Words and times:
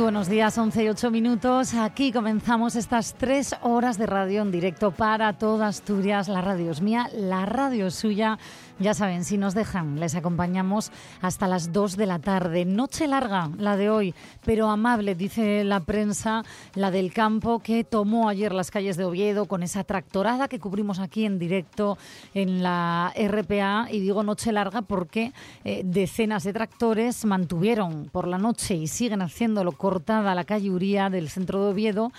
Buenos 0.00 0.30
días, 0.30 0.56
11 0.56 0.84
y 0.84 0.88
8 0.88 1.10
minutos. 1.10 1.74
Aquí 1.74 2.10
comenzamos 2.10 2.74
estas 2.74 3.12
tres 3.14 3.54
horas 3.60 3.98
de 3.98 4.06
radio 4.06 4.40
en 4.40 4.50
directo 4.50 4.92
para 4.92 5.34
toda 5.34 5.68
Asturias. 5.68 6.26
La 6.26 6.40
radio 6.40 6.70
es 6.70 6.80
mía, 6.80 7.10
la 7.12 7.44
radio 7.44 7.88
es 7.88 7.96
suya. 7.96 8.38
Ya 8.80 8.94
saben, 8.94 9.26
si 9.26 9.36
nos 9.36 9.52
dejan, 9.52 10.00
les 10.00 10.14
acompañamos 10.14 10.90
hasta 11.20 11.46
las 11.46 11.70
2 11.70 11.98
de 11.98 12.06
la 12.06 12.18
tarde. 12.18 12.64
Noche 12.64 13.06
larga, 13.06 13.50
la 13.58 13.76
de 13.76 13.90
hoy, 13.90 14.14
pero 14.42 14.70
amable, 14.70 15.14
dice 15.14 15.64
la 15.64 15.80
prensa, 15.80 16.44
la 16.74 16.90
del 16.90 17.12
campo, 17.12 17.58
que 17.58 17.84
tomó 17.84 18.30
ayer 18.30 18.54
las 18.54 18.70
calles 18.70 18.96
de 18.96 19.04
Oviedo 19.04 19.44
con 19.44 19.62
esa 19.62 19.84
tractorada 19.84 20.48
que 20.48 20.58
cubrimos 20.58 20.98
aquí 20.98 21.26
en 21.26 21.38
directo 21.38 21.98
en 22.32 22.62
la 22.62 23.12
RPA. 23.14 23.88
Y 23.90 24.00
digo 24.00 24.22
noche 24.22 24.50
larga 24.50 24.80
porque 24.80 25.34
eh, 25.64 25.82
decenas 25.84 26.44
de 26.44 26.54
tractores 26.54 27.26
mantuvieron 27.26 28.08
por 28.10 28.26
la 28.26 28.38
noche 28.38 28.76
y 28.76 28.86
siguen 28.86 29.20
haciéndolo 29.20 29.72
cortada 29.72 30.34
la 30.34 30.44
calle 30.44 30.70
Uría 30.70 31.10
del 31.10 31.28
centro 31.28 31.62
de 31.66 31.72
Oviedo 31.72 32.12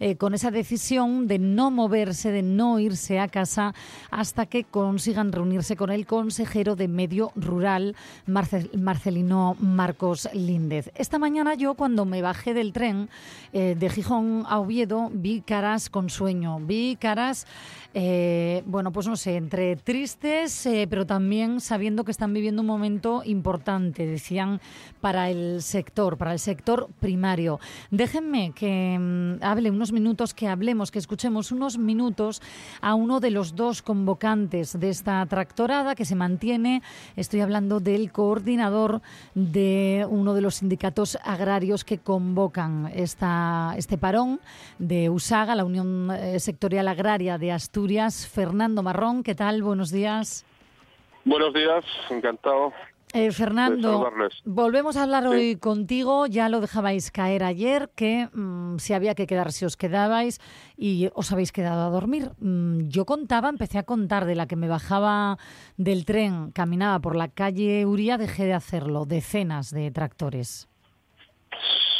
eh, 0.00 0.16
con 0.16 0.34
esa 0.34 0.50
decisión 0.50 1.28
de 1.28 1.38
no 1.38 1.70
moverse, 1.70 2.32
de 2.32 2.42
no 2.42 2.80
irse 2.80 3.20
a 3.20 3.28
casa 3.28 3.72
hasta 4.10 4.46
que 4.46 4.64
consigan 4.64 5.30
reunirse 5.30 5.76
con 5.76 5.90
el 5.90 6.07
consejero 6.08 6.74
de 6.74 6.88
Medio 6.88 7.30
Rural, 7.36 7.94
Marcel, 8.26 8.68
Marcelino 8.76 9.56
Marcos 9.60 10.28
Líndez. 10.32 10.90
Esta 10.96 11.20
mañana 11.20 11.54
yo 11.54 11.74
cuando 11.74 12.04
me 12.04 12.22
bajé 12.22 12.54
del 12.54 12.72
tren 12.72 13.08
eh, 13.52 13.76
de 13.78 13.88
Gijón 13.90 14.44
a 14.48 14.58
Oviedo 14.58 15.10
vi 15.12 15.42
caras 15.42 15.90
con 15.90 16.10
sueño, 16.10 16.58
vi 16.58 16.96
caras, 16.96 17.46
eh, 17.94 18.62
bueno, 18.66 18.92
pues 18.92 19.06
no 19.06 19.16
sé, 19.16 19.36
entre 19.36 19.74
tristes, 19.76 20.66
eh, 20.66 20.86
pero 20.90 21.06
también 21.06 21.60
sabiendo 21.60 22.04
que 22.04 22.10
están 22.10 22.34
viviendo 22.34 22.60
un 22.60 22.66
momento 22.66 23.22
importante, 23.24 24.06
decían, 24.06 24.60
para 25.00 25.30
el 25.30 25.62
sector, 25.62 26.18
para 26.18 26.32
el 26.32 26.38
sector 26.38 26.90
primario. 27.00 27.60
Déjenme 27.90 28.52
que 28.52 28.98
mm, 28.98 29.42
hable 29.42 29.70
unos 29.70 29.92
minutos, 29.92 30.34
que 30.34 30.48
hablemos, 30.48 30.90
que 30.90 30.98
escuchemos 30.98 31.50
unos 31.50 31.78
minutos 31.78 32.42
a 32.82 32.94
uno 32.94 33.20
de 33.20 33.30
los 33.30 33.56
dos 33.56 33.80
convocantes 33.80 34.78
de 34.78 34.90
esta 34.90 35.24
tractorada 35.24 35.94
que 35.94 36.04
se 36.04 36.14
mantiene. 36.14 36.82
Estoy 37.16 37.40
hablando 37.40 37.80
del 37.80 38.12
coordinador 38.12 39.00
de 39.34 40.06
uno 40.10 40.34
de 40.34 40.42
los 40.42 40.56
sindicatos 40.56 41.16
agrarios 41.24 41.84
que 41.84 41.98
convocan 41.98 42.92
esta, 42.94 43.72
este 43.78 43.96
parón 43.96 44.40
de 44.78 45.08
USAGA, 45.08 45.54
la 45.54 45.64
Unión 45.64 46.10
eh, 46.10 46.38
Sectorial 46.38 46.86
Agraria 46.86 47.38
de 47.38 47.50
Asturias. 47.52 47.77
Fernando 48.28 48.82
Marrón, 48.82 49.22
¿qué 49.22 49.34
tal? 49.34 49.62
Buenos 49.62 49.90
días. 49.90 50.44
Buenos 51.24 51.54
días, 51.54 51.84
encantado. 52.10 52.72
Eh, 53.14 53.30
Fernando, 53.30 54.10
volvemos 54.44 54.96
a 54.96 55.04
hablar 55.04 55.22
sí. 55.22 55.28
hoy 55.28 55.56
contigo. 55.56 56.26
Ya 56.26 56.48
lo 56.48 56.60
dejabais 56.60 57.10
caer 57.10 57.44
ayer, 57.44 57.88
que 57.94 58.28
mmm, 58.32 58.78
si 58.78 58.94
había 58.94 59.14
que 59.14 59.26
quedar, 59.26 59.52
si 59.52 59.64
os 59.64 59.76
quedabais 59.76 60.40
y 60.76 61.08
os 61.14 61.32
habéis 61.32 61.52
quedado 61.52 61.86
a 61.86 61.90
dormir. 61.90 62.32
Mm, 62.40 62.88
yo 62.88 63.04
contaba, 63.06 63.48
empecé 63.48 63.78
a 63.78 63.84
contar 63.84 64.26
de 64.26 64.34
la 64.34 64.46
que 64.46 64.56
me 64.56 64.68
bajaba 64.68 65.38
del 65.76 66.04
tren, 66.04 66.50
caminaba 66.50 66.98
por 66.98 67.14
la 67.16 67.28
calle 67.28 67.86
Uría, 67.86 68.18
dejé 68.18 68.44
de 68.44 68.54
hacerlo. 68.54 69.06
Decenas 69.06 69.70
de 69.70 69.90
tractores. 69.90 70.68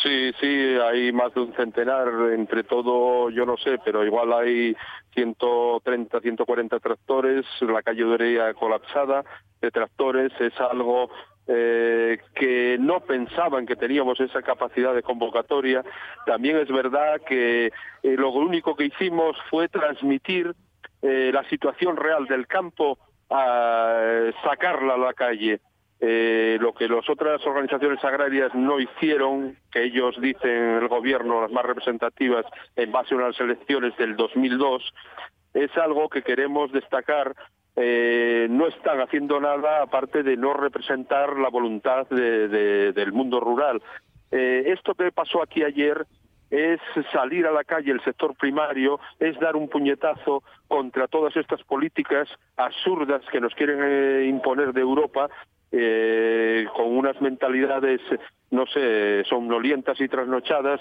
Sí, 0.03 0.33
sí, 0.41 0.77
hay 0.81 1.11
más 1.13 1.35
de 1.35 1.41
un 1.41 1.55
centenar. 1.55 2.09
Entre 2.33 2.63
todo, 2.63 3.31
yo 3.31 3.45
no 3.45 3.57
sé, 3.57 3.79
pero 3.85 4.05
igual 4.05 4.33
hay 4.33 4.77
130, 5.15 6.21
140 6.21 6.79
tractores. 6.79 7.45
La 7.61 7.83
calle 7.83 8.05
Uría 8.05 8.55
colapsada 8.55 9.25
de 9.61 9.71
tractores 9.71 10.33
es 10.41 10.59
algo 10.61 11.11
eh, 11.49 12.19
que 12.35 12.77
no 12.79 13.01
pensaban 13.01 13.67
que 13.67 13.75
teníamos 13.75 14.21
esa 14.21 14.43
capacidad 14.43 14.95
de 14.95 15.03
convocatoria. 15.03 15.83
También 16.27 16.59
es 16.59 16.69
verdad 16.69 17.21
que 17.27 17.67
eh, 17.67 17.71
lo 18.03 18.31
único 18.31 18.77
que 18.77 18.85
hicimos 18.85 19.37
fue 19.51 19.69
transmitir 19.69 20.55
eh, 21.03 21.31
la 21.33 21.49
situación 21.49 21.97
real 21.97 22.27
del 22.27 22.47
campo 22.47 22.99
a 23.31 24.31
sacarla 24.45 24.95
a 24.95 24.99
la 24.99 25.15
calle. 25.15 25.61
Eh, 26.01 26.59
lo 26.61 26.73
que 26.75 26.89
las 26.89 27.09
otras 27.11 27.45
organizaciones 27.45 28.03
agrarias 28.05 28.55
no 28.55 28.79
hicieron, 28.79 29.57
que 29.73 29.85
ellos 29.85 30.15
dicen 30.21 30.77
el 30.81 30.89
gobierno, 30.89 31.43
las 31.43 31.51
más 31.51 31.65
representativas, 31.65 32.47
en 32.77 32.93
base 32.93 33.15
a 33.15 33.19
unas 33.19 33.39
elecciones 33.41 33.97
del 33.97 34.17
2002, 34.17 34.95
es 35.55 35.77
algo 35.77 36.09
que 36.09 36.23
queremos 36.23 36.71
destacar 36.73 37.35
eh, 37.81 38.49
no 38.51 38.67
están 38.67 39.01
haciendo 39.01 39.41
nada 39.41 39.83
aparte 39.83 40.25
de 40.25 40.37
no 40.37 40.53
representar 40.53 41.39
la 41.39 41.49
voluntad 41.49 42.09
de, 42.09 42.49
de, 42.49 42.93
del 42.93 43.13
mundo 43.13 43.39
rural. 43.39 43.81
Eh, 44.33 44.65
esto 44.67 44.97
que 44.97 45.13
pasó 45.13 45.41
aquí 45.41 45.63
ayer 45.63 46.05
es 46.51 46.81
salir 47.13 47.47
a 47.47 47.53
la 47.53 47.63
calle 47.63 47.93
el 47.93 48.03
sector 48.03 48.35
primario, 48.37 48.99
es 49.21 49.39
dar 49.39 49.55
un 49.55 49.69
puñetazo 49.69 50.43
contra 50.67 51.07
todas 51.07 51.37
estas 51.37 51.63
políticas 51.63 52.29
absurdas 52.57 53.23
que 53.31 53.41
nos 53.41 53.55
quieren 53.55 53.79
eh, 53.81 54.27
imponer 54.29 54.73
de 54.73 54.81
Europa, 54.81 55.29
eh, 55.73 56.67
con 56.75 56.97
unas 56.97 57.21
mentalidades, 57.21 58.01
no 58.51 58.67
sé, 58.67 59.25
somnolientas 59.25 60.01
y 60.01 60.09
trasnochadas 60.09 60.81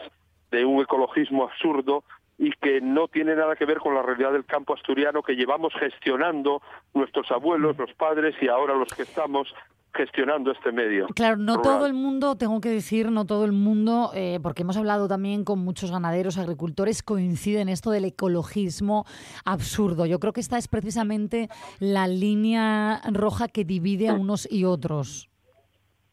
de 0.51 0.65
un 0.65 0.81
ecologismo 0.81 1.43
absurdo 1.43 2.03
y 2.37 2.51
que 2.51 2.81
no 2.81 3.07
tiene 3.07 3.35
nada 3.35 3.55
que 3.55 3.65
ver 3.65 3.79
con 3.79 3.95
la 3.95 4.03
realidad 4.03 4.31
del 4.31 4.45
campo 4.45 4.73
asturiano 4.73 5.23
que 5.23 5.35
llevamos 5.35 5.73
gestionando 5.73 6.61
nuestros 6.93 7.31
abuelos, 7.31 7.77
los 7.77 7.93
padres 7.93 8.35
y 8.41 8.47
ahora 8.47 8.75
los 8.75 8.93
que 8.93 9.03
estamos 9.03 9.53
gestionando 9.97 10.51
este 10.51 10.71
medio. 10.71 11.07
Claro, 11.07 11.37
no 11.37 11.55
rural. 11.55 11.63
todo 11.63 11.85
el 11.87 11.93
mundo, 11.93 12.37
tengo 12.37 12.61
que 12.61 12.69
decir, 12.69 13.11
no 13.11 13.25
todo 13.25 13.43
el 13.43 13.51
mundo, 13.51 14.11
eh, 14.13 14.39
porque 14.41 14.61
hemos 14.61 14.77
hablado 14.77 15.07
también 15.07 15.43
con 15.43 15.59
muchos 15.59 15.91
ganaderos, 15.91 16.37
agricultores, 16.37 17.01
coincide 17.03 17.61
en 17.61 17.69
esto 17.69 17.89
del 17.91 18.05
ecologismo 18.05 19.05
absurdo. 19.43 20.05
Yo 20.05 20.19
creo 20.19 20.33
que 20.33 20.41
esta 20.41 20.57
es 20.57 20.67
precisamente 20.67 21.49
la 21.79 22.07
línea 22.07 23.01
roja 23.11 23.47
que 23.47 23.65
divide 23.65 24.09
a 24.09 24.13
unos 24.13 24.47
y 24.49 24.63
otros. 24.63 25.29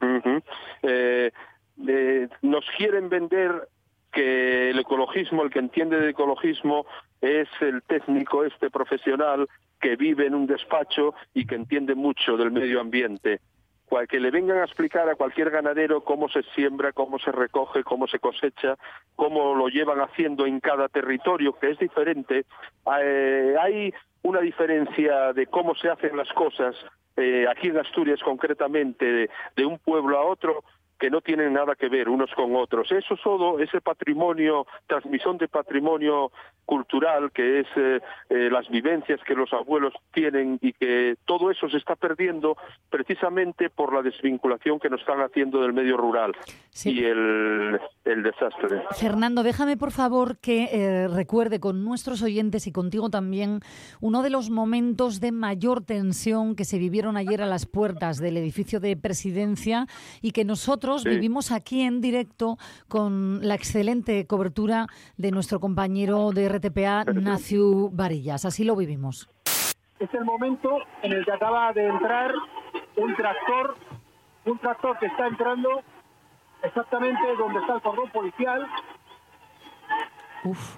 Uh 0.00 0.06
-huh. 0.06 0.42
eh, 0.82 1.30
eh, 1.86 2.28
nos 2.42 2.64
quieren 2.76 3.08
vender 3.08 3.68
que 4.12 4.70
el 4.70 4.78
ecologismo, 4.78 5.42
el 5.42 5.50
que 5.50 5.58
entiende 5.58 6.00
de 6.00 6.10
ecologismo, 6.10 6.86
es 7.20 7.48
el 7.60 7.82
técnico, 7.82 8.44
este 8.44 8.70
profesional 8.70 9.48
que 9.80 9.96
vive 9.96 10.26
en 10.26 10.34
un 10.34 10.46
despacho 10.46 11.14
y 11.34 11.46
que 11.46 11.56
entiende 11.56 11.94
mucho 11.94 12.36
del 12.36 12.50
medio 12.50 12.80
ambiente. 12.80 13.40
Que 14.08 14.18
le 14.18 14.32
vengan 14.32 14.58
a 14.58 14.64
explicar 14.64 15.08
a 15.08 15.14
cualquier 15.14 15.50
ganadero 15.50 16.02
cómo 16.02 16.28
se 16.28 16.42
siembra, 16.54 16.92
cómo 16.92 17.18
se 17.20 17.30
recoge, 17.30 17.84
cómo 17.84 18.08
se 18.08 18.18
cosecha, 18.18 18.76
cómo 19.14 19.54
lo 19.54 19.68
llevan 19.68 20.00
haciendo 20.00 20.46
en 20.46 20.58
cada 20.58 20.88
territorio, 20.88 21.52
que 21.52 21.70
es 21.70 21.78
diferente. 21.78 22.44
Eh, 23.00 23.54
hay 23.60 23.94
una 24.22 24.40
diferencia 24.40 25.32
de 25.32 25.46
cómo 25.46 25.76
se 25.76 25.90
hacen 25.90 26.16
las 26.16 26.28
cosas 26.32 26.74
eh, 27.16 27.46
aquí 27.48 27.68
en 27.68 27.78
Asturias 27.78 28.20
concretamente, 28.24 29.04
de, 29.04 29.30
de 29.54 29.64
un 29.64 29.78
pueblo 29.78 30.18
a 30.18 30.24
otro, 30.24 30.64
que 30.98 31.10
no 31.10 31.20
tienen 31.20 31.52
nada 31.52 31.74
que 31.74 31.88
ver 31.88 32.08
unos 32.08 32.30
con 32.34 32.54
otros. 32.56 32.90
Eso 32.92 33.16
todo, 33.22 33.58
ese 33.58 33.80
patrimonio, 33.80 34.66
transmisión 34.86 35.38
de 35.38 35.48
patrimonio 35.48 36.30
cultural, 36.64 37.30
que 37.32 37.60
es 37.60 37.66
eh, 37.76 38.00
eh, 38.30 38.48
las 38.50 38.68
vivencias 38.68 39.20
que 39.26 39.34
los 39.34 39.52
abuelos 39.52 39.92
tienen 40.12 40.58
y 40.62 40.72
que 40.72 41.16
todo 41.26 41.50
eso 41.50 41.68
se 41.68 41.76
está 41.76 41.94
perdiendo 41.94 42.56
precisamente 42.88 43.68
por 43.68 43.92
la 43.92 44.02
desvinculación 44.02 44.78
que 44.78 44.88
nos 44.88 45.00
están 45.00 45.20
haciendo 45.20 45.60
del 45.60 45.72
medio 45.72 45.96
rural 45.96 46.32
sí. 46.70 46.92
y 46.92 47.04
el, 47.04 47.78
el, 48.04 48.22
desastre. 48.22 48.82
Fernando, 48.98 49.42
déjame 49.42 49.76
por 49.76 49.90
favor 49.90 50.38
que 50.38 50.68
eh, 50.72 51.08
recuerde 51.08 51.60
con 51.60 51.84
nuestros 51.84 52.22
oyentes 52.22 52.66
y 52.66 52.72
contigo 52.72 53.10
también 53.10 53.60
uno 54.00 54.22
de 54.22 54.30
los 54.30 54.48
momentos 54.48 55.20
de 55.20 55.32
mayor 55.32 55.84
tensión 55.84 56.56
que 56.56 56.64
se 56.64 56.78
vivieron 56.78 57.16
ayer 57.16 57.42
a 57.42 57.46
las 57.46 57.66
puertas 57.66 58.18
del 58.18 58.38
edificio 58.38 58.80
de 58.80 58.96
presidencia 58.96 59.86
y 60.22 60.30
que 60.30 60.44
nosotros 60.44 60.83
sí. 60.98 61.08
vivimos 61.08 61.50
aquí 61.52 61.82
en 61.82 62.00
directo 62.00 62.56
con 62.88 63.46
la 63.46 63.54
excelente 63.54 64.26
cobertura 64.26 64.86
de 65.16 65.30
nuestro 65.30 65.60
compañero 65.60 66.30
de 66.32 66.48
RTPA, 66.48 67.04
Naciu 67.12 67.90
Varillas. 67.92 68.44
Así 68.44 68.64
lo 68.64 68.76
vivimos. 68.76 69.28
Es 69.98 70.12
el 70.12 70.24
momento 70.24 70.78
en 71.02 71.12
el 71.12 71.24
que 71.24 71.32
acaba 71.32 71.72
de 71.72 71.86
entrar 71.86 72.32
un 72.96 73.14
tractor, 73.16 73.76
un 74.44 74.58
tractor 74.58 74.98
que 74.98 75.06
está 75.06 75.26
entrando 75.26 75.82
exactamente 76.62 77.20
donde 77.38 77.60
está 77.60 77.74
el 77.74 77.82
cordón 77.82 78.10
policial 78.10 78.66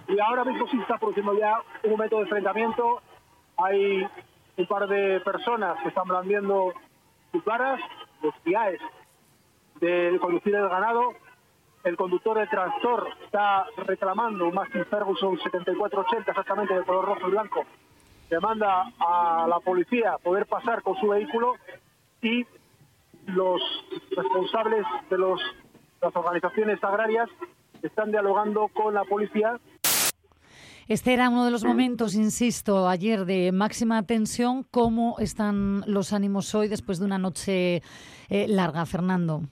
Y 0.09 0.21
ahora 0.21 0.45
mismo 0.45 0.67
sí 0.69 0.79
está 0.81 0.97
produciendo 0.99 1.37
ya 1.39 1.61
un 1.85 1.91
momento 1.91 2.17
de 2.17 2.23
enfrentamiento. 2.23 3.03
Hay 3.57 4.07
un 4.57 4.67
par 4.67 4.87
de 4.87 5.21
personas 5.21 5.77
que 5.83 5.89
están 5.89 6.07
blandiendo 6.07 6.73
sus 7.33 7.45
varas, 7.45 7.81
los 8.23 8.35
PIAES 8.45 8.81
de 9.81 10.19
conducir 10.21 10.55
el 10.55 10.69
ganado. 10.69 11.13
El 11.85 11.97
conductor 11.97 12.39
del 12.39 12.49
tractor 12.49 13.09
está 13.25 13.65
reclamando 13.87 14.49
un 14.49 14.55
Mastin 14.55 14.85
Ferguson 14.87 15.39
7480, 15.39 16.31
exactamente 16.31 16.75
de 16.75 16.85
color 16.85 17.05
rojo 17.05 17.29
y 17.29 17.31
blanco. 17.31 17.65
Demanda 18.29 18.93
a 18.99 19.47
la 19.49 19.61
policía 19.61 20.17
poder 20.23 20.47
pasar 20.47 20.83
con 20.83 20.97
su 20.97 21.09
vehículo 21.09 21.55
y 22.23 22.45
los 23.27 23.61
responsables 24.17 24.85
de 25.11 25.19
los, 25.19 25.41
las 26.01 26.15
organizaciones 26.17 26.83
agrarias 26.83 27.29
están 27.83 28.11
dialogando 28.11 28.69
con 28.69 28.95
la 28.95 29.05
policía 29.05 29.61
este 30.89 31.13
era 31.13 31.29
uno 31.29 31.45
de 31.45 31.51
los 31.51 31.65
momentos, 31.65 32.15
insisto, 32.15 32.89
ayer 32.89 33.25
de 33.25 33.51
máxima 33.51 34.05
tensión. 34.05 34.63
¿Cómo 34.71 35.17
están 35.19 35.83
los 35.89 36.13
ánimos 36.13 36.55
hoy 36.55 36.69
después 36.69 37.01
de 37.01 37.07
una 37.07 37.19
noche 37.19 37.83
eh, 38.29 38.47
larga, 38.47 38.87
Fernando? 38.87 39.43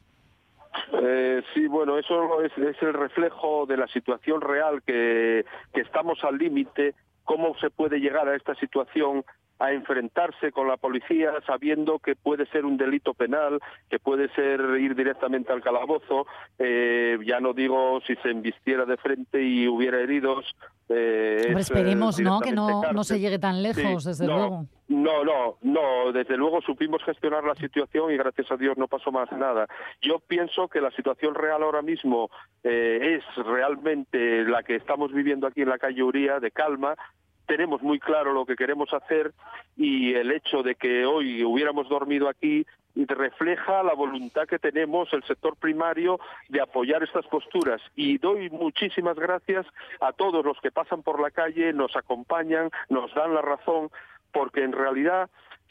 Eh, 0.92 1.42
sí, 1.54 1.66
bueno, 1.66 1.98
eso 1.98 2.42
es, 2.42 2.52
el 2.56 2.94
reflejo 2.94 3.66
de 3.66 3.76
la 3.76 3.86
situación 3.88 4.40
real 4.40 4.82
que, 4.82 5.44
que 5.72 5.80
estamos 5.80 6.22
al 6.24 6.38
límite. 6.38 6.94
¿Cómo 7.24 7.56
se 7.58 7.70
puede 7.70 8.00
llegar 8.00 8.28
a 8.28 8.36
esta 8.36 8.54
situación 8.56 9.24
a 9.58 9.72
enfrentarse 9.72 10.52
con 10.52 10.68
la 10.68 10.76
policía 10.76 11.32
sabiendo 11.46 11.98
que 11.98 12.16
puede 12.16 12.46
ser 12.46 12.64
un 12.64 12.76
delito 12.76 13.14
penal, 13.14 13.60
que 13.88 13.98
puede 13.98 14.28
ser 14.34 14.60
ir 14.80 14.94
directamente 14.94 15.52
al 15.52 15.62
calabozo, 15.62 16.26
eh, 16.58 17.18
ya 17.24 17.40
no 17.40 17.52
digo 17.52 18.00
si 18.06 18.16
se 18.16 18.30
embistiera 18.30 18.84
de 18.84 18.96
frente 18.96 19.42
y 19.42 19.68
hubiera 19.68 20.00
heridos. 20.00 20.44
Eh, 20.88 21.46
eh 21.48 21.54
esperemos, 21.56 22.18
¿no? 22.20 22.40
Que 22.40 22.52
no, 22.52 22.82
no, 22.92 23.04
se 23.04 23.20
llegue 23.20 23.38
tan 23.38 23.62
lejos, 23.62 24.04
desde 24.04 24.26
luego. 24.26 24.66
No, 24.86 25.24
no, 25.24 25.56
no, 25.62 26.12
desde 26.12 26.36
luego 26.36 26.60
supimos 26.60 27.02
gestionar 27.04 27.42
la 27.42 27.54
situación 27.54 28.12
y 28.12 28.18
gracias 28.18 28.50
a 28.50 28.56
Dios 28.56 28.76
no 28.76 28.86
pasó 28.86 29.10
más 29.10 29.32
nada. 29.32 29.66
Yo 30.02 30.18
pienso 30.18 30.68
que 30.68 30.80
la 30.80 30.90
situación 30.90 31.34
real 31.34 31.62
ahora 31.62 31.80
mismo 31.80 32.28
eh, 32.62 33.18
es 33.18 33.44
realmente 33.46 34.44
la 34.44 34.62
que 34.62 34.76
estamos 34.76 35.10
viviendo 35.12 35.46
aquí 35.46 35.62
en 35.62 35.70
la 35.70 35.78
calle 35.78 36.02
Uría, 36.02 36.38
de 36.38 36.50
calma, 36.50 36.96
tenemos 37.46 37.82
muy 37.82 37.98
claro 37.98 38.32
lo 38.32 38.46
que 38.46 38.56
queremos 38.56 38.92
hacer 38.92 39.32
y 39.76 40.14
el 40.14 40.30
hecho 40.32 40.62
de 40.62 40.74
que 40.74 41.04
hoy 41.04 41.44
hubiéramos 41.44 41.88
dormido 41.88 42.28
aquí 42.28 42.66
refleja 42.94 43.82
la 43.82 43.94
voluntad 43.94 44.46
que 44.46 44.58
tenemos 44.58 45.12
el 45.12 45.24
sector 45.24 45.56
primario 45.56 46.20
de 46.48 46.60
apoyar 46.60 47.02
estas 47.02 47.26
posturas 47.26 47.80
y 47.96 48.18
doy 48.18 48.50
muchísimas 48.50 49.16
gracias 49.16 49.66
a 50.00 50.12
todos 50.12 50.44
los 50.44 50.60
que 50.60 50.70
pasan 50.70 51.02
por 51.02 51.20
la 51.20 51.30
calle, 51.30 51.72
nos 51.72 51.96
acompañan, 51.96 52.70
nos 52.88 53.12
dan 53.14 53.34
la 53.34 53.42
razón, 53.42 53.90
porque 54.32 54.62
en 54.62 54.72
realidad 54.72 55.28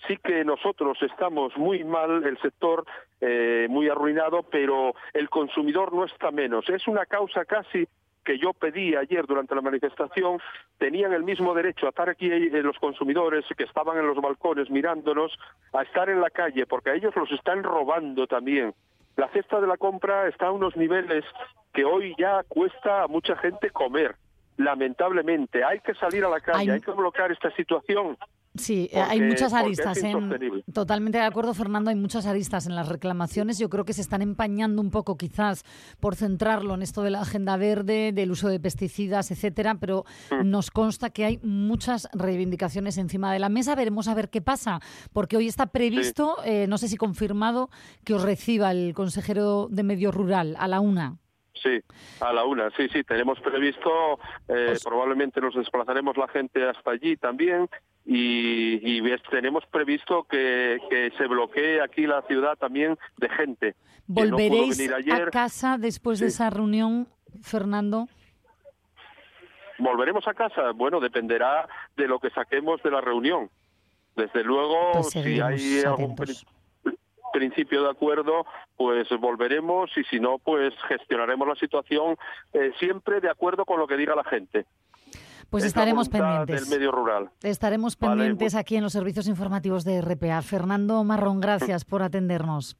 sí 0.07 0.17
que 0.17 0.43
nosotros 0.43 0.97
estamos 1.01 1.55
muy 1.57 1.83
mal, 1.83 2.25
el 2.25 2.37
sector 2.41 2.85
eh, 3.21 3.67
muy 3.69 3.87
arruinado, 3.87 4.43
pero 4.43 4.93
el 5.13 5.29
consumidor 5.29 5.93
no 5.93 6.03
está 6.05 6.31
menos. 6.31 6.67
Es 6.69 6.87
una 6.87 7.05
causa 7.05 7.45
casi 7.45 7.87
que 8.23 8.37
yo 8.37 8.53
pedí 8.53 8.95
ayer 8.95 9.25
durante 9.25 9.55
la 9.55 9.61
manifestación 9.61 10.39
tenían 10.77 11.13
el 11.13 11.23
mismo 11.23 11.53
derecho 11.53 11.85
a 11.85 11.89
estar 11.89 12.09
aquí 12.09 12.31
eh, 12.31 12.49
los 12.63 12.77
consumidores 12.79 13.45
que 13.57 13.63
estaban 13.63 13.97
en 13.97 14.07
los 14.07 14.21
balcones 14.21 14.69
mirándonos, 14.69 15.37
a 15.73 15.83
estar 15.83 16.09
en 16.09 16.21
la 16.21 16.29
calle, 16.29 16.65
porque 16.65 16.91
a 16.91 16.95
ellos 16.95 17.15
los 17.15 17.31
están 17.31 17.63
robando 17.63 18.27
también. 18.27 18.73
La 19.15 19.29
cesta 19.29 19.61
de 19.61 19.67
la 19.67 19.77
compra 19.77 20.27
está 20.27 20.47
a 20.47 20.51
unos 20.51 20.75
niveles 20.75 21.23
que 21.73 21.85
hoy 21.85 22.15
ya 22.17 22.43
cuesta 22.47 23.03
a 23.03 23.07
mucha 23.07 23.35
gente 23.37 23.69
comer. 23.69 24.15
Lamentablemente, 24.57 25.63
hay 25.63 25.79
que 25.79 25.93
salir 25.95 26.23
a 26.25 26.29
la 26.29 26.39
calle, 26.39 26.71
hay 26.71 26.81
que 26.81 26.91
bloquear 26.91 27.31
esta 27.31 27.51
situación 27.55 28.17
Sí, 28.55 28.87
hay 28.93 29.19
muchas 29.19 29.51
aristas. 29.51 29.97
En, 30.03 30.63
totalmente 30.71 31.17
de 31.17 31.23
acuerdo, 31.23 31.55
Fernando. 31.55 31.89
Hay 31.89 31.95
muchas 31.95 32.27
aristas 32.27 32.67
en 32.67 32.75
las 32.75 32.87
reclamaciones. 32.87 33.57
Yo 33.57 33.67
creo 33.69 33.83
que 33.83 33.93
se 33.93 34.01
están 34.01 34.21
empañando 34.21 34.81
un 34.81 34.91
poco, 34.91 35.17
quizás, 35.17 35.63
por 35.99 36.15
centrarlo 36.15 36.75
en 36.75 36.83
esto 36.83 37.01
de 37.01 37.09
la 37.09 37.21
agenda 37.21 37.57
verde, 37.57 38.11
del 38.13 38.29
uso 38.31 38.49
de 38.49 38.59
pesticidas, 38.59 39.31
etcétera. 39.31 39.75
Pero 39.79 40.05
mm. 40.29 40.47
nos 40.47 40.69
consta 40.69 41.09
que 41.09 41.25
hay 41.25 41.39
muchas 41.41 42.07
reivindicaciones 42.13 42.99
encima 42.99 43.33
de 43.33 43.39
la 43.39 43.49
mesa. 43.49 43.73
Veremos 43.73 44.07
a 44.07 44.13
ver 44.13 44.29
qué 44.29 44.41
pasa, 44.41 44.79
porque 45.13 45.35
hoy 45.35 45.47
está 45.47 45.67
previsto, 45.67 46.37
eh, 46.45 46.67
no 46.67 46.77
sé 46.77 46.87
si 46.89 46.95
confirmado, 46.95 47.71
que 48.03 48.13
os 48.13 48.21
reciba 48.21 48.69
el 48.69 48.93
consejero 48.93 49.67
de 49.71 49.81
Medio 49.81 50.11
Rural 50.11 50.55
a 50.59 50.67
la 50.67 50.79
una. 50.79 51.17
Sí, 51.61 51.79
a 52.19 52.33
la 52.33 52.45
una, 52.45 52.71
sí, 52.71 52.89
sí, 52.89 53.03
tenemos 53.03 53.39
previsto, 53.39 54.19
eh, 54.47 54.65
pues 54.67 54.83
probablemente 54.83 55.39
nos 55.39 55.55
desplazaremos 55.55 56.17
la 56.17 56.27
gente 56.27 56.67
hasta 56.67 56.91
allí 56.91 57.15
también 57.15 57.69
y, 58.05 59.01
tenemos 59.29 59.65
previsto 59.67 60.23
que, 60.23 61.11
se 61.17 61.27
bloquee 61.27 61.81
aquí 61.81 62.05
la 62.05 62.21
ciudad 62.23 62.57
también 62.57 62.97
de 63.17 63.29
gente. 63.29 63.75
¿Volveréis 64.07 64.89
a 64.89 65.29
casa 65.31 65.77
después 65.77 66.19
de 66.19 66.27
esa 66.27 66.49
reunión, 66.49 67.07
Fernando? 67.41 68.07
¿Volveremos 69.79 70.27
a 70.27 70.33
casa? 70.33 70.71
Bueno, 70.71 70.99
dependerá 70.99 71.67
de 71.95 72.07
lo 72.07 72.19
que 72.19 72.29
saquemos 72.29 72.81
de 72.83 72.91
la 72.91 73.01
reunión. 73.01 73.49
Desde 74.15 74.43
luego, 74.43 74.91
pues 74.93 75.09
si 75.09 75.41
hay 75.41 75.81
algún 75.83 76.15
principio 77.33 77.83
de 77.83 77.89
acuerdo, 77.89 78.45
pues 78.77 79.09
volveremos 79.19 79.89
y 79.97 80.03
si 80.05 80.19
no, 80.19 80.37
pues 80.37 80.73
gestionaremos 80.87 81.47
la 81.47 81.55
situación 81.55 82.15
eh, 82.53 82.71
siempre 82.79 83.19
de 83.19 83.29
acuerdo 83.29 83.65
con 83.65 83.79
lo 83.79 83.87
que 83.87 83.97
diga 83.97 84.15
la 84.15 84.23
gente. 84.23 84.65
Pues 85.49 85.65
estaremos 85.65 86.09
pendientes. 86.09 86.67
Del 86.67 86.79
medio 86.79 86.91
rural. 86.91 87.29
Estaremos 87.43 87.95
pendientes 87.95 88.55
aquí 88.55 88.77
en 88.77 88.83
los 88.83 88.93
servicios 88.93 89.27
informativos 89.27 89.83
de 89.83 90.01
RPA. 90.01 90.41
Fernando 90.41 91.03
Marrón, 91.03 91.41
gracias 91.41 91.85
por 91.85 92.01
atendernos. 92.01 92.77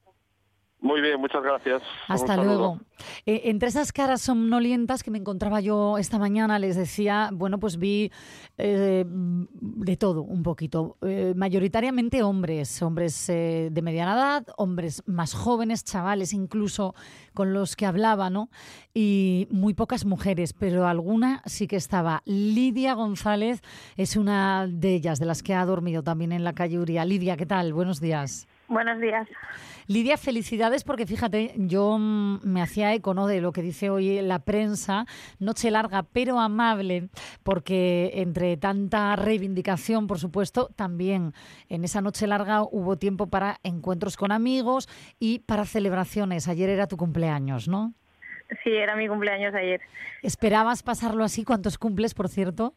Muy 0.84 1.00
bien, 1.00 1.18
muchas 1.18 1.42
gracias. 1.42 1.82
Hasta 2.10 2.36
luego. 2.36 2.78
Eh, 3.26 3.44
entre 3.46 3.70
esas 3.70 3.94
caras 3.94 4.20
somnolientas 4.22 5.02
que 5.02 5.12
me 5.12 5.18
encontraba 5.18 5.62
yo 5.62 5.98
esta 5.98 6.20
mañana, 6.20 6.60
les 6.60 6.76
decía, 6.76 7.30
bueno, 7.32 7.58
pues 7.58 7.78
vi 7.78 8.12
eh, 8.58 9.06
de 9.08 9.96
todo 9.96 10.24
un 10.24 10.44
poquito. 10.44 10.98
Eh, 11.02 11.34
mayoritariamente 11.38 12.22
hombres, 12.22 12.82
hombres 12.82 13.28
de 13.28 13.82
mediana 13.82 14.14
edad, 14.14 14.48
hombres 14.58 15.04
más 15.06 15.34
jóvenes, 15.34 15.86
chavales 15.86 16.34
incluso 16.34 16.96
con 17.34 17.54
los 17.54 17.78
que 17.78 17.86
hablaba, 17.86 18.30
¿no? 18.30 18.50
Y 18.94 19.48
muy 19.52 19.74
pocas 19.74 20.04
mujeres, 20.04 20.52
pero 20.52 20.86
alguna 20.86 21.44
sí 21.46 21.66
que 21.66 21.78
estaba. 21.78 22.24
Lidia 22.26 22.94
González 22.94 23.62
es 23.96 24.18
una 24.18 24.68
de 24.68 24.96
ellas, 24.96 25.18
de 25.18 25.28
las 25.28 25.44
que 25.44 25.54
ha 25.54 25.66
dormido 25.66 26.04
también 26.04 26.34
en 26.34 26.44
la 26.44 26.52
calle 26.52 26.78
Uría. 26.78 27.06
Lidia, 27.06 27.38
¿qué 27.38 27.46
tal? 27.46 27.72
Buenos 27.72 28.02
días. 28.02 28.50
Buenos 28.74 29.00
días. 29.00 29.28
Lidia, 29.86 30.18
felicidades 30.18 30.84
porque 30.84 31.06
fíjate, 31.06 31.54
yo 31.56 31.98
mm, 32.00 32.40
me 32.44 32.60
hacía 32.60 32.92
eco 32.96 33.14
de 33.28 33.40
lo 33.40 33.52
que 33.52 33.62
dice 33.62 33.92
hoy 33.92 34.20
la 34.22 34.40
prensa, 34.40 35.06
noche 35.40 35.70
larga 35.70 36.02
pero 36.02 36.40
amable, 36.40 37.10
porque 37.44 38.12
entre 38.16 38.58
tanta 38.58 39.16
reivindicación, 39.16 40.08
por 40.08 40.18
supuesto, 40.18 40.70
también 40.76 41.34
en 41.70 41.84
esa 41.84 42.02
noche 42.02 42.26
larga 42.26 42.64
hubo 42.64 42.98
tiempo 42.98 43.28
para 43.28 43.60
encuentros 43.62 44.18
con 44.18 44.32
amigos 44.32 44.90
y 45.20 45.40
para 45.40 45.66
celebraciones. 45.66 46.48
Ayer 46.48 46.70
era 46.70 46.88
tu 46.88 46.98
cumpleaños, 46.98 47.68
¿no? 47.68 47.94
Sí, 48.64 48.72
era 48.72 48.96
mi 48.96 49.08
cumpleaños 49.08 49.54
ayer. 49.54 49.82
¿Esperabas 50.24 50.82
pasarlo 50.82 51.24
así? 51.24 51.44
¿Cuántos 51.44 51.78
cumples, 51.78 52.16
por 52.16 52.28
cierto? 52.28 52.74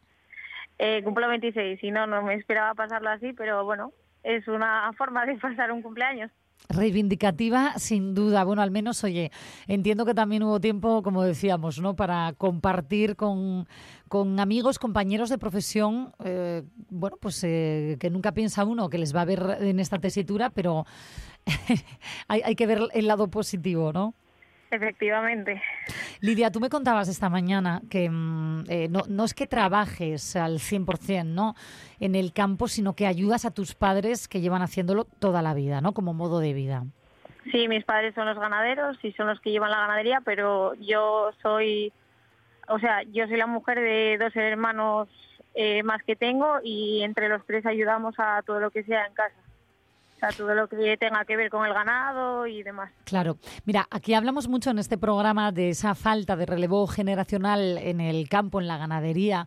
Eh, 0.79 1.03
cumplo 1.03 1.27
26 1.29 1.83
y 1.83 1.91
no, 1.91 2.07
no 2.07 2.23
me 2.23 2.35
esperaba 2.35 2.75
pasarlo 2.75 3.09
así, 3.09 3.33
pero 3.33 3.65
bueno, 3.65 3.93
es 4.27 4.47
una 4.49 4.93
forma 4.99 5.25
de 5.25 5.37
pasar 5.37 5.71
un 5.73 5.83
cumpleaños. 5.83 6.31
Reivindicativa, 6.69 7.75
sin 7.79 8.15
duda. 8.15 8.43
Bueno, 8.43 8.61
al 8.61 8.73
menos, 8.73 9.05
oye, 9.05 9.31
entiendo 9.69 10.05
que 10.05 10.15
también 10.15 10.43
hubo 10.43 10.61
tiempo, 10.61 11.03
como 11.03 11.23
decíamos, 11.23 11.81
¿no? 11.81 11.95
Para 11.95 12.33
compartir 12.37 13.15
con, 13.15 13.69
con 14.09 14.41
amigos, 14.41 14.81
compañeros 14.81 15.29
de 15.31 15.39
profesión, 15.39 16.13
eh, 16.25 16.65
bueno, 16.91 17.19
pues 17.21 17.45
eh, 17.45 17.97
que 18.01 18.11
nunca 18.11 18.33
piensa 18.33 18.65
uno 18.65 18.91
que 18.91 18.99
les 18.99 19.15
va 19.15 19.21
a 19.21 19.27
ver 19.27 19.59
en 19.61 19.79
esta 19.79 19.99
tesitura, 19.99 20.51
pero 20.51 20.87
hay, 22.29 22.43
hay 22.45 22.57
que 22.57 22.67
ver 22.67 22.81
el 22.95 23.07
lado 23.07 23.29
positivo, 23.29 23.93
¿no? 23.93 24.15
Efectivamente. 24.71 25.63
Lidia, 26.21 26.51
tú 26.51 26.61
me 26.61 26.69
contabas 26.69 27.09
esta 27.09 27.29
mañana 27.29 27.83
que 27.89 28.11
mm, 28.11 28.65
eh, 28.69 28.89
no, 28.89 29.03
no, 29.09 29.25
es 29.25 29.35
que 29.35 29.47
trabajes 29.47 30.35
al 30.35 30.59
100% 30.59 31.25
¿no? 31.25 31.55
en 32.01 32.15
el 32.15 32.33
campo, 32.33 32.67
sino 32.67 32.95
que 32.95 33.07
ayudas 33.07 33.45
a 33.45 33.53
tus 33.53 33.75
padres 33.75 34.27
que 34.27 34.41
llevan 34.41 34.63
haciéndolo 34.63 35.05
toda 35.05 35.43
la 35.43 35.55
vida, 35.55 35.81
¿no? 35.81 35.93
como 35.93 36.15
modo 36.15 36.41
de 36.41 36.53
vida. 36.53 36.85
Sí, 37.53 37.69
mis 37.69 37.85
padres 37.85 38.15
son 38.15 38.27
los 38.27 38.39
ganaderos 38.39 38.99
y 39.05 39.13
son 39.13 39.29
los 39.29 39.41
que 39.41 39.53
llevan 39.53 39.71
la 39.71 39.79
ganadería, 39.79 40.21
pero 40.25 40.75
yo 40.75 41.31
soy, 41.43 41.93
o 42.67 42.79
sea, 42.81 43.03
yo 43.05 43.27
soy 43.29 43.37
la 43.37 43.47
mujer 43.47 43.79
de 43.79 44.19
dos 44.19 44.35
hermanos 44.35 45.09
eh, 45.55 45.83
más 45.85 46.03
que 46.03 46.17
tengo 46.17 46.59
y 46.63 47.03
entre 47.03 47.29
los 47.29 47.47
tres 47.47 47.65
ayudamos 47.65 48.17
a 48.19 48.43
todo 48.43 48.59
lo 48.59 48.71
que 48.71 48.83
sea 48.83 49.07
en 49.07 49.15
casa. 49.15 49.37
O 50.17 50.19
sea, 50.19 50.31
todo 50.31 50.55
lo 50.55 50.67
que 50.67 50.97
tenga 50.97 51.25
que 51.27 51.37
ver 51.37 51.51
con 51.51 51.67
el 51.67 51.75
ganado 51.75 52.47
y 52.47 52.63
demás. 52.63 52.91
Claro. 53.05 53.37
Mira, 53.67 53.87
aquí 53.91 54.15
hablamos 54.15 54.49
mucho 54.49 54.71
en 54.71 54.79
este 54.79 54.97
programa 54.97 55.53
de 55.53 55.69
esa 55.69 55.95
falta 55.95 56.37
de 56.37 56.47
relevo 56.47 56.87
generacional 56.87 57.77
en 57.79 58.01
el 58.01 58.29
campo, 58.29 58.61
en 58.61 58.67
la 58.67 58.79
ganadería. 58.79 59.47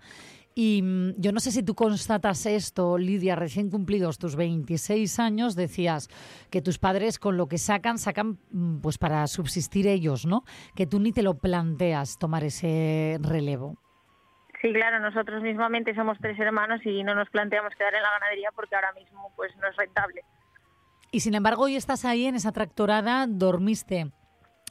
Y 0.54 0.82
mm, 0.84 1.14
yo 1.18 1.32
no 1.32 1.40
sé 1.40 1.52
si 1.52 1.64
tú 1.64 1.74
constatas 1.74 2.46
esto, 2.46 2.98
Lidia, 2.98 3.36
recién 3.36 3.70
cumplidos 3.70 4.20
tus 4.20 4.36
26 4.36 5.20
años, 5.20 5.56
decías 5.56 6.08
que 6.52 6.62
tus 6.62 6.78
padres 6.78 7.18
con 7.18 7.38
lo 7.38 7.48
que 7.48 7.58
sacan, 7.58 7.98
sacan 7.98 8.38
mm, 8.52 8.82
pues 8.82 8.98
para 8.98 9.26
subsistir 9.28 9.88
ellos, 9.88 10.26
¿no? 10.26 10.44
Que 10.76 10.86
tú 10.86 11.00
ni 11.00 11.12
te 11.12 11.24
lo 11.24 11.36
planteas 11.36 12.20
tomar 12.20 12.44
ese 12.44 13.18
relevo. 13.22 13.78
Sí, 14.62 14.74
claro, 14.74 15.00
nosotros 15.00 15.42
mismamente 15.42 15.96
somos 15.96 16.18
tres 16.20 16.38
hermanos 16.38 16.82
y 16.86 17.04
no 17.04 17.16
nos 17.16 17.30
planteamos 17.30 17.74
quedar 17.76 17.96
en 17.96 18.04
la 18.04 18.12
ganadería 18.12 18.50
porque 18.54 18.76
ahora 18.76 18.92
mismo 18.92 19.32
pues 19.38 19.56
no 19.58 19.68
es 19.68 19.76
rentable. 19.78 20.26
Y 21.12 21.22
sin 21.22 21.34
embargo, 21.34 21.64
hoy 21.64 21.76
estás 21.76 22.06
ahí 22.06 22.26
en 22.26 22.36
esa 22.36 22.52
tractorada, 22.52 23.26
dormiste 23.28 24.12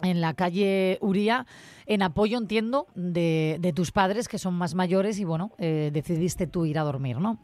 en 0.02 0.20
la 0.20 0.34
calle 0.34 0.98
Uría, 1.00 1.46
en 1.86 2.02
apoyo, 2.02 2.38
entiendo, 2.38 2.86
de, 2.94 3.56
de 3.60 3.72
tus 3.72 3.90
padres 3.90 4.28
que 4.28 4.38
son 4.38 4.54
más 4.54 4.74
mayores 4.74 5.18
y 5.18 5.24
bueno, 5.24 5.50
eh, 5.58 5.90
decidiste 5.92 6.46
tú 6.46 6.66
ir 6.66 6.78
a 6.78 6.82
dormir, 6.82 7.18
¿no? 7.18 7.38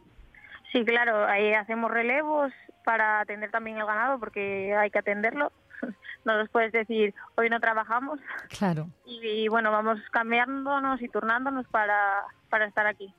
Sí, 0.73 0.85
claro, 0.85 1.25
ahí 1.27 1.53
hacemos 1.55 1.91
relevos 1.91 2.53
para 2.85 3.21
atender 3.21 3.51
también 3.51 3.79
el 3.79 3.87
ganado 3.87 4.19
porque 4.19 4.75
hay 4.75 4.91
que 4.91 4.99
atenderlo. 4.99 5.53
No 6.25 6.39
nos 6.39 6.49
puedes 6.49 6.73
decir, 6.73 7.15
hoy 7.35 7.51
no 7.51 7.61
trabajamos. 7.61 8.19
Claro. 8.59 8.89
Y, 9.05 9.45
y 9.45 9.49
bueno, 9.49 9.71
vamos 9.71 9.99
cambiándonos 10.11 11.03
y 11.03 11.09
turnándonos 11.11 11.67
para, 11.67 12.25
para 12.49 12.65
estar 12.65 12.87
aquí. 12.87 13.13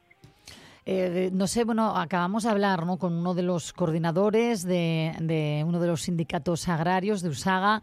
Eh, 0.88 1.32
no 1.34 1.48
sé, 1.48 1.64
bueno, 1.64 1.98
acabamos 1.98 2.44
de 2.44 2.50
hablar 2.50 2.86
¿no? 2.86 2.98
con 2.98 3.14
uno 3.14 3.34
de 3.34 3.42
los 3.42 3.74
coordinadores 3.74 4.64
de, 4.64 5.64
uno 5.66 5.80
de 5.80 5.88
los 5.88 6.04
sindicatos 6.04 6.70
agrarios 6.70 7.22
de 7.24 7.30
Usaga. 7.30 7.82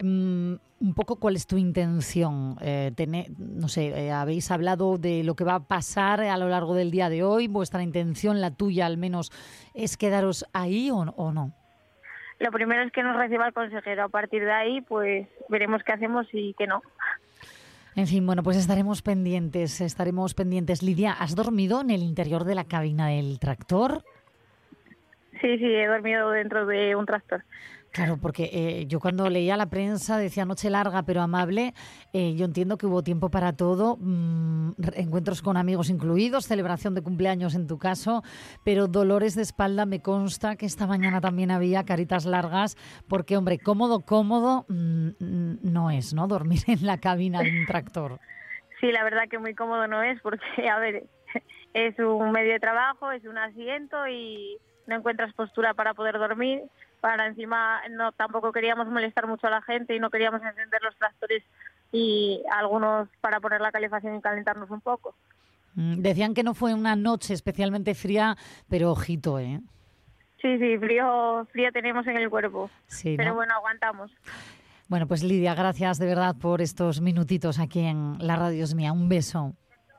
Mm, 0.00 0.54
un 0.80 0.94
poco 0.94 1.16
cuál 1.16 1.34
es 1.34 1.46
tu 1.46 1.56
intención. 1.56 2.56
Eh, 2.60 2.92
tener, 2.94 3.26
no 3.38 3.68
sé, 3.68 3.88
eh, 3.88 4.12
habéis 4.12 4.50
hablado 4.50 4.98
de 4.98 5.24
lo 5.24 5.34
que 5.34 5.44
va 5.44 5.56
a 5.56 5.66
pasar 5.66 6.20
a 6.20 6.36
lo 6.36 6.48
largo 6.48 6.74
del 6.74 6.92
día 6.92 7.08
de 7.08 7.24
hoy. 7.24 7.48
¿Vuestra 7.48 7.82
intención, 7.82 8.40
la 8.40 8.52
tuya 8.52 8.86
al 8.86 8.98
menos, 8.98 9.32
es 9.74 9.96
quedaros 9.96 10.46
ahí 10.52 10.90
o, 10.90 10.98
o 10.98 11.32
no? 11.32 11.52
Lo 12.38 12.50
primero 12.50 12.82
es 12.82 12.92
que 12.92 13.02
nos 13.02 13.16
reciba 13.16 13.46
el 13.46 13.54
consejero. 13.54 14.04
A 14.04 14.08
partir 14.08 14.44
de 14.44 14.52
ahí, 14.52 14.80
pues 14.80 15.26
veremos 15.48 15.82
qué 15.82 15.92
hacemos 15.92 16.26
y 16.32 16.54
qué 16.54 16.66
no. 16.66 16.82
En 17.96 18.08
fin, 18.08 18.26
bueno, 18.26 18.42
pues 18.42 18.56
estaremos 18.56 19.02
pendientes, 19.02 19.80
estaremos 19.80 20.34
pendientes. 20.34 20.82
Lidia, 20.82 21.12
¿has 21.12 21.36
dormido 21.36 21.80
en 21.80 21.90
el 21.90 22.02
interior 22.02 22.44
de 22.44 22.56
la 22.56 22.64
cabina 22.64 23.08
del 23.08 23.38
tractor? 23.38 24.02
Sí, 25.40 25.58
sí, 25.58 25.64
he 25.64 25.86
dormido 25.86 26.30
dentro 26.30 26.66
de 26.66 26.96
un 26.96 27.06
tractor. 27.06 27.44
Claro, 27.94 28.18
porque 28.20 28.50
eh, 28.52 28.86
yo 28.88 28.98
cuando 28.98 29.30
leía 29.30 29.56
la 29.56 29.70
prensa 29.70 30.18
decía 30.18 30.44
noche 30.44 30.68
larga 30.68 31.04
pero 31.04 31.22
amable, 31.22 31.74
eh, 32.12 32.34
yo 32.34 32.44
entiendo 32.44 32.76
que 32.76 32.86
hubo 32.86 33.04
tiempo 33.04 33.30
para 33.30 33.52
todo, 33.52 33.98
mm, 34.00 34.72
encuentros 34.96 35.42
con 35.42 35.56
amigos 35.56 35.90
incluidos, 35.90 36.44
celebración 36.46 36.96
de 36.96 37.02
cumpleaños 37.02 37.54
en 37.54 37.68
tu 37.68 37.78
caso, 37.78 38.24
pero 38.64 38.88
dolores 38.88 39.36
de 39.36 39.42
espalda 39.42 39.86
me 39.86 40.02
consta 40.02 40.56
que 40.56 40.66
esta 40.66 40.88
mañana 40.88 41.20
también 41.20 41.52
había 41.52 41.84
caritas 41.84 42.26
largas, 42.26 42.76
porque 43.08 43.36
hombre, 43.36 43.60
cómodo, 43.60 44.00
cómodo 44.00 44.66
mm, 44.68 45.10
mm, 45.20 45.58
no 45.62 45.92
es, 45.92 46.14
¿no? 46.14 46.26
Dormir 46.26 46.62
en 46.66 46.84
la 46.84 46.98
cabina 46.98 47.42
de 47.44 47.50
un 47.50 47.64
tractor. 47.68 48.18
Sí, 48.80 48.90
la 48.90 49.04
verdad 49.04 49.28
que 49.30 49.38
muy 49.38 49.54
cómodo 49.54 49.86
no 49.86 50.02
es 50.02 50.20
porque, 50.20 50.40
a 50.68 50.80
ver, 50.80 51.04
es 51.74 51.96
un 52.00 52.32
medio 52.32 52.54
de 52.54 52.58
trabajo, 52.58 53.12
es 53.12 53.24
un 53.24 53.38
asiento 53.38 54.08
y 54.08 54.58
no 54.88 54.96
encuentras 54.96 55.32
postura 55.34 55.74
para 55.74 55.94
poder 55.94 56.18
dormir 56.18 56.64
para 57.04 57.26
encima 57.26 57.82
no 57.90 58.12
tampoco 58.12 58.50
queríamos 58.50 58.86
molestar 58.88 59.26
mucho 59.26 59.46
a 59.46 59.50
la 59.50 59.60
gente 59.60 59.94
y 59.94 60.00
no 60.00 60.08
queríamos 60.08 60.40
encender 60.42 60.80
los 60.82 60.96
tractores 60.96 61.42
y 61.92 62.42
algunos 62.50 63.10
para 63.20 63.40
poner 63.40 63.60
la 63.60 63.70
calefacción 63.70 64.16
y 64.16 64.22
calentarnos 64.22 64.70
un 64.70 64.80
poco. 64.80 65.14
Mm, 65.74 65.96
Decían 66.00 66.32
que 66.32 66.42
no 66.42 66.54
fue 66.54 66.72
una 66.72 66.96
noche 66.96 67.34
especialmente 67.34 67.94
fría, 67.94 68.38
pero 68.70 68.90
ojito, 68.90 69.38
¿eh? 69.38 69.60
Sí, 70.40 70.56
sí, 70.58 70.78
frío, 70.78 71.46
frío 71.52 71.70
tenemos 71.72 72.06
en 72.06 72.16
el 72.16 72.30
cuerpo, 72.30 72.70
Sí, 72.86 73.16
pero 73.18 73.30
¿no? 73.30 73.34
bueno, 73.34 73.52
aguantamos. 73.52 74.10
Bueno, 74.88 75.06
pues 75.06 75.22
Lidia, 75.22 75.54
gracias 75.54 75.98
de 75.98 76.06
verdad 76.06 76.34
por 76.40 76.62
estos 76.62 77.02
minutitos 77.02 77.58
aquí 77.58 77.80
en 77.80 78.16
la 78.18 78.36
radio 78.36 78.64
es 78.64 78.74
mía. 78.74 78.92
Un 78.94 79.10
beso. 79.10 79.52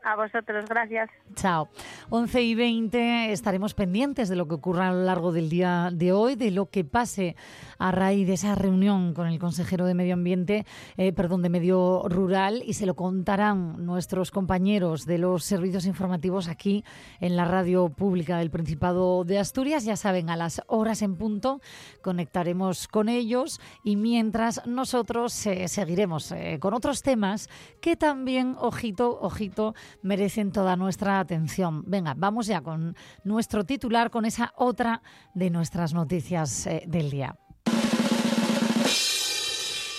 A 0.06 0.16
vosotros, 0.16 0.66
gracias. 0.70 1.10
Chao. 1.34 1.68
11 2.12 2.44
y 2.44 2.54
20 2.54 3.32
estaremos 3.32 3.74
pendientes 3.74 4.30
de 4.30 4.36
lo 4.36 4.48
que 4.48 4.54
ocurra 4.54 4.90
a 4.90 4.94
lo 4.94 5.02
largo 5.02 5.32
del 5.32 5.50
día 5.50 5.90
de 5.92 6.12
hoy, 6.12 6.36
de 6.36 6.52
lo 6.52 6.70
que 6.70 6.84
pase 6.84 7.36
a 7.80 7.92
raíz 7.92 8.28
de 8.28 8.34
esa 8.34 8.54
reunión 8.54 9.16
con 9.16 9.26
el 9.26 9.40
consejero 9.40 9.84
de 9.88 9.96
Medio 9.96 10.14
Ambiente, 10.14 10.68
eh, 10.98 11.12
perdón, 11.12 11.42
de 11.42 11.50
Medio 11.50 12.04
Rural, 12.08 12.62
y 12.64 12.74
se 12.74 12.86
lo 12.86 12.96
contarán 12.96 13.84
nuestros 13.84 14.30
compañeros 14.30 15.08
de 15.08 15.18
los 15.18 15.44
servicios 15.44 15.88
informativos 15.88 16.50
aquí 16.50 16.84
en 17.20 17.36
la 17.36 17.46
radio 17.46 17.90
pública 17.90 18.38
del 18.38 18.52
Principado 18.52 19.24
de 19.24 19.40
Asturias. 19.40 19.86
Ya 19.86 19.96
saben, 19.96 20.30
a 20.30 20.38
las 20.38 20.62
horas 20.68 21.02
en 21.02 21.16
punto 21.16 21.62
conectaremos 22.04 22.88
con 22.88 23.10
ellos 23.10 23.60
y 23.84 23.96
mientras 23.96 24.68
nosotros 24.68 25.48
eh, 25.48 25.68
seguiremos 25.68 26.32
eh, 26.32 26.60
con 26.60 26.76
otros 26.76 27.02
temas 27.02 27.50
que 27.82 27.96
también, 27.96 28.56
ojito, 28.60 29.18
ojito, 29.20 29.74
merecen 30.02 30.52
toda 30.52 30.76
nuestra 30.76 31.20
atención. 31.20 31.84
Venga, 31.86 32.14
vamos 32.16 32.48
ya 32.48 32.62
con 32.62 32.96
nuestro 33.24 33.64
titular, 33.64 34.10
con 34.10 34.26
esa 34.26 34.54
otra 34.56 35.02
de 35.34 35.50
nuestras 35.50 35.94
noticias 35.94 36.68
eh, 36.68 36.84
del 36.88 37.10
día. 37.10 37.38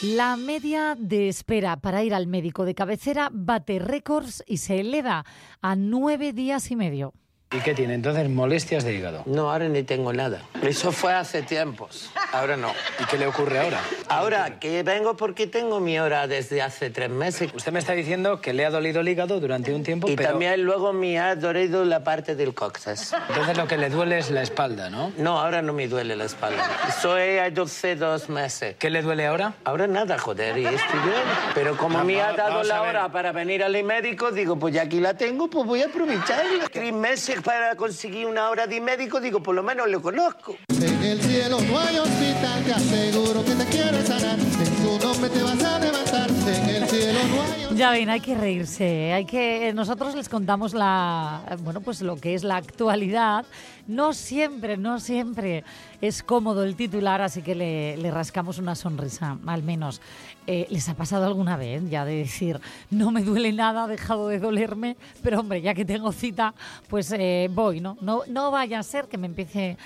La 0.03 0.37
media 0.37 0.95
de 0.95 1.29
espera 1.29 1.79
para 1.79 2.05
ir 2.05 2.15
al 2.15 2.27
médico 2.27 2.65
de 2.67 2.75
cabecera 2.75 3.31
bate 3.33 3.79
récords 3.79 4.45
y 4.47 4.59
se 4.59 4.81
eleva 4.81 5.25
a 5.63 5.75
nueve 5.75 6.35
días 6.35 6.71
y 6.71 6.77
medio. 6.77 7.15
¿Y 7.53 7.59
qué 7.61 7.75
tiene 7.75 7.95
entonces? 7.95 8.29
Molestias 8.29 8.83
de 8.83 8.93
hígado. 8.95 9.23
No, 9.25 9.53
ahora 9.53 9.69
ni 9.69 9.85
tengo 9.85 10.13
nada. 10.13 10.43
Eso 10.63 10.91
fue 10.91 11.13
hace 11.15 11.43
tiempos. 11.43 12.11
Ahora 12.33 12.57
no. 12.57 12.73
¿Y 13.01 13.05
qué 13.05 13.17
le 13.19 13.27
ocurre 13.29 13.61
ahora? 13.61 13.79
Ahora 14.09 14.59
que 14.59 14.83
vengo 14.83 15.17
porque 15.17 15.47
tengo 15.47 15.79
mi 15.79 15.97
hora 16.01 16.27
desde 16.27 16.61
hace 16.61 16.91
tres 16.91 17.09
meses. 17.09 17.53
Usted 17.55 17.71
me 17.71 17.79
está 17.79 17.93
diciendo 17.93 18.41
que 18.41 18.53
le 18.53 18.67
ha 18.67 18.71
dolido 18.71 19.01
el 19.01 19.09
hígado 19.09 19.39
durante 19.39 19.73
un 19.73 19.85
tiempo, 19.85 20.09
Y 20.09 20.17
pero 20.17 20.31
también 20.31 20.65
luego 20.65 20.93
me 20.93 21.21
ha 21.21 21.37
dolido 21.37 21.85
la 21.85 22.03
parte 22.03 22.35
del 22.35 22.53
coxas. 22.53 23.15
entonces 23.29 23.57
lo 23.57 23.69
que 23.69 23.79
le 23.79 23.91
duele 23.91 24.19
es 24.19 24.31
la 24.33 24.43
espalda, 24.43 24.91
¿no? 24.91 25.13
No, 25.17 25.39
ahora 25.39 25.63
no 25.63 25.73
me 25.73 25.87
duele 25.87 26.17
la 26.17 26.25
espalda. 26.25 26.69
Soy 27.01 27.39
hace 27.39 27.95
dos 27.95 28.29
meses. 28.29 28.75
¿Qué 28.77 28.91
le 28.91 29.03
duele 29.03 29.25
ahora? 29.25 29.55
Ahora 29.65 29.87
nada, 29.87 30.19
joder, 30.19 30.59
y 30.59 30.67
estoy 30.67 30.99
bien. 30.99 31.23
Pero 31.55 31.77
como 31.77 32.03
me 32.03 32.21
ha 32.21 32.33
dado 32.33 32.65
la 32.65 32.83
hora 32.83 33.09
para 33.13 33.31
venir 33.31 33.63
al 33.63 33.81
médico, 33.85 34.33
digo, 34.33 34.59
pues 34.59 34.75
ya 34.75 34.83
aquí 34.83 34.99
la 34.99 35.15
tengo, 35.15 35.49
pues 35.49 35.65
voy 35.65 35.83
a 35.83 35.87
aprovecharla. 35.87 36.67
Tres 36.73 36.93
meses 36.93 37.36
para 37.43 37.77
conseguir 37.77 38.27
una 38.27 38.51
hora 38.51 38.67
de 38.67 38.81
médico, 38.81 39.21
digo, 39.21 39.43
por 39.43 39.55
lo 39.55 39.63
menos 39.63 39.89
lo 39.89 40.01
conozco. 40.01 40.57
En 40.69 41.03
el 41.03 41.21
cielo 41.21 41.61
no 41.61 41.79
hay 41.79 41.99
hospital, 41.99 42.65
te 42.65 42.73
aseguro 42.73 43.45
que 43.45 43.55
te 43.55 43.65
quieres 43.67 44.07
sanar. 44.07 44.39
En 44.39 44.77
tu 44.77 45.07
nombre 45.07 45.31
te 45.31 45.43
vas 45.43 45.63
a 45.63 45.79
levantar. 45.79 46.31
En 46.31 46.83
el 46.83 46.89
cielo 46.89 47.19
no 47.29 47.43
hay 47.43 47.51
hospital. 47.51 47.77
Ya 47.77 47.91
ven, 47.91 48.11
hay 48.11 48.21
que 48.21 48.35
reírse, 48.35 49.13
hay 49.13 49.25
que 49.25 49.73
nosotros 49.75 50.15
les 50.15 50.29
contamos 50.29 50.73
la 50.73 51.43
bueno, 51.63 51.81
pues 51.81 52.01
lo 52.01 52.17
que 52.17 52.35
es 52.35 52.43
la 52.45 52.57
actualidad. 52.57 53.45
No 53.87 54.13
siempre, 54.13 54.77
no 54.77 54.99
siempre 54.99 55.63
es 56.01 56.23
cómodo 56.23 56.65
el 56.65 56.77
titular, 56.77 57.23
así 57.23 57.43
que 57.43 57.55
le, 57.55 57.97
le 57.97 58.11
rascamos 58.11 58.59
una 58.59 58.75
sonrisa, 58.75 59.39
al 59.47 59.63
menos. 59.63 60.01
Eh, 60.47 60.67
¿Les 60.71 60.89
ha 60.89 60.95
pasado 60.95 61.27
alguna 61.27 61.57
vez 61.57 61.83
ya 61.91 62.05
de 62.05 62.19
decir, 62.19 62.61
no 62.91 63.11
me 63.11 63.23
duele 63.23 63.53
nada, 63.53 63.85
ha 63.85 63.89
dejado 63.89 64.29
de 64.29 64.39
dolerme, 64.39 64.97
pero 65.23 65.41
hombre, 65.41 65.61
ya 65.61 65.75
que 65.75 65.85
tengo 65.85 66.13
cita, 66.13 66.55
pues 66.89 67.13
eh, 67.13 67.51
voy, 67.53 67.81
¿no? 67.81 67.97
¿no? 68.01 68.23
No 68.29 68.53
vaya 68.53 68.79
a 68.79 68.83
ser 68.85 69.07
que 69.07 69.19
me 69.19 69.27
empiece 69.27 69.77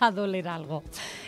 a, 0.00 0.10
doler 0.10 0.48
algo. 0.48 0.82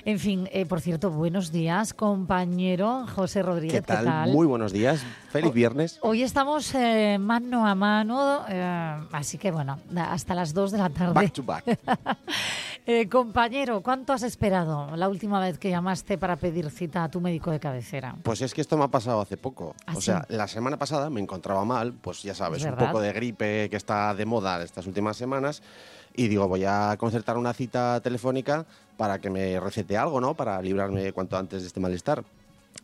En 0.07 0.19
fin, 0.19 0.49
eh, 0.51 0.65
por 0.65 0.81
cierto, 0.81 1.11
buenos 1.11 1.53
días, 1.53 1.93
compañero 1.93 3.07
José 3.15 3.43
Rodríguez. 3.43 3.83
¿Qué 3.83 3.87
tal? 3.87 4.33
Muy 4.33 4.47
buenos 4.47 4.73
días. 4.73 5.05
Feliz 5.31 5.53
viernes. 5.53 5.99
Hoy 6.01 6.23
estamos 6.23 6.73
mano 7.19 7.67
a 7.67 7.75
mano, 7.75 8.45
así 9.13 9.37
que 9.37 9.51
bueno, 9.51 9.79
hasta 9.95 10.35
las 10.35 10.55
2 10.55 10.73
de 10.73 10.79
la 10.79 10.89
tarde. 10.89 11.13
Back 11.13 11.33
to 11.33 11.43
back. 11.43 11.65
Eh, 12.87 13.09
compañero, 13.09 13.81
¿cuánto 13.81 14.13
has 14.13 14.23
esperado 14.23 14.95
la 14.95 15.09
última 15.09 15.41
vez 15.41 15.59
que 15.59 15.71
llamaste 15.71 16.19
para 16.19 16.37
pedir 16.37 16.71
cita 16.71 17.05
a 17.05 17.11
tu 17.11 17.19
médico 17.19 17.51
de 17.51 17.59
cabecera? 17.59 18.15
Pues 18.23 18.43
es 18.43 18.53
que 18.53 18.61
esto 18.61 18.77
me 18.77 18.85
ha 18.85 18.89
pasado 18.89 19.23
hace 19.23 19.39
poco. 19.39 19.75
¿Ah, 19.87 19.95
o 19.97 20.03
sea, 20.03 20.27
sí? 20.29 20.37
la 20.37 20.47
semana 20.47 20.77
pasada 20.77 21.09
me 21.09 21.23
encontraba 21.23 21.65
mal, 21.65 21.95
pues 21.95 22.23
ya 22.23 22.35
sabes, 22.35 22.63
Es 22.63 22.71
un 22.71 22.77
poco 22.77 23.01
de 23.01 23.15
gripe 23.15 23.71
que 23.71 23.77
está 23.77 24.15
de 24.15 24.27
moda 24.27 24.63
estas 24.63 24.87
últimas 24.87 25.17
semanas. 25.17 25.63
Y 26.15 26.29
digo, 26.29 26.47
voy 26.47 26.65
a 26.67 26.95
concertar 26.99 27.39
una 27.39 27.55
cita 27.55 28.01
telefónica 28.03 28.67
para 28.99 29.19
que 29.19 29.31
me 29.31 29.59
recete 29.59 29.97
algo, 29.97 30.21
¿no? 30.21 30.35
Para 30.35 30.61
librarme 30.61 31.13
cuanto 31.15 31.39
antes 31.39 31.63
de 31.63 31.69
este 31.69 31.81
malestar. 31.81 32.23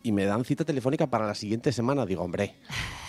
Y 0.03 0.11
me 0.11 0.25
dan 0.25 0.43
cita 0.45 0.65
telefónica 0.65 1.07
para 1.07 1.27
la 1.27 1.35
siguiente 1.35 1.71
semana. 1.71 2.05
Digo, 2.05 2.23
hombre, 2.23 2.55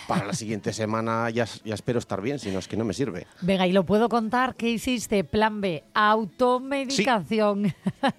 para 0.07 0.25
la 0.25 0.33
siguiente 0.33 0.73
semana 0.73 1.29
ya, 1.29 1.45
ya 1.63 1.73
espero 1.73 1.99
estar 1.99 2.21
bien, 2.21 2.37
si 2.39 2.51
no 2.51 2.59
es 2.59 2.67
que 2.67 2.77
no 2.77 2.85
me 2.85 2.93
sirve. 2.93 3.25
Venga, 3.41 3.65
y 3.65 3.71
lo 3.71 3.85
puedo 3.85 4.09
contar. 4.09 4.55
¿Qué 4.55 4.69
hiciste? 4.69 5.23
Plan 5.23 5.61
B, 5.61 5.83
automedicación. 5.93 7.73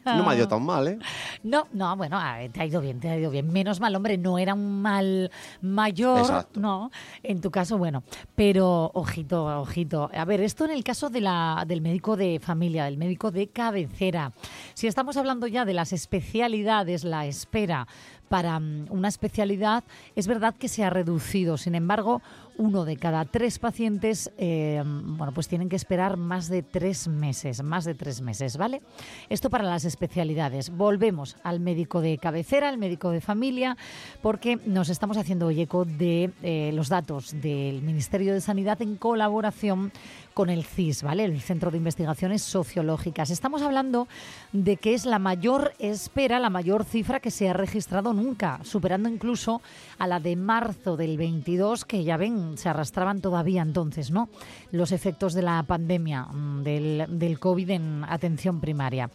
No 0.05 0.25
me 0.25 0.33
ha 0.33 0.37
ido 0.37 0.49
tan 0.49 0.65
mal, 0.65 0.89
¿eh? 0.89 0.99
No, 1.43 1.69
no, 1.73 1.95
bueno, 1.97 2.19
a 2.19 2.39
ver, 2.39 2.53
te 2.53 2.63
ha 2.63 2.67
ido 2.67 2.81
bien, 2.81 3.01
te 3.01 3.11
ha 3.11 3.19
ido 3.19 3.31
bien. 3.31 3.53
Menos 3.53 3.81
mal, 3.81 3.95
hombre, 3.95 4.17
no 4.17 4.39
era 4.39 4.55
un 4.55 4.81
mal 4.81 5.31
mayor, 5.61 6.21
Exacto. 6.21 6.59
no. 6.59 6.91
En 7.23 7.41
tu 7.41 7.51
caso, 7.51 7.77
bueno, 7.77 8.03
pero 8.35 8.91
ojito, 8.95 9.45
ojito. 9.61 10.11
A 10.15 10.25
ver, 10.25 10.41
esto 10.41 10.65
en 10.65 10.71
el 10.71 10.83
caso 10.83 11.11
de 11.11 11.21
la, 11.21 11.65
del 11.67 11.81
médico 11.81 12.17
de 12.17 12.41
familia, 12.41 12.85
del 12.85 12.97
médico 12.97 13.31
de 13.31 13.49
cabecera. 13.49 14.33
Si 14.73 14.87
estamos 14.87 15.17
hablando 15.17 15.47
ya 15.47 15.65
de 15.65 15.75
las 15.75 15.93
especialidades, 15.93 17.05
la 17.05 17.27
espera 17.27 17.87
para 18.35 18.59
mm, 18.59 18.87
una 18.91 19.07
especialidad, 19.07 19.85
es 20.17 20.27
verdad 20.27 20.57
que 20.59 20.67
se 20.67 20.83
ha 20.83 20.91
reducido. 20.91 21.57
Sin 21.57 21.77
embargo, 21.77 22.21
uno 22.57 22.85
de 22.85 22.97
cada 22.97 23.25
tres 23.25 23.61
pacientes, 23.61 24.33
eh, 24.39 24.83
bueno, 24.85 25.33
pues 25.33 25.47
tienen 25.47 25.69
que 25.69 25.77
esperar 25.77 26.17
más 26.17 26.49
de 26.49 26.65
tres 26.65 27.07
meses, 27.07 27.63
más 27.63 27.85
de 27.85 27.95
tres 27.95 28.23
meses, 28.23 28.57
¿vale? 28.57 28.83
Esto 29.29 29.51
para 29.51 29.63
las 29.63 29.85
especialidades. 29.85 30.71
Volvemos 30.71 31.37
al 31.45 31.61
médico 31.61 32.01
de 32.01 32.19
cabecera, 32.19 32.69
al 32.69 32.79
médico 32.79 33.11
de 33.11 33.21
familia, 33.21 33.77
porque 34.21 34.59
nos 34.67 34.89
estamos 34.89 35.17
haciendo 35.17 35.51
eco 35.51 35.85
de 35.85 36.33
eh, 36.43 36.73
los 36.75 36.89
datos 36.89 37.41
del 37.41 37.83
Ministerio 37.83 38.35
de 38.35 38.41
Sanidad 38.41 38.83
en 38.83 38.97
colaboración 38.97 39.93
con 40.35 40.51
el 40.51 40.65
CIS, 40.65 41.05
¿vale? 41.05 41.25
El 41.25 41.41
Centro 41.41 41.71
de 41.71 41.79
Investigaciones 41.79 42.43
Sociológicas. 42.43 43.31
Estamos 43.31 43.63
hablando 43.63 44.09
de 44.53 44.77
que 44.77 44.93
es 44.93 45.07
la 45.07 45.19
mayor 45.19 45.73
espera, 45.79 46.41
la 46.41 46.51
mayor 46.51 46.85
cifra 46.85 47.21
que 47.21 47.31
se 47.31 47.49
ha 47.49 47.53
registrado 47.53 48.13
nunca, 48.13 48.59
superando 48.65 49.09
incluso 49.09 49.63
a 49.99 50.07
la 50.07 50.21
de 50.21 50.37
marzo 50.37 50.97
del 50.97 51.17
22, 51.17 51.85
que 51.85 52.05
ya 52.05 52.17
ven, 52.17 52.59
se 52.59 52.69
arrastraban 52.69 53.21
todavía 53.21 53.63
entonces, 53.63 54.11
¿no? 54.11 54.29
Los 54.73 54.93
efectos 54.93 55.33
de 55.35 55.43
la 55.43 55.63
pandemia, 55.63 56.25
mm, 56.25 56.63
del, 56.63 57.07
del 57.09 57.39
COVID 57.39 57.71
en 57.71 58.05
atención 58.09 58.61
primaria. 58.61 59.11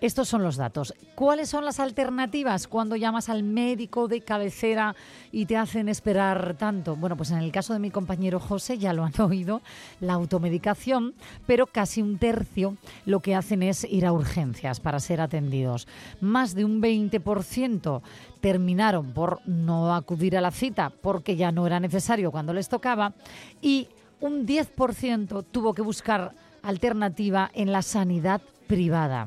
Estos 0.00 0.28
son 0.28 0.42
los 0.42 0.56
datos. 0.56 0.94
¿Cuáles 1.14 1.50
son 1.50 1.66
las 1.66 1.78
alternativas 1.78 2.66
cuando 2.66 2.96
llamas 2.96 3.28
al 3.28 3.42
médico 3.42 4.08
de 4.08 4.22
cabecera 4.22 4.96
y 5.30 5.44
te 5.44 5.58
hacen 5.58 5.90
esperar 5.90 6.56
tanto? 6.58 6.96
Bueno, 6.96 7.18
pues 7.18 7.30
en 7.32 7.38
el 7.38 7.52
caso 7.52 7.74
de 7.74 7.80
mi 7.80 7.90
compañero 7.90 8.40
José, 8.40 8.78
ya 8.78 8.94
lo 8.94 9.04
han 9.04 9.12
oído, 9.20 9.60
la 10.00 10.14
automedicación, 10.14 11.12
pero 11.46 11.66
casi 11.66 12.00
un 12.00 12.16
tercio 12.16 12.78
lo 13.04 13.20
que 13.20 13.34
hacen 13.34 13.62
es 13.62 13.84
ir 13.84 14.06
a 14.06 14.12
urgencias 14.12 14.80
para 14.80 15.00
ser 15.00 15.20
atendidos. 15.20 15.86
Más 16.22 16.54
de 16.54 16.64
un 16.64 16.80
20% 16.80 18.00
terminaron 18.40 19.12
por 19.12 19.40
no 19.46 19.94
acudir 19.94 20.34
a 20.38 20.40
la 20.40 20.50
cita 20.50 20.90
porque 21.02 21.36
ya 21.36 21.52
no 21.52 21.66
era 21.66 21.78
necesario 21.78 22.30
cuando 22.30 22.54
les 22.54 22.70
tocaba 22.70 23.12
y 23.60 23.88
un 24.20 24.46
10% 24.46 25.44
tuvo 25.50 25.74
que 25.74 25.82
buscar 25.82 26.32
alternativa 26.62 27.50
en 27.52 27.72
la 27.72 27.82
sanidad 27.82 28.40
privada. 28.70 29.26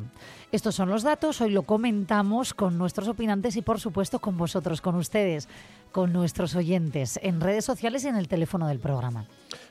Estos 0.54 0.74
son 0.74 0.90
los 0.90 1.04
datos, 1.04 1.42
hoy 1.42 1.52
lo 1.52 1.64
comentamos 1.64 2.54
con 2.54 2.78
nuestros 2.78 3.10
opinantes 3.10 3.58
y 3.58 3.62
por 3.62 3.78
supuesto 3.78 4.20
con 4.20 4.38
vosotros, 4.38 4.80
con 4.80 4.96
ustedes, 4.96 5.50
con 5.92 6.14
nuestros 6.14 6.56
oyentes, 6.56 7.20
en 7.22 7.42
redes 7.42 7.66
sociales 7.66 8.06
y 8.06 8.08
en 8.08 8.16
el 8.16 8.30
teléfono 8.30 8.68
del 8.68 8.80
programa. 8.80 9.26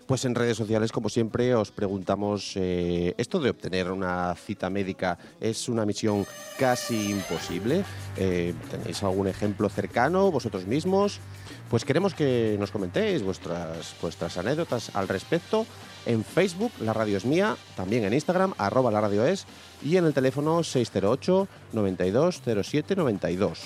Pues 0.07 0.26
en 0.26 0.35
redes 0.35 0.59
sociales, 0.59 0.93
como 0.93 1.09
siempre, 1.09 1.55
os 1.55 1.71
preguntamos, 1.71 2.52
eh, 2.57 3.14
¿esto 3.17 3.41
de 3.41 3.49
obtener 3.49 3.91
una 3.91 4.35
cita 4.35 4.69
médica 4.69 5.17
es 5.41 5.71
una 5.71 5.87
misión 5.87 6.26
casi 6.59 7.12
imposible? 7.12 7.83
Eh, 8.19 8.52
¿Tenéis 8.71 9.02
algún 9.02 9.26
ejemplo 9.26 9.71
cercano 9.71 10.31
vosotros 10.31 10.67
mismos? 10.67 11.19
Pues 11.71 11.87
queremos 11.87 12.12
que 12.12 12.57
nos 12.61 12.71
comentéis 12.71 13.23
vuestras, 13.23 13.95
vuestras 14.02 14.37
anécdotas 14.37 14.95
al 14.95 15.09
respecto 15.09 15.64
en 16.06 16.25
Facebook, 16.25 16.73
la 16.80 16.92
radio 16.92 17.16
es 17.16 17.25
mía, 17.25 17.56
también 17.76 18.04
en 18.04 18.12
Instagram, 18.12 18.54
arroba 18.59 18.90
la 18.90 19.00
radio 19.00 19.25
es, 19.25 19.47
y 19.82 19.97
en 19.97 20.04
el 20.04 20.14
teléfono 20.14 20.62
608 20.62 21.49
92 21.73 22.42
07 22.62 22.97
92. 22.97 23.61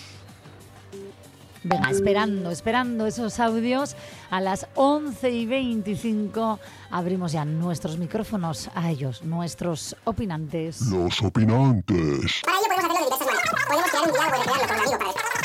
Venga, 1.69 1.91
esperando, 1.91 2.53
esperando 2.53 3.07
esos 3.07 3.41
audios. 3.41 3.97
A 4.31 4.41
las 4.41 4.69
11 4.77 5.31
y 5.31 5.47
25 5.47 6.61
abrimos 6.91 7.33
ya 7.33 7.45
nuestros 7.45 7.99
micrófonos 7.99 8.71
a 8.77 8.89
ellos, 8.91 9.25
nuestros 9.25 9.97
opinantes. 10.05 10.81
Los 10.83 11.21
opinantes. 11.23 12.43
Para 12.45 12.59
ello 12.59 12.69
podemos 12.79 13.13
hacerlo 13.13 13.33
de 13.33 13.43
diversas 13.43 13.67
maneras. 13.67 13.67
Podemos 13.69 13.91
crear 13.91 14.05
un 14.07 14.13
diálogo 14.13 14.53
de 14.53 14.67
crearlo 14.67 14.87
con 14.87 14.95
un 14.95 14.95
amigo 14.95 14.99
para 14.99 15.36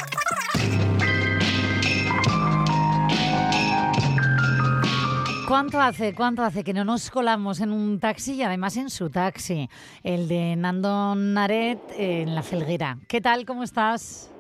¿Cuánto 5.51 5.81
hace, 5.81 6.15
cuánto 6.15 6.43
hace 6.43 6.63
que 6.63 6.71
no 6.71 6.85
nos 6.85 7.11
colamos 7.11 7.59
en 7.59 7.73
un 7.73 7.99
taxi 7.99 8.35
y 8.35 8.41
además 8.41 8.77
en 8.77 8.89
su 8.89 9.09
taxi? 9.09 9.67
El 10.01 10.29
de 10.29 10.55
Nando 10.55 11.13
Naret 11.13 11.77
en 11.97 12.33
La 12.33 12.41
Felguera. 12.41 12.97
¿Qué 13.09 13.19
tal? 13.19 13.45
¿Cómo 13.45 13.61
estás? 13.63 14.33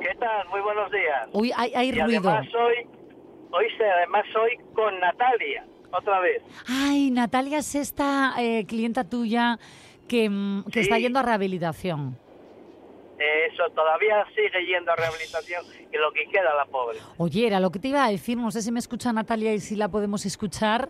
¿Qué 0.00 0.14
tal? 0.18 0.48
Muy 0.48 0.62
buenos 0.62 0.90
días. 0.90 1.28
Uy, 1.34 1.52
hay, 1.54 1.74
hay 1.74 1.88
y 1.88 1.92
ruido. 1.92 2.30
además 2.30 2.54
hoy, 2.54 2.86
hoy 3.50 3.66
además 3.98 4.24
hoy 4.34 4.56
con 4.72 4.98
Natalia, 4.98 5.66
otra 5.92 6.20
vez. 6.20 6.42
Ay, 6.66 7.10
Natalia 7.10 7.58
es 7.58 7.74
esta 7.74 8.32
eh, 8.38 8.64
clienta 8.64 9.04
tuya 9.04 9.58
que, 10.08 10.30
mm, 10.30 10.64
que 10.72 10.80
está 10.80 10.96
Sí. 10.96 11.02
yendo 11.02 11.18
a 11.18 11.22
rehabilitación. 11.22 12.16
Eh, 13.20 13.52
Eso 13.52 13.64
todavía 13.74 14.24
sigue 14.34 14.64
yendo 14.66 14.90
a 14.92 14.96
rehabilitación 14.96 15.62
y 15.92 15.96
lo 15.98 16.10
que 16.12 16.24
queda 16.32 16.54
la 16.56 16.64
pobre. 16.64 16.98
Oye, 17.18 17.46
era 17.46 17.60
lo 17.60 17.70
que 17.70 17.78
te 17.78 17.88
iba 17.88 18.02
a 18.04 18.10
decir, 18.10 18.38
no 18.38 18.50
sé 18.50 18.62
si 18.62 18.72
me 18.72 18.78
escucha 18.78 19.12
Natalia 19.12 19.52
y 19.52 19.60
si 19.60 19.76
la 19.76 19.88
podemos 19.90 20.24
escuchar. 20.24 20.88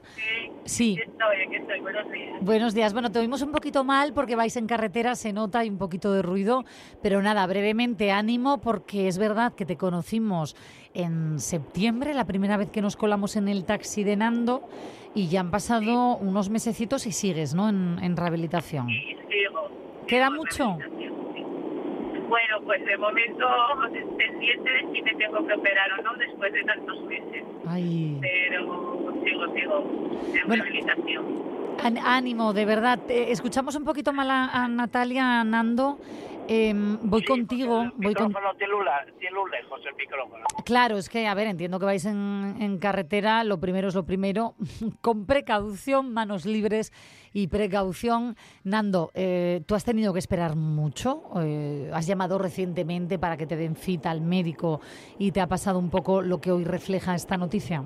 Sí. 0.65 0.97
Estoy, 1.01 1.43
aquí 1.47 1.57
estoy, 1.57 1.81
buenos 1.81 2.11
días. 2.13 2.37
Buenos 2.41 2.75
días. 2.75 2.93
Bueno, 2.93 3.11
te 3.11 3.19
oímos 3.19 3.43
un 3.43 3.51
poquito 3.51 3.83
mal 3.83 4.13
porque 4.15 4.37
vais 4.37 4.57
en 4.57 4.69
carretera, 4.69 5.17
se 5.17 5.33
nota, 5.33 5.59
hay 5.59 5.69
un 5.69 5.79
poquito 5.79 6.13
de 6.13 6.23
ruido, 6.23 6.65
pero 7.03 7.21
nada, 7.21 7.45
brevemente 7.49 8.13
ánimo 8.13 8.61
porque 8.61 9.09
es 9.09 9.19
verdad 9.19 9.53
que 9.55 9.67
te 9.67 9.77
conocimos 9.77 10.55
en 10.95 11.41
septiembre, 11.41 12.15
la 12.15 12.27
primera 12.27 12.57
vez 12.57 12.71
que 12.71 12.81
nos 12.81 12.97
colamos 12.97 13.35
en 13.37 13.49
el 13.49 13.65
taxi 13.65 14.05
de 14.05 14.17
Nando 14.17 14.63
y 15.15 15.27
ya 15.29 15.41
han 15.41 15.51
pasado 15.51 16.17
unos 16.17 16.49
mesecitos 16.51 17.07
y 17.07 17.13
sigues, 17.13 17.55
¿no? 17.55 17.69
En, 17.69 17.99
en 18.03 18.17
rehabilitación. 18.17 18.87
Sigo. 18.89 19.69
¿Queda 20.07 20.31
mucho? 20.31 20.79
Pues 22.71 22.87
de 22.87 22.97
momento 22.99 23.47
pendiente 24.17 24.71
de 24.71 24.81
si 24.93 25.03
me 25.03 25.13
tengo 25.17 25.45
que 25.45 25.55
operar 25.55 25.91
o 25.99 26.03
no 26.05 26.15
después 26.15 26.53
de 26.53 26.63
tantos 26.63 27.03
meses. 27.03 27.43
Ay. 27.67 28.17
Pero 28.21 29.13
sigo, 29.25 29.53
sigo 29.57 29.79
en 30.37 30.47
Bueno. 30.47 30.63
rehabilitación. 30.63 31.25
Án- 31.83 31.99
Ánimo, 31.99 32.53
de 32.53 32.65
verdad. 32.67 33.01
Escuchamos 33.09 33.75
un 33.75 33.83
poquito 33.83 34.13
mal 34.13 34.31
a, 34.31 34.45
a 34.51 34.69
Natalia, 34.69 35.41
a 35.41 35.45
Nando. 35.45 35.99
Em, 36.53 36.99
voy 37.09 37.23
contigo, 37.25 37.83
El 37.83 37.91
voy 37.93 38.13
con... 38.13 38.27
micrófono 38.27 38.55
tiene 38.57 38.75
un, 38.75 38.85
la- 38.85 39.07
tiene 39.21 39.39
un 39.39 39.49
lejos 39.53 39.81
el 39.87 39.95
micrófono. 39.95 40.45
Claro, 40.65 40.97
es 40.99 41.09
que, 41.09 41.29
a 41.29 41.35
ver, 41.35 41.47
entiendo 41.47 41.79
que 41.79 41.85
vais 41.87 42.05
en, 42.07 42.57
en 42.61 42.79
carretera, 42.79 43.45
lo 43.45 43.61
primero 43.61 43.87
es 43.87 43.95
lo 43.95 44.05
primero, 44.05 44.55
con 45.01 45.27
precaución, 45.27 46.13
manos 46.13 46.47
libres 46.47 46.93
y 47.33 47.47
precaución. 47.47 48.35
Nando, 48.65 49.13
eh, 49.15 49.61
¿tú 49.65 49.77
has 49.77 49.85
tenido 49.85 50.13
que 50.13 50.19
esperar 50.19 50.57
mucho? 50.57 51.23
Eh, 51.41 51.89
¿Has 51.95 52.09
llamado 52.09 52.37
recientemente 52.37 53.17
para 53.21 53.37
que 53.37 53.47
te 53.47 53.55
den 53.55 53.77
cita 53.77 54.11
al 54.11 54.21
médico 54.21 54.81
y 55.21 55.31
te 55.31 55.41
ha 55.41 55.47
pasado 55.47 55.79
un 55.79 55.89
poco 55.89 56.21
lo 56.21 56.41
que 56.41 56.51
hoy 56.51 56.65
refleja 56.65 57.15
esta 57.15 57.37
noticia? 57.37 57.85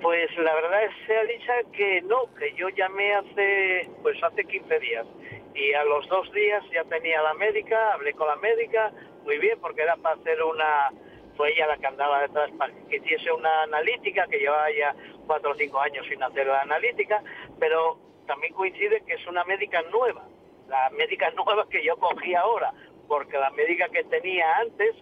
Pues 0.00 0.30
la 0.36 0.54
verdad 0.54 0.84
es 0.84 1.28
dicha 1.28 1.52
que 1.76 2.02
no, 2.02 2.16
que 2.38 2.54
yo 2.56 2.68
llamé 2.68 3.14
hace 3.14 3.90
pues 4.02 4.16
hace 4.22 4.44
15 4.44 4.78
días 4.80 5.06
y 5.54 5.72
a 5.74 5.84
los 5.84 6.08
dos 6.08 6.30
días 6.32 6.62
ya 6.72 6.84
tenía 6.84 7.20
la 7.22 7.34
médica, 7.34 7.92
hablé 7.92 8.12
con 8.14 8.26
la 8.28 8.36
médica, 8.36 8.92
muy 9.24 9.38
bien, 9.38 9.58
porque 9.60 9.82
era 9.82 9.96
para 9.96 10.16
hacer 10.16 10.42
una, 10.42 10.90
fue 11.36 11.52
ella 11.52 11.66
la 11.66 11.76
que 11.76 11.86
andaba 11.86 12.20
detrás 12.22 12.50
para 12.58 12.72
que 12.88 12.96
hiciese 12.96 13.30
una 13.32 13.62
analítica, 13.62 14.26
que 14.28 14.38
llevaba 14.38 14.66
ya 14.70 14.94
cuatro 15.26 15.52
o 15.52 15.54
cinco 15.54 15.80
años 15.80 16.06
sin 16.08 16.22
hacer 16.22 16.46
la 16.46 16.60
analítica, 16.62 17.22
pero 17.58 17.98
también 18.26 18.52
coincide 18.54 19.02
que 19.06 19.14
es 19.14 19.26
una 19.26 19.44
médica 19.44 19.82
nueva, 19.90 20.26
la 20.68 20.90
médica 20.90 21.30
nueva 21.36 21.68
que 21.68 21.84
yo 21.84 21.96
cogí 21.96 22.34
ahora, 22.34 22.72
porque 23.08 23.36
la 23.38 23.50
médica 23.50 23.88
que 23.88 24.04
tenía 24.04 24.46
antes 24.56 24.94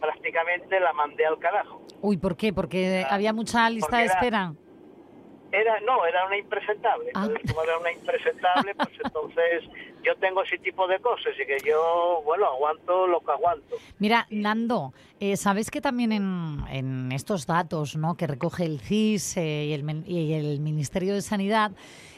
prácticamente 0.00 0.80
la 0.80 0.92
mandé 0.92 1.26
al 1.26 1.38
carajo. 1.38 1.82
Uy, 2.00 2.16
¿por 2.16 2.36
qué? 2.36 2.52
Porque 2.52 3.04
había 3.08 3.32
mucha 3.32 3.68
lista 3.70 3.98
de 3.98 4.04
era- 4.04 4.14
espera. 4.14 4.52
Era, 5.52 5.78
no, 5.80 6.04
era 6.06 6.24
una 6.26 6.38
impresentable. 6.38 7.10
Ah. 7.14 7.24
Entonces, 7.26 7.50
como 7.50 7.62
era 7.62 7.78
una 7.78 7.92
impresentable, 7.92 8.74
pues 8.74 8.88
entonces 9.04 9.64
yo 10.02 10.14
tengo 10.16 10.42
ese 10.42 10.58
tipo 10.58 10.86
de 10.86 10.98
cosas 10.98 11.32
y 11.42 11.46
que 11.46 11.58
yo, 11.66 12.22
bueno, 12.24 12.46
aguanto 12.46 13.06
lo 13.06 13.20
que 13.20 13.30
aguanto. 13.32 13.76
Mira, 13.98 14.26
Nando, 14.30 14.92
eh, 15.20 15.36
sabes 15.36 15.70
que 15.70 15.80
también 15.80 16.12
en, 16.12 16.58
en 16.70 17.12
estos 17.12 17.46
datos 17.46 17.96
¿no? 17.96 18.16
que 18.16 18.26
recoge 18.26 18.64
el 18.64 18.80
CIS 18.80 19.36
eh, 19.36 19.66
y, 19.66 19.72
el, 19.72 20.04
y 20.08 20.32
el 20.34 20.60
Ministerio 20.60 21.14
de 21.14 21.22
Sanidad, 21.22 21.72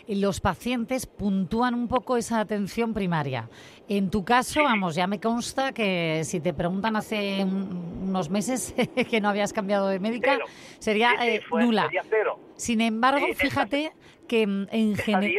eh, 0.06 0.16
los 0.16 0.40
pacientes 0.40 1.06
puntúan 1.06 1.74
un 1.74 1.88
poco 1.88 2.16
esa 2.16 2.40
atención 2.40 2.94
primaria. 2.94 3.48
En 3.88 4.10
tu 4.10 4.24
caso, 4.24 4.62
vamos, 4.64 4.94
ya 4.94 5.06
me 5.06 5.20
consta 5.20 5.72
que 5.72 6.22
si 6.24 6.40
te 6.40 6.54
preguntan 6.54 6.96
hace 6.96 7.42
un- 7.44 8.04
unos 8.08 8.30
meses 8.30 8.74
que 9.10 9.20
no 9.20 9.28
habías 9.28 9.52
cambiado 9.52 9.88
de 9.88 9.98
médica, 10.00 10.32
Cero. 10.34 10.46
sería 10.78 11.10
Sí, 11.10 11.16
sí, 11.20 11.28
eh, 11.28 11.40
fue- 11.48 11.64
nula. 11.64 11.82
sería 11.84 12.02
cero. 12.08 12.38
Sin 12.56 12.80
embargo, 12.80 13.26
Sí, 13.26 13.34
fíjate 13.34 13.92
que 14.28 14.42
en 14.42 14.96
general... 14.96 15.32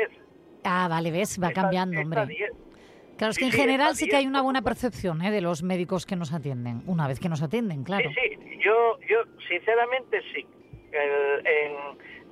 10. 0.65 0.73
Ah, 0.73 0.87
vale, 0.87 1.11
ves, 1.11 1.39
va 1.41 1.47
Está- 1.49 1.61
cambiando, 1.61 1.99
hombre. 2.01 2.25
10. 2.25 2.51
Claro, 3.17 3.31
es 3.31 3.35
Sí, 3.35 3.39
que 3.41 3.45
en 3.45 3.51
sí, 3.53 3.57
general 3.59 3.91
está 3.93 3.99
sí 4.05 4.09
que 4.09 4.15
hay 4.17 4.27
una 4.27 4.41
buena 4.41 4.61
percepción 4.61 5.21
¿eh? 5.21 5.31
de 5.31 5.39
los 5.41 5.63
médicos 5.63 6.05
que 6.05 6.15
nos 6.17 6.33
atienden, 6.33 6.81
una 6.85 7.07
vez 7.07 7.19
que 7.19 7.29
nos 7.29 7.41
atienden, 7.41 7.83
claro. 7.83 8.09
Sí, 8.09 8.35
sí, 8.35 8.59
yo, 8.63 8.99
yo 9.07 9.23
sinceramente 9.47 10.21
sí. 10.33 10.45
El- 10.91 11.45
en, 11.47 11.73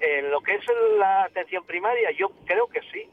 en 0.02 0.32
lo 0.32 0.42
que 0.42 0.56
es 0.56 0.66
la 0.98 1.24
atención 1.24 1.64
primaria, 1.66 2.12
yo 2.12 2.30
creo 2.46 2.68
que 2.68 2.82
sí. 2.92 3.08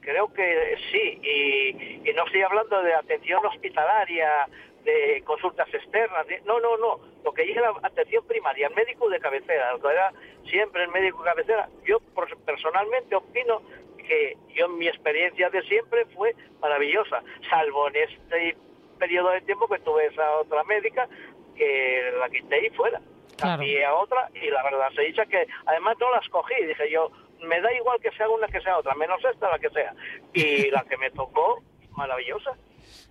Creo 0.00 0.32
que 0.32 0.76
sí. 0.92 1.18
Y, 1.20 2.08
y 2.08 2.12
no 2.14 2.24
estoy 2.26 2.42
hablando 2.42 2.80
de 2.82 2.94
atención 2.94 3.44
hospitalaria, 3.44 4.46
de 4.84 5.20
consultas 5.24 5.66
externas. 5.74 6.24
de- 6.28 6.40
no, 6.42 6.60
no, 6.60 6.76
no. 6.76 7.00
Lo 7.24 7.32
que 7.34 7.42
es 7.42 7.56
la 7.56 7.74
atención 7.82 8.24
primaria, 8.24 8.68
el 8.68 8.74
médico 8.76 9.08
de 9.08 9.18
cabecera, 9.18 9.72
lo 9.72 9.80
que 9.80 9.88
era 9.88 10.12
siempre 10.48 10.84
el 10.84 10.90
médico 10.90 11.24
de 11.24 11.30
cabecera. 11.30 11.68
Yo 11.84 11.98
personalmente 12.44 13.16
opino 13.16 13.62
que 14.06 14.36
yo 14.54 14.66
en 14.66 14.78
mi 14.78 14.88
experiencia 14.88 15.50
de 15.50 15.62
siempre 15.62 16.06
fue 16.14 16.34
maravillosa, 16.60 17.22
salvo 17.50 17.88
en 17.88 17.96
este 17.96 18.56
periodo 18.98 19.30
de 19.30 19.42
tiempo 19.42 19.68
que 19.68 19.78
tuve 19.80 20.06
esa 20.06 20.38
otra 20.38 20.64
médica 20.64 21.08
que 21.54 22.12
la 22.18 22.28
quité 22.28 22.66
y 22.66 22.70
fuera. 22.70 23.00
Claro. 23.36 23.58
Cambié 23.58 23.84
a 23.84 23.94
otra 23.94 24.30
y 24.34 24.48
la 24.50 24.62
verdad 24.62 24.88
se 24.94 25.02
dice 25.02 25.26
que 25.26 25.46
además 25.66 25.96
no 26.00 26.10
la 26.10 26.18
escogí, 26.18 26.54
dije 26.64 26.90
yo, 26.90 27.10
me 27.42 27.60
da 27.60 27.72
igual 27.74 27.98
que 28.00 28.10
sea 28.12 28.28
una 28.28 28.46
que 28.46 28.60
sea 28.60 28.78
otra, 28.78 28.94
menos 28.94 29.20
esta 29.30 29.50
la 29.50 29.58
que 29.58 29.70
sea. 29.70 29.94
Y 30.32 30.70
la 30.70 30.84
que 30.84 30.96
me 30.96 31.10
tocó, 31.10 31.62
maravillosa. 31.96 32.52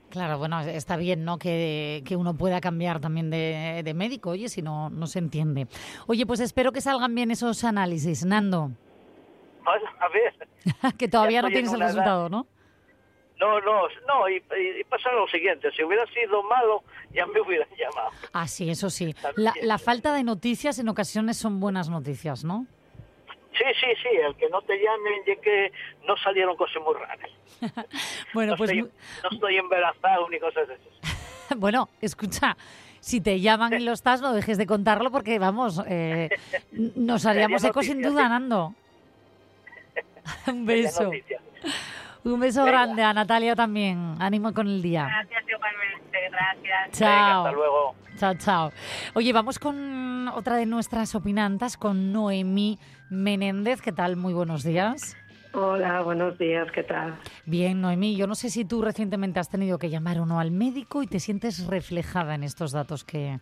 Claro, 0.10 0.38
bueno, 0.38 0.62
está 0.62 0.97
bien, 0.97 1.25
¿no? 1.25 1.38
Que, 1.38 2.01
que 2.05 2.15
uno 2.15 2.38
pueda 2.38 2.62
cambiar 2.62 3.01
también 3.01 3.29
de, 3.29 3.81
de 3.84 3.93
médico, 3.93 4.29
oye, 4.29 4.49
si 4.49 4.62
no, 4.62 4.89
no 4.89 5.08
se 5.08 5.19
entiende. 5.19 5.67
Oye, 6.08 6.25
pues 6.25 6.39
espero 6.39 6.71
que 6.71 6.79
salgan 6.79 7.13
bien 7.13 7.31
esos 7.31 7.63
análisis, 7.63 8.23
Nando, 8.23 8.71
Bueno, 9.65 9.89
a 9.99 10.08
ver, 10.10 10.95
que 10.97 11.08
todavía 11.08 11.41
no 11.41 11.49
tienes 11.49 11.73
el 11.73 11.80
edad- 11.82 11.88
resultado, 11.88 12.30
¿no? 12.30 12.47
no, 13.38 13.60
no, 13.60 13.82
no, 14.08 14.30
y, 14.30 14.36
y, 14.38 14.84
pasa 14.86 15.12
lo 15.12 15.28
siguiente, 15.28 15.69
si 15.75 15.84
hubiera 15.84 16.06
sido 16.08 16.41
malo, 16.43 16.84
ya 17.13 17.25
me 17.25 17.41
hubieran 17.41 17.67
llamado. 17.78 18.12
Ah, 18.32 18.47
sí, 18.47 18.69
eso 18.69 18.89
sí. 18.89 19.13
La, 19.36 19.54
la 19.62 19.78
falta 19.78 20.13
de 20.13 20.23
noticias 20.23 20.80
en 20.80 20.88
ocasiones 20.88 21.36
son 21.38 21.60
buenas 21.60 21.89
noticias, 21.89 22.45
¿no? 22.45 22.65
Sí, 23.58 23.63
sí, 23.80 23.88
sí, 24.04 24.10
el 24.10 24.36
que 24.36 24.49
no 24.49 24.62
te 24.62 24.78
llamen 24.78 25.21
y 25.28 25.38
que 25.41 25.71
no 26.08 26.15
salieron 26.17 26.56
cosas 26.56 26.82
muy 26.84 26.93
raras. 26.93 27.30
Bueno, 28.34 28.51
no, 28.54 28.58
pues 28.58 28.71
estoy, 28.71 28.91
no 29.23 29.30
estoy 29.32 29.58
embarazado 29.58 30.30
ni 30.30 30.39
cosas 30.39 30.67
de 30.67 30.73
esas. 30.75 31.58
bueno, 31.58 31.89
escucha, 32.01 32.58
si 32.99 33.21
te 33.21 33.39
llaman 33.39 33.73
y 33.73 33.80
lo 33.80 33.93
estás, 33.93 34.21
no 34.21 34.34
dejes 34.34 34.58
de 34.58 34.65
contarlo 34.65 35.10
porque, 35.12 35.39
vamos, 35.39 35.82
eh, 35.88 36.30
nos 36.71 37.25
haríamos 37.25 37.63
eco 37.63 37.82
sin 37.82 38.01
duda. 38.01 38.28
Nando. 38.28 38.73
Un 40.47 40.65
beso. 40.65 41.11
Un 42.23 42.39
beso 42.39 42.63
Venga. 42.65 42.71
grande 42.71 43.03
a 43.03 43.13
Natalia 43.13 43.55
también. 43.55 44.15
Ánimo 44.19 44.53
con 44.53 44.67
el 44.67 44.81
día. 44.81 45.05
Gracias 45.05 45.43
igualmente, 45.47 46.17
gracias. 46.31 46.99
Chao. 46.99 47.09
Venga, 47.09 47.38
hasta 47.38 47.51
luego. 47.51 47.95
Chao, 48.17 48.33
chao. 48.35 48.71
Oye, 49.13 49.33
vamos 49.33 49.59
con 49.59 50.27
otra 50.29 50.55
de 50.55 50.65
nuestras 50.65 51.13
opinantas, 51.15 51.77
con 51.77 52.11
Noemí 52.13 52.79
Menéndez. 53.09 53.81
¿Qué 53.81 53.91
tal? 53.91 54.15
Muy 54.15 54.33
buenos 54.33 54.63
días. 54.63 55.15
Hola, 55.53 56.01
buenos 56.01 56.38
días, 56.38 56.69
¿qué 56.73 56.83
tal? 56.83 57.15
Bien, 57.45 57.79
Noemí, 57.79 58.17
yo 58.17 58.27
no 58.27 58.35
sé 58.35 58.49
si 58.49 58.65
tú 58.65 58.81
recientemente 58.81 59.39
has 59.39 59.49
tenido 59.49 59.77
que 59.79 59.89
llamar 59.89 60.19
o 60.19 60.25
no 60.25 60.39
al 60.39 60.51
médico 60.51 61.01
y 61.01 61.07
te 61.07 61.21
sientes 61.21 61.65
reflejada 61.67 62.35
en 62.35 62.43
estos 62.43 62.73
datos 62.73 63.05
que, 63.05 63.39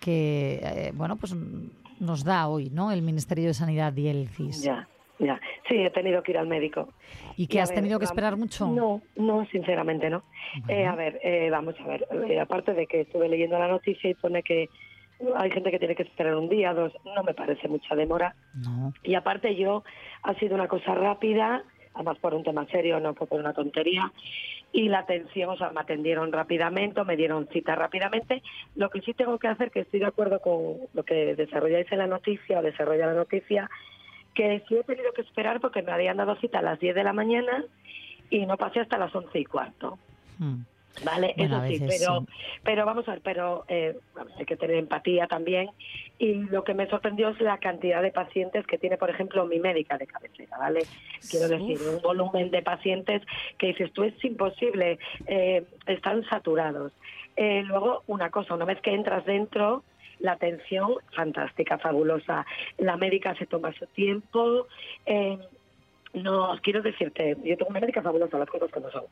que 0.00 0.60
eh, 0.62 0.92
bueno, 0.96 1.14
pues 1.14 1.36
nos 2.00 2.24
da 2.24 2.48
hoy, 2.48 2.70
¿no? 2.70 2.90
El 2.90 3.02
Ministerio 3.02 3.46
de 3.46 3.54
Sanidad 3.54 3.94
y 3.96 4.08
el 4.08 4.28
CIS. 4.30 4.62
Ya, 4.62 4.88
ya. 5.18 5.40
Sí, 5.68 5.76
he 5.76 5.90
tenido 5.90 6.22
que 6.22 6.32
ir 6.32 6.38
al 6.38 6.46
médico. 6.46 6.88
¿Y 7.36 7.46
que 7.46 7.60
has 7.60 7.70
ver, 7.70 7.80
tenido 7.80 7.98
que 7.98 8.04
esperar 8.04 8.36
mucho? 8.36 8.66
No, 8.66 9.00
no, 9.16 9.44
sinceramente 9.46 10.10
no. 10.10 10.24
Eh, 10.68 10.86
a 10.86 10.94
ver, 10.94 11.20
eh, 11.22 11.48
vamos 11.50 11.74
a 11.80 11.86
ver. 11.86 12.06
eh, 12.28 12.40
aparte 12.40 12.74
de 12.74 12.86
que 12.86 13.02
estuve 13.02 13.28
leyendo 13.28 13.58
la 13.58 13.68
noticia 13.68 14.10
y 14.10 14.14
pone 14.14 14.42
que 14.42 14.68
hay 15.36 15.50
gente 15.50 15.70
que 15.70 15.78
tiene 15.78 15.94
que 15.94 16.02
esperar 16.02 16.34
un 16.34 16.48
día, 16.48 16.74
dos, 16.74 16.92
no 17.04 17.22
me 17.22 17.34
parece 17.34 17.68
mucha 17.68 17.94
demora. 17.94 18.34
No. 18.54 18.92
Y 19.02 19.14
aparte 19.14 19.54
yo, 19.54 19.84
ha 20.22 20.34
sido 20.34 20.54
una 20.54 20.68
cosa 20.68 20.94
rápida, 20.94 21.62
además 21.94 22.18
por 22.18 22.34
un 22.34 22.42
tema 22.42 22.66
serio, 22.66 22.98
no 23.00 23.14
por 23.14 23.32
una 23.38 23.52
tontería. 23.52 24.12
Y 24.72 24.88
la 24.88 25.00
atención, 25.00 25.50
o 25.50 25.56
sea, 25.56 25.70
me 25.70 25.80
atendieron 25.80 26.32
rápidamente, 26.32 27.00
o 27.00 27.04
me 27.04 27.16
dieron 27.16 27.46
cita 27.52 27.76
rápidamente. 27.76 28.42
Lo 28.74 28.90
que 28.90 29.02
sí 29.02 29.14
tengo 29.14 29.38
que 29.38 29.46
hacer, 29.46 29.70
que 29.70 29.80
estoy 29.80 30.00
de 30.00 30.06
acuerdo 30.06 30.40
con 30.40 30.78
lo 30.92 31.04
que 31.04 31.36
desarrolláis 31.36 31.90
en 31.92 31.98
la 31.98 32.08
noticia, 32.08 32.58
o 32.58 32.62
desarrolla 32.62 33.06
la 33.06 33.14
noticia, 33.14 33.70
que 34.34 34.62
sí 34.68 34.76
he 34.76 34.84
tenido 34.84 35.12
que 35.12 35.22
esperar 35.22 35.60
porque 35.60 35.82
me 35.82 35.92
habían 35.92 36.16
dado 36.16 36.36
cita 36.36 36.58
a 36.58 36.62
las 36.62 36.78
10 36.80 36.94
de 36.94 37.04
la 37.04 37.12
mañana 37.12 37.64
y 38.30 38.46
no 38.46 38.56
pasé 38.56 38.80
hasta 38.80 38.98
las 38.98 39.14
11 39.14 39.38
y 39.38 39.44
cuarto. 39.44 39.98
Mm. 40.38 40.62
Vale, 41.02 41.34
Bueno, 41.36 41.64
eso 41.64 41.76
sí, 41.76 41.84
pero, 41.88 42.20
sí. 42.20 42.26
pero 42.62 42.86
vamos 42.86 43.08
a 43.08 43.12
ver, 43.12 43.20
pero 43.22 43.64
eh, 43.66 43.96
hay 44.38 44.44
que 44.44 44.56
tener 44.56 44.76
empatía 44.76 45.26
también. 45.26 45.70
Y 46.18 46.34
lo 46.34 46.62
que 46.62 46.74
me 46.74 46.86
sorprendió 46.86 47.30
es 47.30 47.40
la 47.40 47.58
cantidad 47.58 48.00
de 48.00 48.12
pacientes 48.12 48.64
que 48.66 48.78
tiene, 48.78 48.96
por 48.96 49.10
ejemplo, 49.10 49.44
mi 49.46 49.58
médica 49.58 49.98
de 49.98 50.06
cabecera, 50.06 50.56
¿vale? 50.56 50.84
Quiero 51.28 51.48
decir, 51.48 51.78
un 51.88 52.00
volumen 52.00 52.50
de 52.52 52.62
pacientes 52.62 53.22
que 53.58 53.68
dices, 53.68 53.92
tú 53.92 54.04
es 54.04 54.24
imposible, 54.24 54.98
eh, 55.26 55.64
están 55.86 56.24
saturados. 56.26 56.92
Eh, 57.36 57.64
luego, 57.64 58.04
una 58.06 58.30
cosa, 58.30 58.54
una 58.54 58.64
vez 58.64 58.80
que 58.80 58.94
entras 58.94 59.24
dentro, 59.24 59.82
la 60.18 60.32
atención 60.32 60.94
fantástica, 61.14 61.78
fabulosa. 61.78 62.46
La 62.78 62.96
médica 62.96 63.34
se 63.36 63.46
toma 63.46 63.72
su 63.72 63.86
tiempo. 63.86 64.66
eh, 65.06 65.38
no, 66.14 66.50
quiero 66.62 66.80
decirte, 66.82 67.36
yo 67.44 67.56
tengo 67.56 67.70
una 67.70 67.80
médica 67.80 68.02
fabulosa, 68.02 68.38
las 68.38 68.48
cosas 68.48 68.70
como 68.70 68.90
son. 68.90 69.04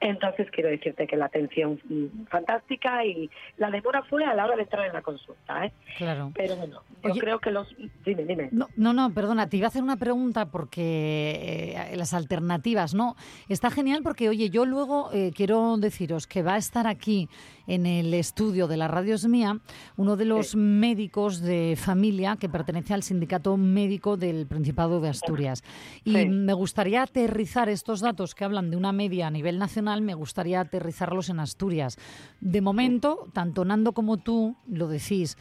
Entonces 0.00 0.48
quiero 0.50 0.68
decirte 0.70 1.06
que 1.06 1.16
la 1.16 1.26
atención 1.26 1.80
mm, 1.88 2.26
fantástica 2.28 3.04
y 3.04 3.30
la 3.58 3.70
demora 3.70 4.02
fue 4.02 4.24
a 4.24 4.34
la 4.34 4.44
hora 4.44 4.56
de 4.56 4.62
entrar 4.62 4.86
en 4.86 4.92
la 4.92 5.02
consulta, 5.02 5.64
¿eh? 5.66 5.72
Claro. 5.98 6.32
Pero 6.34 6.56
bueno, 6.56 6.82
yo 7.02 7.10
Oye- 7.12 7.20
creo 7.20 7.38
que 7.38 7.50
los... 7.50 7.68
Dime, 8.04 8.24
dime. 8.24 8.48
No, 8.52 8.68
no, 8.76 8.92
no, 8.92 9.10
perdona, 9.12 9.48
te 9.48 9.56
iba 9.56 9.66
a 9.66 9.68
hacer 9.68 9.82
una 9.82 9.96
pregunta 9.96 10.46
porque 10.50 11.86
eh, 11.90 11.96
las 11.96 12.14
alternativas, 12.14 12.94
¿no? 12.94 13.16
Está 13.48 13.70
genial 13.70 14.00
porque, 14.02 14.28
oye, 14.28 14.50
yo 14.50 14.64
luego 14.64 15.10
eh, 15.12 15.32
quiero 15.34 15.76
deciros 15.78 16.26
que 16.26 16.42
va 16.42 16.54
a 16.54 16.58
estar 16.58 16.86
aquí 16.86 17.28
en 17.66 17.86
el 17.86 18.12
estudio 18.14 18.66
de 18.66 18.76
la 18.76 18.88
Radio 18.88 19.14
Es 19.14 19.26
Mía 19.28 19.58
uno 19.96 20.16
de 20.16 20.24
los 20.24 20.56
médicos 20.56 21.40
de 21.40 21.76
familia 21.76 22.36
que 22.36 22.48
pertenece 22.48 22.94
al 22.94 23.02
sindicato 23.02 23.56
médico 23.56 24.16
del 24.16 24.46
Principado 24.46 25.00
de 25.00 25.08
Asturias. 25.08 25.62
Y 26.04 26.10
Sí. 26.12 26.26
Me 26.50 26.54
gustaría 26.54 27.02
aterrizar 27.04 27.68
estos 27.68 28.00
datos 28.00 28.34
que 28.34 28.44
hablan 28.44 28.72
de 28.72 28.76
una 28.76 28.90
media 28.90 29.28
a 29.28 29.30
nivel 29.30 29.56
nacional, 29.60 30.02
me 30.02 30.14
gustaría 30.14 30.58
aterrizarlos 30.60 31.28
en 31.28 31.38
Asturias. 31.38 31.96
De 32.40 32.60
momento, 32.60 33.28
tanto 33.32 33.64
Nando 33.64 33.92
como 33.92 34.16
tú 34.16 34.56
lo 34.66 34.88
decís. 34.88 35.36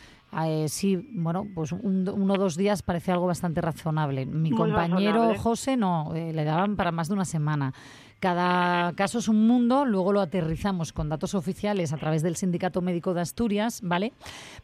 eh, 0.46 0.68
sí, 0.70 1.10
bueno, 1.16 1.48
pues 1.56 1.72
un- 1.72 2.08
uno 2.08 2.34
o 2.36 2.38
dos 2.38 2.56
días 2.56 2.84
parece 2.84 3.12
algo 3.12 3.26
bastante 3.26 3.60
razonable. 3.62 4.28
Mi 4.28 4.52
Muy 4.52 4.58
compañero 4.60 5.14
razonable. 5.14 5.40
José 5.40 5.76
no, 5.78 6.14
eh, 6.14 6.32
le 6.32 6.44
daban 6.44 6.76
para 6.76 6.92
más 6.92 7.08
de 7.08 7.16
una 7.16 7.26
semana. 7.26 7.74
Cada 8.20 8.94
caso 8.94 9.20
es 9.20 9.30
un 9.30 9.48
mundo, 9.48 9.86
luego 9.86 10.12
lo 10.12 10.20
aterrizamos 10.20 10.92
con 10.92 11.08
datos 11.08 11.36
oficiales 11.36 11.94
a 11.94 11.98
través 11.98 12.22
del 12.22 12.36
Sindicato 12.36 12.82
Médico 12.82 13.14
de 13.14 13.22
Asturias, 13.22 13.80
¿vale? 13.82 14.12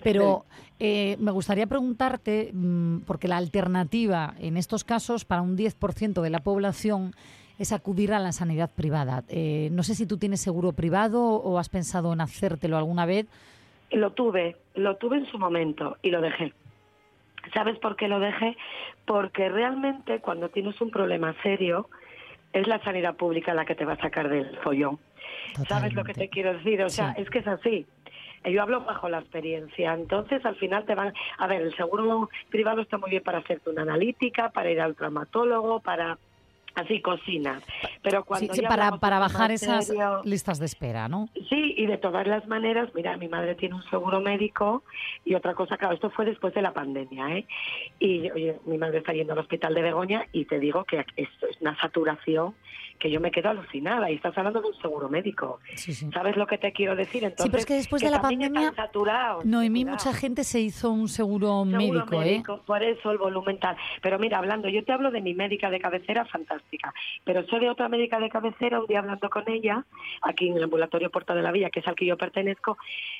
Pero 0.03 0.45
eh, 0.79 1.15
me 1.19 1.31
gustaría 1.31 1.65
preguntarte, 1.65 2.51
mm, 2.53 2.99
porque 3.07 3.29
la 3.29 3.37
alternativa 3.37 4.33
en 4.39 4.57
estos 4.57 4.83
casos 4.83 5.23
para 5.23 5.41
un 5.41 5.55
10% 5.55 6.21
de 6.21 6.29
la 6.29 6.39
población 6.39 7.13
es 7.57 7.71
acudir 7.71 8.13
a 8.13 8.19
la 8.19 8.33
sanidad 8.33 8.69
privada. 8.75 9.23
Eh, 9.29 9.69
no 9.71 9.83
sé 9.83 9.95
si 9.95 10.05
tú 10.05 10.17
tienes 10.17 10.41
seguro 10.41 10.73
privado 10.73 11.23
o 11.23 11.57
has 11.57 11.69
pensado 11.69 12.11
en 12.11 12.19
hacértelo 12.19 12.77
alguna 12.77 13.05
vez. 13.05 13.27
Lo 13.91 14.11
tuve, 14.11 14.57
lo 14.73 14.97
tuve 14.97 15.17
en 15.17 15.25
su 15.27 15.39
momento 15.39 15.97
y 16.01 16.09
lo 16.09 16.19
dejé. 16.19 16.53
¿Sabes 17.53 17.77
por 17.79 17.95
qué 17.95 18.09
lo 18.09 18.19
dejé? 18.19 18.57
Porque 19.05 19.47
realmente 19.47 20.19
cuando 20.19 20.49
tienes 20.49 20.81
un 20.81 20.89
problema 20.89 21.33
serio 21.43 21.89
es 22.55 22.67
la 22.67 22.79
sanidad 22.79 23.15
pública 23.15 23.53
la 23.53 23.65
que 23.65 23.75
te 23.75 23.83
va 23.85 23.93
a 23.93 23.97
sacar 24.01 24.29
del 24.29 24.57
follón. 24.59 24.97
¿Sabes 25.67 25.93
lo 25.93 26.03
que 26.03 26.13
te 26.13 26.29
quiero 26.29 26.53
decir? 26.53 26.81
O 26.81 26.89
sea, 26.89 27.13
Sí. 27.13 27.21
es 27.21 27.29
que 27.29 27.39
es 27.39 27.47
así. 27.47 27.85
Yo 28.45 28.61
hablo 28.61 28.81
bajo 28.81 29.09
la 29.09 29.19
experiencia. 29.19 29.93
Entonces, 29.93 30.45
al 30.45 30.55
final 30.55 30.85
te 30.85 30.95
van... 30.95 31.13
A 31.37 31.47
ver, 31.47 31.61
el 31.63 31.75
seguro 31.75 32.29
privado 32.49 32.81
está 32.81 32.97
muy 32.97 33.09
bien 33.09 33.23
para 33.23 33.39
hacerte 33.39 33.69
una 33.71 33.81
analítica, 33.81 34.49
para 34.49 34.69
ir 34.71 34.79
al 34.79 34.95
traumatólogo, 34.95 35.79
para 35.81 36.17
así 36.75 37.01
cocinas. 37.01 37.63
Pero 38.03 38.19
Sí, 38.19 38.25
cuando 38.27 38.53
sí, 38.53 38.61
para, 38.61 38.91
para 38.97 39.19
bajar 39.19 39.51
esas 39.51 39.87
serio- 39.87 40.21
listas 40.23 40.59
de 40.59 40.65
espera, 40.65 41.07
¿no? 41.07 41.29
Sí, 41.49 41.73
y 41.77 41.85
de 41.85 41.97
todas 41.97 42.27
las 42.27 42.47
maneras, 42.47 42.89
mira, 42.93 43.17
mi 43.17 43.27
madre 43.27 43.55
tiene 43.55 43.75
un 43.75 43.83
seguro 43.89 44.19
médico 44.21 44.83
y 45.23 45.35
otra 45.35 45.53
cosa, 45.55 45.77
claro, 45.77 45.95
esto 45.95 46.09
fue 46.11 46.25
después 46.25 46.53
de 46.53 46.61
la 46.61 46.73
pandemia, 46.73 47.37
¿eh? 47.37 47.47
Y 47.99 48.29
oye, 48.31 48.59
mi 48.65 48.77
madre 48.77 48.99
está 48.99 49.13
yendo 49.13 49.33
al 49.33 49.39
hospital 49.39 49.73
de 49.73 49.81
Begoña 49.81 50.25
y 50.31 50.45
te 50.45 50.59
digo 50.59 50.83
que 50.83 51.05
esto 51.15 51.47
es 51.47 51.59
una 51.61 51.79
saturación 51.79 52.53
que 52.99 53.11
yo 53.11 53.19
me 53.19 53.29
quedo 53.29 53.49
alucinada 53.49 54.09
y 54.09 54.15
estás 54.15 54.37
hablando 54.37 54.61
de 54.61 54.67
un 54.69 54.81
seguro 54.81 55.09
médico. 55.09 55.59
¿Sabes 56.13 56.37
lo 56.37 56.47
que 56.47 56.57
te 56.57 56.71
quiero 56.71 56.95
decir? 56.95 57.25
Entonces, 57.25 57.43
sí, 57.43 57.49
pero 57.49 57.59
es 57.59 57.65
que 57.65 57.73
después 57.73 58.01
de 58.01 58.09
la 58.09 58.21
pandemia, 58.21 58.69
están 58.69 58.85
saturados, 58.87 59.43
Noemí, 59.45 59.81
saturados. 59.81 60.05
mucha 60.05 60.17
gente 60.17 60.43
se 60.45 60.61
hizo 60.61 60.91
un 60.91 61.09
seguro, 61.09 61.65
Seguro 61.65 61.77
médico, 61.77 62.15
¿eh? 62.21 62.25
médico, 62.25 62.61
Por 62.65 62.81
eso 62.83 63.11
el 63.11 63.17
volumen 63.17 63.59
tal. 63.59 63.75
Pero 64.01 64.17
mira, 64.17 64.37
hablando, 64.37 64.69
yo 64.69 64.81
te 64.85 64.93
hablo 64.93 65.11
de 65.11 65.19
mi 65.19 65.33
médica 65.33 65.69
de 65.69 65.79
cabecera, 65.79 66.23
fantástica. 66.23 66.64
Pero 67.23 67.45
soy 67.47 67.61
de 67.61 67.69
otra 67.69 67.89
médica 67.89 68.19
de 68.19 68.29
cabecera, 68.29 68.79
un 68.79 68.87
día 68.87 68.99
hablando 68.99 69.29
con 69.29 69.49
ella, 69.49 69.85
aquí 70.21 70.49
en 70.49 70.57
el 70.57 70.63
ambulatorio 70.63 71.09
Puerta 71.09 71.33
de 71.33 71.41
la 71.41 71.51
Villa, 71.51 71.69
que 71.69 71.79
es 71.79 71.87
al 71.87 71.95
que 71.95 72.05
yo 72.05 72.17
pertenezco, 72.17 72.77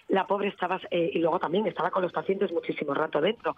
la 0.08 0.28
pobre 0.28 0.50
estaba, 0.50 0.80
eh, 0.92 1.12
y 1.14 1.20
luego 1.20 1.40
también 1.40 1.66
estaba 1.68 1.92
con 1.92 2.04
los 2.04 2.12
pacientes 2.12 2.52
muchísimo 2.52 2.94
rato 2.94 3.22
dentro. 3.22 3.56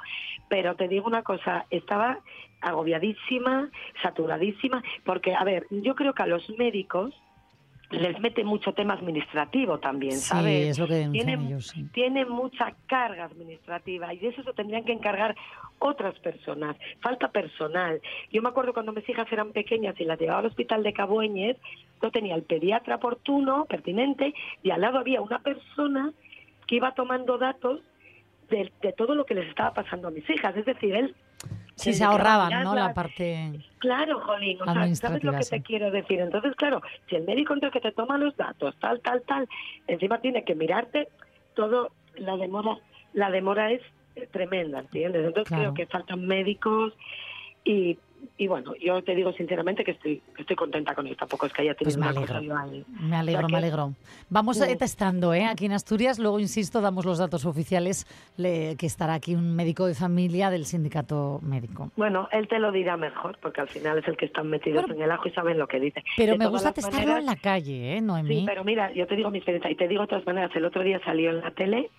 Pero 0.49 0.75
te 0.75 0.87
digo 0.87 1.07
una 1.07 1.23
cosa, 1.23 1.65
estaba 1.69 2.19
agobiadísima, 2.61 3.69
saturadísima, 4.01 4.83
porque, 5.05 5.35
a 5.35 5.43
ver, 5.43 5.67
yo 5.69 5.95
creo 5.95 6.13
que 6.13 6.23
a 6.23 6.27
los 6.27 6.49
médicos 6.57 7.13
les 7.89 8.19
mete 8.19 8.43
mucho 8.43 8.73
tema 8.73 8.95
administrativo 8.95 9.79
también, 9.79 10.13
Sí, 10.13 10.27
¿sabes? 10.27 10.71
es 10.71 10.79
lo 10.79 10.87
que 10.87 10.93
denuncian 10.95 11.25
Tienen- 11.27 11.47
ellos, 11.47 11.67
sí. 11.67 11.83
tiene 11.93 12.25
mucha 12.25 12.73
carga 12.85 13.23
administrativa 13.25 14.13
y 14.13 14.17
de 14.19 14.27
eso 14.27 14.43
se 14.43 14.51
tendrían 14.53 14.83
que 14.83 14.91
encargar 14.91 15.35
otras 15.79 16.19
personas. 16.19 16.75
Falta 17.01 17.29
personal. 17.31 18.01
Yo 18.31 18.41
me 18.41 18.49
acuerdo 18.49 18.73
cuando 18.73 18.91
mis 18.91 19.07
hijas 19.07 19.31
eran 19.31 19.51
pequeñas 19.53 19.95
y 19.99 20.03
las 20.03 20.19
llevaba 20.19 20.39
al 20.39 20.47
hospital 20.47 20.83
de 20.83 20.91
Cabueñes, 20.91 21.55
yo 22.01 22.11
tenía 22.11 22.35
el 22.35 22.43
pediatra 22.43 22.95
oportuno, 22.95 23.65
pertinente, 23.65 24.33
y 24.63 24.71
al 24.71 24.81
lado 24.81 24.97
había 24.99 25.21
una 25.21 25.39
persona 25.39 26.11
que 26.65 26.75
iba 26.75 26.93
tomando 26.93 27.37
datos 27.37 27.79
de, 28.49 28.69
de 28.81 28.91
todo 28.93 29.15
lo 29.15 29.25
que 29.25 29.35
les 29.35 29.47
estaba 29.47 29.73
pasando 29.73 30.09
a 30.09 30.11
mis 30.11 30.29
hijas. 30.29 30.55
Es 30.57 30.65
decir, 30.65 30.93
él... 30.93 31.15
Sí, 31.77 31.93
se 31.93 32.03
ahorraban, 32.03 32.63
¿no? 32.63 32.73
La 32.73 32.93
parte... 32.93 33.51
Claro, 33.77 34.19
Jolín, 34.21 34.59
o 34.61 34.65
sea, 34.65 34.95
¿sabes 34.95 35.23
lo 35.23 35.31
que 35.33 35.43
sí. 35.43 35.51
te 35.51 35.61
quiero 35.61 35.91
decir? 35.91 36.19
Entonces, 36.19 36.55
claro, 36.55 36.81
si 37.07 37.15
el 37.15 37.23
médico 37.23 37.53
entre 37.53 37.69
que 37.69 37.79
te 37.79 37.91
toma 37.91 38.17
los 38.17 38.35
datos, 38.35 38.75
tal, 38.79 38.99
tal, 39.01 39.21
tal, 39.21 39.47
encima 39.85 40.19
tiene 40.19 40.43
que 40.43 40.55
mirarte 40.55 41.07
todo, 41.53 41.91
la 42.15 42.35
demora, 42.35 42.77
la 43.13 43.29
demora 43.29 43.71
es 43.71 43.81
eh, 44.15 44.27
tremenda, 44.31 44.79
¿entiendes? 44.79 45.23
Entonces 45.27 45.49
Claro. 45.49 45.73
creo 45.73 45.73
que 45.75 45.85
faltan 45.85 46.25
médicos 46.25 46.93
y, 47.63 47.99
y 48.37 48.47
bueno, 48.47 48.73
yo 48.83 49.03
te 49.03 49.15
digo 49.15 49.31
sinceramente 49.33 49.83
que 49.83 49.91
estoy, 49.91 50.21
que 50.35 50.41
estoy 50.41 50.55
contenta 50.55 50.93
con 50.95 51.05
esto, 51.07 51.19
tampoco 51.19 51.45
es 51.45 51.53
que 51.53 51.61
haya 51.63 51.73
tenido 51.75 51.97
Pues 51.97 51.97
me 51.97 52.11
una 52.11 52.21
cosa 52.21 52.37
alegro. 52.37 52.85
Me 53.01 53.15
alegro, 53.15 53.39
O 53.45 53.49
sea 53.49 53.49
me 53.49 53.57
alegro. 53.57 53.93
Vamos 54.29 54.57
Sí. 54.57 54.63
eh, 54.69 54.75
testando, 54.75 55.33
¿eh? 55.33 55.45
Aquí 55.45 55.65
en 55.65 55.71
Asturias, 55.73 56.19
luego, 56.19 56.39
insisto, 56.39 56.81
damos 56.81 57.05
los 57.05 57.17
datos 57.17 57.45
oficiales 57.45 58.05
le- 58.37 58.75
que 58.77 58.85
estará 58.85 59.13
aquí 59.15 59.35
un 59.35 59.55
médico 59.55 59.85
de 59.85 59.93
familia 59.95 60.49
del 60.49 60.65
sindicato 60.65 61.39
médico. 61.43 61.91
Bueno, 61.95 62.27
él 62.31 62.47
te 62.47 62.59
lo 62.59 62.71
dirá 62.71 62.97
mejor, 62.97 63.37
porque 63.41 63.61
al 63.61 63.67
final 63.69 63.97
es 63.99 64.07
el 64.07 64.17
que 64.17 64.25
están 64.25 64.49
metidos 64.49 64.89
en 64.89 65.01
el 65.01 65.11
ajo 65.11 65.27
y 65.27 65.31
saben 65.31 65.57
lo 65.57 65.67
que 65.67 65.79
dice. 65.79 66.03
Pero 66.17 66.33
De 66.33 66.37
me 66.39 66.47
gusta 66.47 66.71
testarlo 66.73 66.99
maneras- 66.99 67.19
en 67.19 67.25
la 67.25 67.35
calle, 67.35 67.97
¿eh, 67.97 68.01
Noemí? 68.01 68.39
Sí, 68.41 68.43
pero 68.45 68.63
mira, 68.63 68.91
yo 68.93 69.07
te 69.07 69.15
digo 69.15 69.29
mi 69.31 69.37
experiencia 69.37 69.71
y 69.71 69.75
te 69.75 69.87
digo 69.87 70.01
de 70.01 70.07
todas 70.07 70.25
maneras, 70.25 70.51
el 70.55 70.65
otro 70.65 70.83
día 70.83 70.99
salió 71.03 71.29
en 71.29 71.41
la 71.41 71.51
tele 71.51 71.89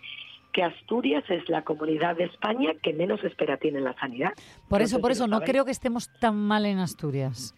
que 0.52 0.62
Asturias 0.62 1.24
es 1.28 1.48
la 1.48 1.62
comunidad 1.62 2.16
de 2.16 2.24
España 2.24 2.70
que 2.82 2.92
menos 2.92 3.22
espera 3.24 3.56
tiene 3.58 3.78
en 3.78 3.84
la 3.84 3.94
sanidad. 3.98 4.32
Por 4.68 4.80
No 4.80 4.84
eso, 4.84 4.96
sé 4.96 5.02
por 5.02 5.12
si 5.12 5.18
eso, 5.18 5.26
no 5.26 5.40
creo 5.40 5.64
que 5.64 5.70
estemos 5.70 6.08
tan 6.20 6.36
mal 6.36 6.66
en 6.66 6.78
Asturias. 6.78 7.54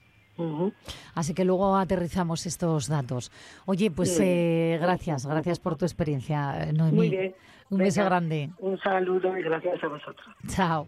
Así 1.15 1.35
que 1.35 1.45
luego 1.45 1.77
aterrizamos 1.77 2.47
estos 2.47 2.89
datos. 2.89 3.31
Oye, 3.67 3.91
pues 3.91 4.17
Sí. 4.17 4.23
eh, 4.25 4.79
gracias, 4.81 5.27
gracias 5.27 5.59
por 5.61 5.77
tu 5.77 5.85
experiencia, 5.85 6.73
Noemí. 6.73 6.97
Muy 6.97 7.09
bien. 7.11 7.35
Un 7.71 7.79
beso 7.79 8.05
grande. 8.05 8.51
Un 8.59 8.79
saludo 8.81 9.37
y 9.39 9.43
gracias 9.43 9.83
a 9.83 9.87
vosotros. 9.89 10.27
Chao. 10.49 10.87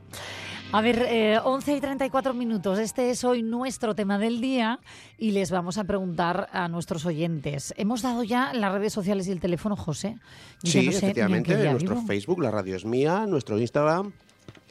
A 0.72 0.80
ver, 0.80 1.04
eh, 1.08 1.38
11 1.44 1.76
y 1.76 1.80
34 1.80 2.32
minutos. 2.34 2.78
Este 2.78 3.10
es 3.10 3.24
hoy 3.24 3.42
nuestro 3.42 3.94
tema 3.94 4.18
del 4.18 4.40
día 4.40 4.80
y 5.18 5.32
les 5.32 5.50
vamos 5.50 5.76
a 5.78 5.84
preguntar 5.84 6.48
a 6.50 6.66
nuestros 6.68 7.04
oyentes. 7.04 7.74
Hemos 7.76 8.00
dado 8.02 8.22
ya 8.24 8.52
las 8.54 8.72
redes 8.72 8.92
sociales 8.92 9.28
y 9.28 9.32
el 9.32 9.38
teléfono, 9.40 9.76
José. 9.76 10.16
Yo 10.62 10.72
Sí, 10.72 10.86
no 10.86 10.92
sé 10.92 10.92
ni 10.92 10.96
en 10.96 11.04
efectivamente, 11.04 11.56
día 11.58 11.70
nuestro 11.72 11.94
vivo. 11.96 12.06
Facebook, 12.06 12.40
la 12.42 12.50
radio 12.50 12.74
es 12.74 12.84
mía, 12.86 13.26
nuestro 13.28 13.58
Instagram, 13.58 14.12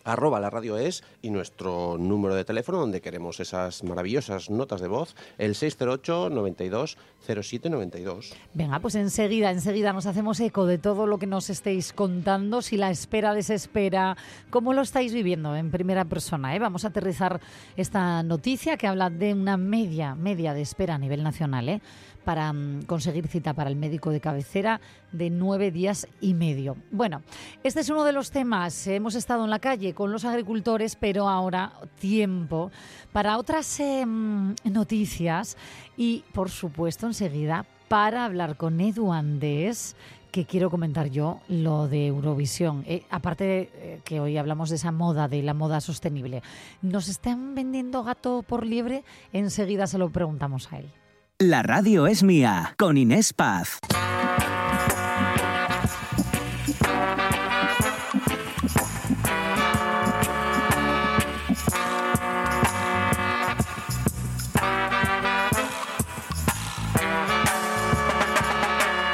arroba 0.04 0.40
la 0.40 0.50
radio 0.50 0.78
es, 0.78 1.04
y 1.22 1.30
nuestro 1.30 1.98
número 1.98 2.36
de 2.36 2.46
teléfono 2.46 2.80
donde 2.80 3.02
queremos 3.02 3.40
esas 3.40 3.84
maravillosas 3.84 4.50
notas 4.50 4.82
de 4.82 4.88
voz, 4.88 5.16
el 5.38 5.56
608 5.56 6.30
92 6.30 6.98
07 7.26 7.70
92. 7.70 8.34
Venga, 8.54 8.80
pues 8.80 8.96
enseguida, 8.96 9.52
enseguida 9.52 9.94
nos 9.94 10.06
hacemos 10.06 10.40
eco 10.40 10.66
de 10.66 10.78
todo 10.78 11.06
lo 11.06 11.20
que 11.20 11.28
nos 11.28 11.50
estéis 11.50 11.94
contando, 11.94 12.62
si 12.62 12.78
la 12.78 12.90
espera 12.90 13.34
desespera, 13.34 14.18
cómo 14.50 14.74
lo 14.74 14.82
estáis 14.82 15.14
viviendo 15.14 15.56
en 15.56 15.72
primera 15.72 16.06
persona. 16.06 16.56
¿eh? 16.56 16.60
Vamos 16.60 16.86
a 16.86 16.90
aterrizar 16.90 17.40
esta 17.76 18.24
noticia 18.24 18.78
que 18.78 18.88
habla 18.88 19.10
de 19.10 19.34
una 19.34 19.58
media, 19.58 20.16
media 20.16 20.54
de 20.54 20.62
espera 20.62 20.96
a 20.96 20.98
nivel 20.98 21.24
nacional, 21.24 21.70
¿eh? 21.70 21.82
Para 22.24 22.52
mm, 22.54 22.84
conseguir 22.84 23.28
cita 23.28 23.54
para 23.54 23.70
el 23.70 23.76
médico 23.76 24.12
de 24.12 24.22
cabecera 24.22 24.82
de 25.12 25.30
nueve 25.30 25.72
días 25.72 26.08
y 26.20 26.34
medio. 26.34 26.78
Bueno, 26.92 27.22
este 27.64 27.82
es 27.82 27.90
uno 27.90 28.04
de 28.04 28.14
los 28.14 28.32
temas. 28.32 28.88
Hemos 28.88 29.16
estado 29.16 29.44
en 29.44 29.50
la 29.50 29.60
calle 29.60 29.94
con 29.94 30.12
los 30.12 30.26
agricultores, 30.26 30.96
pero 30.96 31.28
ahora 31.28 31.74
tiempo 32.00 32.72
para 33.12 33.38
otras 33.38 33.80
mm, 33.80 34.54
noticias 34.66 35.58
y, 35.98 36.24
por 36.34 36.50
supuesto, 36.50 37.08
enseguida 37.08 37.66
para 37.88 38.26
hablar 38.26 38.56
con 38.56 38.80
Edu 38.80 39.12
Andés 39.12 39.96
que 40.32 40.46
quiero 40.46 40.70
comentar 40.70 41.10
yo 41.10 41.42
lo 41.50 41.88
de 41.88 42.08
Eurovisión. 42.08 42.84
Eh, 42.88 43.04
aparte 43.10 43.70
eh, 43.74 44.02
que 44.04 44.20
hoy 44.20 44.38
hablamos 44.38 44.70
de 44.70 44.78
esa 44.78 44.92
moda, 44.92 45.28
de 45.28 45.44
la 45.44 45.54
moda 45.54 45.82
sostenible. 45.82 46.42
¿Nos 46.82 47.10
están 47.10 47.54
vendiendo 47.54 48.04
gato 48.04 48.44
por 48.44 48.66
liebre? 48.66 49.04
Enseguida 49.34 49.88
se 49.88 49.98
lo 49.98 50.10
preguntamos 50.10 50.72
a 50.72 50.80
él. 50.80 51.01
La 51.42 51.64
radio 51.64 52.06
es 52.06 52.22
mía, 52.22 52.76
con 52.78 52.98
Inés 52.98 53.34
Paz. 53.34 53.80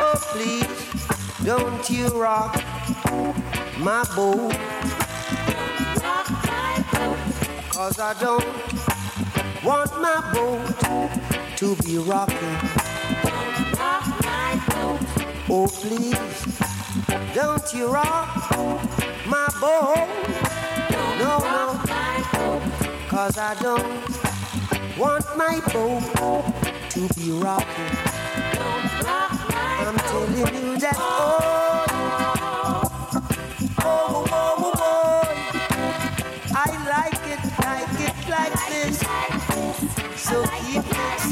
Oh, 0.01 0.19
please, 0.33 0.67
don't 1.45 1.89
you 1.89 2.09
rock 2.09 2.61
my 3.79 4.03
boat. 4.17 4.53
Cause 7.71 7.99
I 8.01 8.13
don't 8.19 8.43
want 9.63 10.01
my 10.01 10.29
boat 10.33 11.26
to 11.57 11.75
be 11.77 11.97
rocking. 11.97 12.37
Oh, 15.49 15.67
please, 15.67 16.45
don't 17.33 17.73
you 17.73 17.87
rock 17.87 18.51
my 19.25 19.47
boat. 19.59 20.07
No, 21.17 21.39
no. 21.39 21.81
Cause 23.07 23.39
I 23.39 23.55
don't 23.59 24.99
want 24.99 25.25
my 25.35 25.59
boat 25.73 26.03
to 26.91 27.07
be 27.15 27.31
rocking. 27.31 27.97
I'm 29.07 29.97
telling 29.97 30.37
you 30.37 30.77
that 30.77 30.95
oh, 30.97 31.46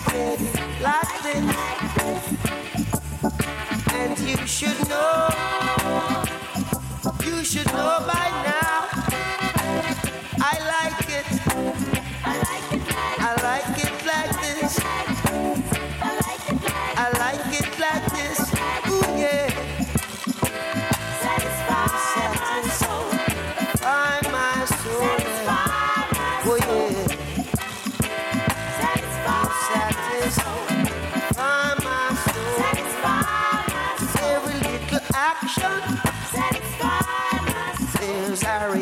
steady 0.10 0.46
like 0.82 1.96
this. 1.96 2.24
And 3.94 4.20
you 4.20 4.38
should 4.48 4.90
know, 4.90 5.55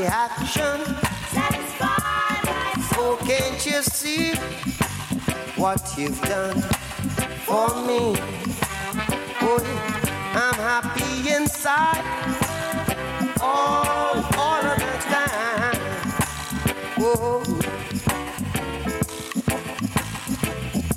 There's 0.03 0.11
a 0.11 0.17
reaction. 0.17 0.79
Okay. 2.97 3.37
Can't 3.37 3.65
you 3.65 3.81
see 3.83 4.33
what 5.55 5.81
you've 5.97 6.21
done 6.21 6.61
for 7.45 7.69
me? 7.87 8.15
Oh, 9.41 9.59
I'm 10.35 10.55
happy 10.55 11.33
inside 11.33 12.03
all, 13.39 14.25
all 14.37 14.65
of 14.65 14.77
the 14.77 14.97
time. 15.07 15.79
Whoa. 16.97 17.43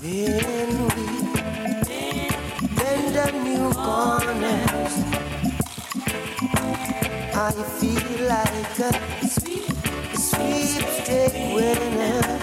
When 0.03 0.76
I 7.39 7.53
feel 7.53 8.29
like 8.29 8.79
a 8.79 9.29
sweet, 9.29 9.69
sweepstake 10.17 11.55
winner. 11.55 12.23
When 12.23 12.36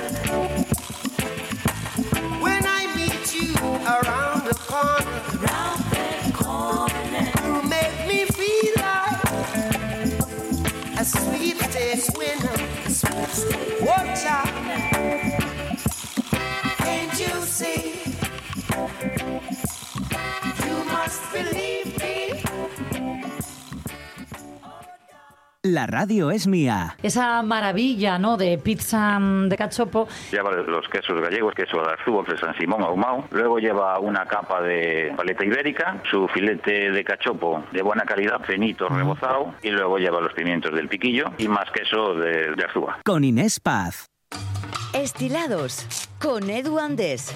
La 25.74 25.88
radio 25.88 26.30
es 26.30 26.46
mía. 26.46 26.96
Esa 27.02 27.42
maravilla, 27.42 28.20
¿no? 28.20 28.38
De 28.38 28.60
pizza 28.60 29.18
mm, 29.18 29.50
de 29.50 29.58
cachopo. 29.58 30.08
Lleva 30.32 30.52
los 30.52 30.88
quesos 30.88 31.20
gallegos, 31.20 31.56
queso 31.56 31.82
de 31.82 31.90
Arzúa, 31.94 32.24
de 32.30 32.38
San 32.38 32.56
Simón, 32.60 32.84
ahumado. 32.84 33.24
Luego 33.32 33.58
lleva 33.58 33.98
una 33.98 34.24
capa 34.28 34.62
de 34.62 35.12
paleta 35.18 35.44
ibérica, 35.44 36.00
su 36.12 36.28
filete 36.28 36.92
de 36.92 37.04
cachopo 37.04 37.64
de 37.72 37.82
buena 37.82 38.04
calidad, 38.04 38.40
finito, 38.46 38.88
rebozado. 38.88 39.56
Y 39.64 39.72
luego 39.72 39.98
lleva 39.98 40.22
los 40.22 40.34
pimientos 40.34 40.76
del 40.76 40.88
piquillo 40.88 41.32
y 41.40 41.48
más 41.48 41.72
queso 41.72 42.14
de, 42.14 42.54
de 42.56 42.64
Arzúa. 42.64 43.00
Con 43.04 43.24
Inés 43.24 43.60
Paz. 43.60 44.12
Estilados 44.94 45.88
con 46.20 46.52
Edu 46.52 46.78
Andés. 46.78 47.34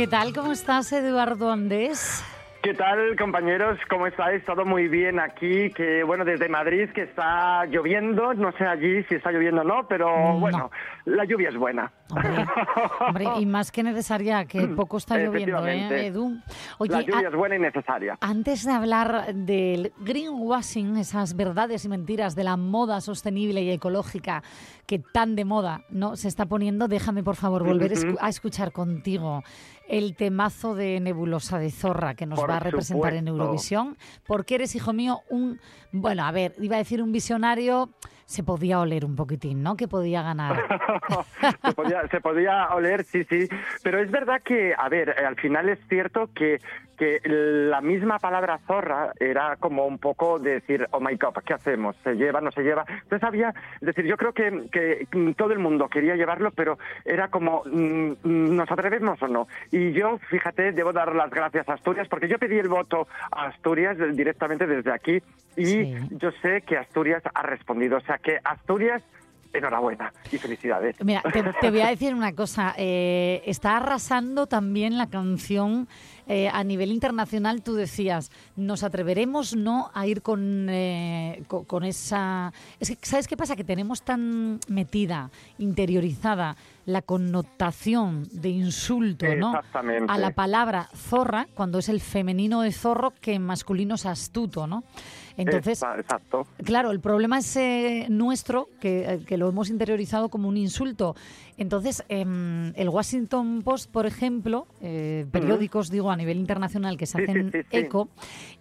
¿Qué 0.00 0.06
tal? 0.06 0.32
¿Cómo 0.32 0.52
estás, 0.52 0.90
Eduardo 0.94 1.50
Andés? 1.52 2.24
¿Qué 2.62 2.72
tal, 2.74 3.16
compañeros? 3.18 3.78
¿Cómo 3.90 4.06
estáis? 4.06 4.42
Todo 4.46 4.64
muy 4.64 4.88
bien 4.88 5.18
aquí. 5.20 5.70
Que 5.70 6.02
bueno, 6.04 6.24
desde 6.24 6.48
Madrid 6.48 6.88
que 6.94 7.02
está 7.02 7.66
lloviendo. 7.66 8.32
No 8.32 8.50
sé 8.52 8.64
allí 8.66 9.02
si 9.10 9.16
está 9.16 9.30
lloviendo 9.30 9.60
o 9.60 9.64
no, 9.64 9.86
pero 9.88 10.38
bueno, 10.38 10.70
la 11.06 11.24
lluvia 11.26 11.48
es 11.50 11.56
buena. 11.56 11.90
Hombre, 13.00 13.26
y 13.38 13.46
más 13.46 13.70
que 13.72 13.82
necesaria, 13.82 14.44
que 14.46 14.60
poco 14.76 14.96
está 14.98 15.16
lloviendo, 15.18 15.66
¿eh. 15.66 16.06
Edu? 16.08 16.36
la 16.80 17.00
lluvia 17.02 17.26
a- 17.26 17.30
es 17.30 17.34
buena 17.34 17.56
y 17.56 17.60
necesaria. 17.60 18.16
Antes 18.20 18.64
de 18.66 18.72
hablar 18.72 19.34
del 19.34 19.92
greenwashing, 20.00 20.96
esas 20.98 21.36
verdades 21.36 21.84
y 21.86 21.88
mentiras 21.88 22.34
de 22.36 22.44
la 22.44 22.56
moda 22.58 23.00
sostenible 23.00 23.62
y 23.62 23.70
ecológica 23.70 24.42
que 24.86 24.98
tan 24.98 25.34
de 25.34 25.44
moda 25.46 25.84
no 25.88 26.14
se 26.16 26.28
está 26.28 26.44
poniendo, 26.46 26.88
déjame 26.88 27.22
por 27.22 27.36
favor 27.36 27.64
volver 27.64 27.92
escu- 27.92 28.14
Ujú. 28.14 28.18
a 28.20 28.28
escuchar 28.28 28.72
contigo 28.72 29.42
el 29.90 30.14
temazo 30.14 30.76
de 30.76 31.00
Nebulosa 31.00 31.58
de 31.58 31.72
Zorra 31.72 32.14
que 32.14 32.24
nos 32.24 32.38
Por 32.38 32.48
va 32.48 32.58
a 32.58 32.60
representar 32.60 33.12
en. 33.14 33.26
Eurovisión, 33.26 33.98
porque 34.24 34.54
eres, 34.54 34.74
hijo 34.76 34.92
mío, 34.92 35.20
un, 35.28 35.60
bueno, 35.92 36.24
a 36.24 36.32
ver, 36.32 36.54
iba 36.58 36.76
a 36.76 36.78
decir 36.78 37.02
un 37.02 37.12
visionario, 37.12 37.90
se 38.30 38.44
podía 38.44 38.78
oler 38.78 39.04
un 39.04 39.16
poquitín, 39.16 39.60
¿no? 39.60 39.76
Que 39.76 39.88
podía 39.88 40.22
ganar. 40.22 40.56
se, 41.64 41.72
podía, 41.72 42.06
se 42.06 42.20
podía 42.20 42.68
oler, 42.68 43.02
sí, 43.02 43.24
sí. 43.24 43.48
Pero 43.82 43.98
es 44.00 44.08
verdad 44.08 44.40
que, 44.44 44.72
a 44.76 44.88
ver, 44.88 45.08
eh, 45.08 45.26
al 45.26 45.34
final 45.34 45.68
es 45.68 45.80
cierto 45.88 46.30
que, 46.32 46.60
que 46.96 47.18
la 47.24 47.80
misma 47.80 48.20
palabra 48.20 48.60
zorra 48.68 49.12
era 49.18 49.56
como 49.56 49.84
un 49.84 49.98
poco 49.98 50.38
de 50.38 50.60
decir, 50.60 50.86
oh 50.92 51.00
my 51.00 51.16
god, 51.16 51.42
¿qué 51.44 51.54
hacemos? 51.54 51.96
¿Se 52.04 52.14
lleva, 52.14 52.40
no 52.40 52.52
se 52.52 52.62
lleva? 52.62 52.84
Entonces 52.88 53.24
había, 53.24 53.52
es 53.80 53.86
decir, 53.86 54.04
yo 54.04 54.16
creo 54.16 54.32
que, 54.32 54.68
que 54.70 55.08
todo 55.34 55.52
el 55.52 55.58
mundo 55.58 55.88
quería 55.88 56.14
llevarlo, 56.14 56.52
pero 56.52 56.78
era 57.04 57.28
como, 57.28 57.62
mm, 57.64 58.12
mm, 58.22 58.54
¿nos 58.54 58.70
atrevemos 58.70 59.20
o 59.22 59.26
no? 59.26 59.48
Y 59.72 59.90
yo, 59.90 60.18
fíjate, 60.28 60.70
debo 60.70 60.92
dar 60.92 61.16
las 61.16 61.30
gracias 61.30 61.68
a 61.68 61.72
Asturias, 61.72 62.06
porque 62.06 62.28
yo 62.28 62.38
pedí 62.38 62.58
el 62.58 62.68
voto 62.68 63.08
a 63.32 63.46
Asturias 63.46 63.98
eh, 63.98 64.12
directamente 64.12 64.68
desde 64.68 64.92
aquí 64.92 65.20
y 65.56 65.79
yo 66.10 66.30
sé 66.42 66.62
que 66.62 66.76
Asturias 66.76 67.22
ha 67.34 67.42
respondido. 67.42 67.98
O 67.98 68.00
sea 68.00 68.18
que 68.18 68.38
Asturias, 68.44 69.02
enhorabuena 69.52 70.12
y 70.30 70.38
felicidades. 70.38 70.94
Mira, 71.04 71.22
te, 71.32 71.42
te 71.60 71.70
voy 71.70 71.80
a 71.80 71.88
decir 71.88 72.14
una 72.14 72.32
cosa. 72.34 72.74
eh, 72.76 73.42
está 73.46 73.76
arrasando 73.78 74.46
también 74.46 74.96
la 74.96 75.08
canción 75.08 75.88
eh, 76.28 76.48
a 76.52 76.62
nivel 76.62 76.92
internacional. 76.92 77.62
Tú 77.64 77.74
decías, 77.74 78.30
nos 78.54 78.84
atreveremos 78.84 79.56
no 79.56 79.90
a 79.92 80.06
ir 80.06 80.22
con, 80.22 80.68
eh, 80.70 81.42
co- 81.48 81.64
con, 81.64 81.82
esa... 81.82 82.52
Es 82.78 82.90
que, 82.90 82.98
¿sabes 83.04 83.26
qué 83.26 83.36
pasa? 83.36 83.56
Que 83.56 83.64
tenemos 83.64 84.02
tan 84.02 84.60
metida, 84.68 85.30
interiorizada 85.58 86.56
la 86.86 87.02
connotación 87.02 88.28
de 88.32 88.48
insulto, 88.50 89.26
¿no? 89.34 89.52
A 90.08 90.18
la 90.18 90.30
palabra 90.30 90.88
zorra, 90.94 91.46
cuando 91.54 91.78
es 91.78 91.88
el 91.88 92.00
femenino 92.00 92.62
de 92.62 92.72
zorro, 92.72 93.12
que 93.20 93.34
en 93.34 93.42
masculino 93.42 93.94
es 93.96 94.06
astuto, 94.06 94.66
¿no? 94.66 94.84
Entonces, 95.36 95.82
exacto. 95.82 96.46
Claro, 96.64 96.90
el 96.90 97.00
problema 97.00 97.38
es 97.38 97.56
eh, 97.56 98.06
nuestro, 98.08 98.68
que, 98.80 99.04
eh, 99.04 99.20
que 99.26 99.36
lo 99.36 99.48
hemos 99.48 99.70
interiorizado 99.70 100.28
como 100.28 100.48
un 100.48 100.56
insulto. 100.56 101.14
Entonces, 101.56 102.02
em, 102.08 102.72
el 102.74 102.88
Washington 102.88 103.62
Post, 103.62 103.90
por 103.90 104.06
ejemplo, 104.06 104.66
eh, 104.80 105.26
periódicos, 105.30 105.90
digo, 105.90 106.10
a 106.10 106.16
nivel 106.16 106.38
internacional 106.38 106.96
que 106.96 107.04
se 107.04 107.18
sí, 107.18 107.24
hacen 107.24 107.52
sí, 107.52 107.58
sí. 107.62 107.76
eco, 107.76 108.08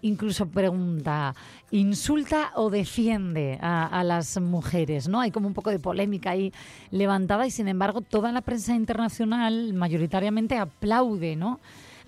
incluso 0.01 0.47
pregunta, 0.47 1.34
¿insulta 1.71 2.51
o 2.55 2.69
defiende 2.69 3.58
a, 3.62 3.86
a 3.88 4.03
las 4.03 4.39
mujeres? 4.41 5.08
¿no? 5.08 5.21
Hay 5.21 5.32
como 5.32 5.47
un 5.47 5.53
poco 5.53 5.69
de 5.69 5.79
polémica 5.79 6.32
ahí 6.32 6.51
levantada 6.91 7.47
y, 7.47 7.51
sin 7.51 7.69
embargo, 7.69 8.01
toda 8.01 8.34
la 8.34 8.41
prensa 8.41 8.75
internacional 8.75 9.73
mayoritariamente 9.73 10.58
aplaude, 10.58 11.38
¿no? 11.38 11.60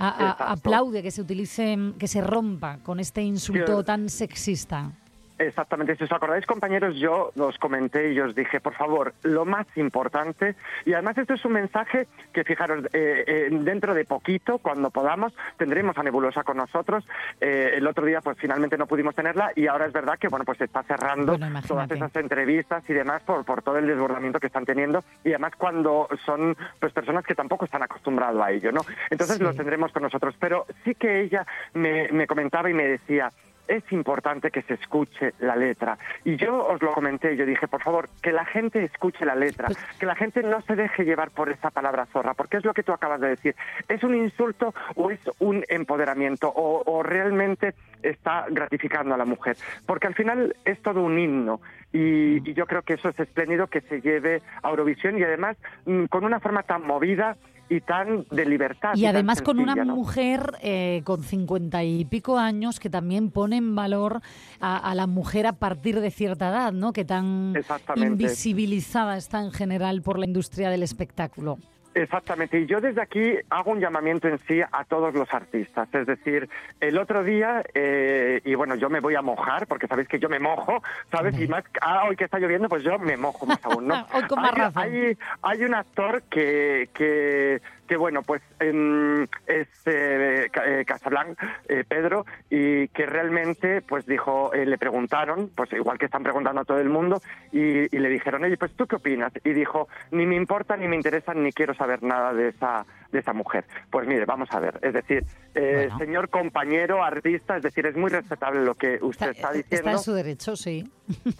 A- 0.10 0.52
aplaude 0.54 1.04
que 1.04 1.12
se 1.12 1.22
utilice, 1.22 1.78
que 2.00 2.08
se 2.08 2.22
rompa 2.22 2.80
con 2.84 3.00
este 3.00 3.22
insulto 3.22 3.84
tan 3.84 4.10
sexista. 4.10 4.92
Exactamente, 5.41 5.95
si 5.95 6.04
os 6.04 6.12
acordáis 6.12 6.45
compañeros, 6.45 6.95
yo 6.97 7.32
os 7.36 7.58
comenté 7.58 8.13
y 8.13 8.19
os 8.19 8.36
dije, 8.36 8.60
por 8.60 8.73
favor, 8.75 9.13
lo 9.23 9.43
más 9.45 9.65
importante, 9.75 10.56
y 10.86 10.93
además 10.93 11.17
esto 11.17 11.34
es 11.34 11.43
un 11.45 11.54
mensaje 11.54 12.08
que 12.32 12.43
fijaros, 12.43 12.86
eh, 12.93 13.23
eh, 13.25 13.47
dentro 13.51 13.93
de 13.93 14.06
poquito, 14.06 14.60
cuando 14.60 14.91
podamos, 14.91 15.34
tendremos 15.58 15.97
a 15.97 16.04
Nebulosa 16.04 16.43
con 16.43 16.58
nosotros. 16.58 17.04
Eh, 17.39 17.71
el 17.75 17.88
otro 17.88 18.06
día 18.06 18.21
pues 18.21 18.38
finalmente 18.38 18.77
no 18.77 18.86
pudimos 18.86 19.15
tenerla 19.15 19.51
y 19.56 19.67
ahora 19.67 19.86
es 19.88 19.93
verdad 19.93 20.17
que 20.19 20.27
bueno 20.27 20.45
pues 20.45 20.58
se 20.60 20.65
está 20.65 20.84
cerrando 20.84 21.38
Bueno, 21.38 21.62
todas 21.67 21.89
esas 21.89 22.15
entrevistas 22.15 22.84
y 22.89 22.93
demás 22.93 23.23
por, 23.23 23.43
por 23.45 23.62
todo 23.62 23.77
el 23.77 23.88
desbordamiento 23.88 24.39
que 24.39 24.47
están 24.47 24.65
teniendo 24.65 25.04
y 25.23 25.30
además 25.30 25.54
cuando 25.58 26.08
son 26.25 26.56
pues 26.80 26.93
personas 26.93 27.25
que 27.25 27.36
tampoco 27.36 27.65
están 27.65 27.84
acostumbrados 27.84 28.41
a 28.41 28.51
ello, 28.51 28.71
¿no? 28.71 28.82
Entonces 29.10 29.38
Sí. 29.38 29.43
lo 29.43 29.54
tendremos 29.54 29.91
con 29.91 30.04
nosotros, 30.04 30.36
pero 30.39 30.65
sí 30.84 30.93
que 30.95 31.21
ella 31.21 31.45
me, 31.73 32.10
me 32.12 32.27
comentaba 32.27 32.69
y 32.69 32.73
me 32.73 32.88
decía, 32.88 33.32
es 33.71 33.89
importante 33.91 34.51
que 34.51 34.62
se 34.63 34.73
escuche 34.73 35.34
la 35.39 35.55
letra. 35.55 35.97
Y 36.25 36.36
yo 36.36 36.65
os 36.67 36.81
lo 36.81 36.91
comenté, 36.91 37.38
yo 37.38 37.45
dije, 37.45 37.67
por 37.67 37.81
favor, 37.81 38.10
que 38.21 38.34
la 38.34 38.43
gente 38.45 38.84
escuche 38.84 39.25
la 39.25 39.36
letra, 39.36 39.69
que 39.97 40.05
la 40.05 40.15
gente 40.15 40.43
no 40.43 40.62
se 40.62 40.75
deje 40.75 41.05
llevar 41.05 41.31
por 41.31 41.49
esa 41.49 41.69
palabra 41.69 42.05
zorra, 42.07 42.34
porque 42.34 42.57
es 42.57 42.65
lo 42.65 42.73
que 42.73 42.84
tú 42.84 42.91
acabas 42.91 43.21
de 43.21 43.29
decir. 43.29 43.55
¿Es 43.88 44.03
un 44.03 44.15
insulto 44.15 44.73
o 44.95 45.10
es 45.10 45.19
un 45.39 45.63
empoderamiento 45.69 46.49
o, 46.49 46.84
o 46.86 47.01
realmente 47.01 47.73
está 48.03 48.45
gratificando 48.49 49.15
a 49.15 49.17
la 49.17 49.25
mujer? 49.25 49.55
Porque 49.86 50.07
al 50.07 50.15
final 50.15 50.53
es 50.65 50.81
todo 50.81 51.01
un 51.01 51.17
himno 51.17 51.62
y, 51.93 52.49
y 52.49 52.53
yo 52.53 52.65
creo 52.65 52.81
que 52.81 52.95
eso 52.95 53.10
es 53.10 53.19
espléndido 53.19 53.67
que 53.67 53.81
se 53.81 54.01
lleve 54.01 54.41
a 54.63 54.69
Eurovisión 54.69 55.17
y 55.17 55.23
además 55.23 55.55
mm, 55.86 56.05
con 56.05 56.25
una 56.25 56.41
forma 56.41 56.63
tan 56.63 56.86
movida 56.86 57.38
y 57.71 57.79
tan 57.79 58.25
de 58.29 58.45
libertad. 58.45 58.91
Y 58.95 59.05
además 59.05 59.41
con 59.41 59.57
una 59.57 59.75
mujer 59.86 60.57
eh, 60.62 61.01
con 61.05 61.23
cincuenta 61.23 61.86
y 61.86 62.03
pico 62.03 62.38
años 62.38 62.81
que 62.81 62.89
también 62.89 63.31
pone 63.31 63.55
en 63.55 63.75
valor 63.75 64.19
a, 64.60 64.77
a 64.77 64.93
la 64.93 65.07
mujer 65.07 65.47
a 65.47 65.53
partir 65.53 66.01
de 66.01 66.12
cierta 66.12 66.49
edad, 66.49 66.73
¿no? 66.73 66.91
Que 66.91 67.05
tan 67.05 67.53
invisibilizada 67.95 69.15
está 69.15 69.39
en 69.39 69.51
general 69.51 70.01
por 70.01 70.19
la 70.19 70.25
industria 70.25 70.69
del 70.69 70.84
espectáculo. 70.84 71.60
Exactamente, 71.93 72.60
y 72.60 72.65
yo 72.67 72.80
desde 72.80 73.01
aquí 73.01 73.34
hago 73.49 73.71
un 73.71 73.82
llamamiento 73.82 74.30
en 74.30 74.38
sí 74.47 74.62
a 74.62 74.84
todos 74.86 75.13
los 75.13 75.32
artistas. 75.34 75.89
Es 75.93 76.08
decir, 76.08 76.49
el 76.80 76.97
otro 76.97 77.24
día, 77.24 77.63
eh, 77.74 78.41
y 78.45 78.55
bueno, 78.55 78.76
yo 78.76 78.89
me 78.89 79.01
voy 79.01 79.16
a 79.16 79.22
mojar, 79.22 79.68
porque 79.68 79.88
sabéis 79.88 80.07
que 80.07 80.20
yo 80.20 80.30
me 80.30 80.39
mojo, 80.39 80.82
¿sabes? 81.11 81.38
Y 81.39 81.47
más, 81.47 81.66
ah, 81.82 82.05
hoy 82.07 82.16
que 82.16 82.24
está 82.24 82.39
lloviendo, 82.39 82.70
pues 82.70 82.84
yo 82.84 82.97
me 82.97 83.18
mojo 83.18 83.45
más 83.45 83.59
aún, 83.66 83.88
¿no? 83.88 84.05
Hoy 84.13 84.24
con 84.24 84.41
más 84.41 84.53
hay, 84.53 84.59
razón. 84.59 84.84
hay, 84.84 85.18
hay 85.41 85.63
un 85.63 85.74
actor 85.74 86.24
que, 86.30 86.89
que, 86.93 87.61
que 87.92 87.98
bueno, 87.98 88.22
pues 88.24 88.42
em, 88.62 89.24
es 89.48 89.68
eh, 89.86 90.48
eh, 90.66 90.86
Casablanc, 90.88 91.38
eh, 91.68 91.84
Pedro, 91.86 92.26
y 92.50 92.88
que 92.88 93.06
realmente, 93.06 93.82
pues 93.82 94.06
dijo, 94.06 94.54
eh, 94.54 94.66
le 94.66 94.78
preguntaron, 94.78 95.52
pues 95.54 95.74
igual 95.74 96.00
que 96.00 96.06
están 96.06 96.24
preguntando 96.24 96.62
a 96.62 96.64
todo 96.64 96.80
el 96.80 96.88
mundo, 96.88 97.22
y, 97.52 97.94
y 97.94 98.00
le 98.00 98.08
dijeron, 98.08 98.46
oye, 98.46 98.56
pues 98.56 98.72
tú 98.78 98.88
qué 98.88 98.96
opinas? 98.96 99.34
Y 99.44 99.52
dijo, 99.52 99.89
ni 100.12 100.26
me 100.26 100.38
importa, 100.38 100.78
ni 100.78 100.88
me 100.88 100.96
interesa, 100.96 101.34
ni 101.34 101.52
quiero 101.52 101.74
saber 101.74 102.02
nada 102.02 102.34
de 102.34 102.48
esa 102.48 102.86
de 103.12 103.20
esa 103.20 103.34
mujer. 103.34 103.66
Pues 103.89 104.08
mire, 104.08 104.24
vamos 104.24 104.48
a 104.54 104.62
ver, 104.62 104.80
es 104.82 104.94
decir, 104.94 105.26
eh, 105.54 105.89
señor 105.98 106.30
compañero, 106.30 107.04
artista, 107.04 107.58
es 107.58 107.64
decir, 107.64 107.86
es 107.88 107.98
muy 107.98 108.10
respetable 108.10 108.64
lo 108.64 108.76
que 108.76 109.00
usted 109.02 109.32
está, 109.32 109.52
diciendo 109.52 109.89
Está 109.89 109.92
en 109.92 110.00
su 110.00 110.14
derecho, 110.14 110.56
sí. 110.56 110.89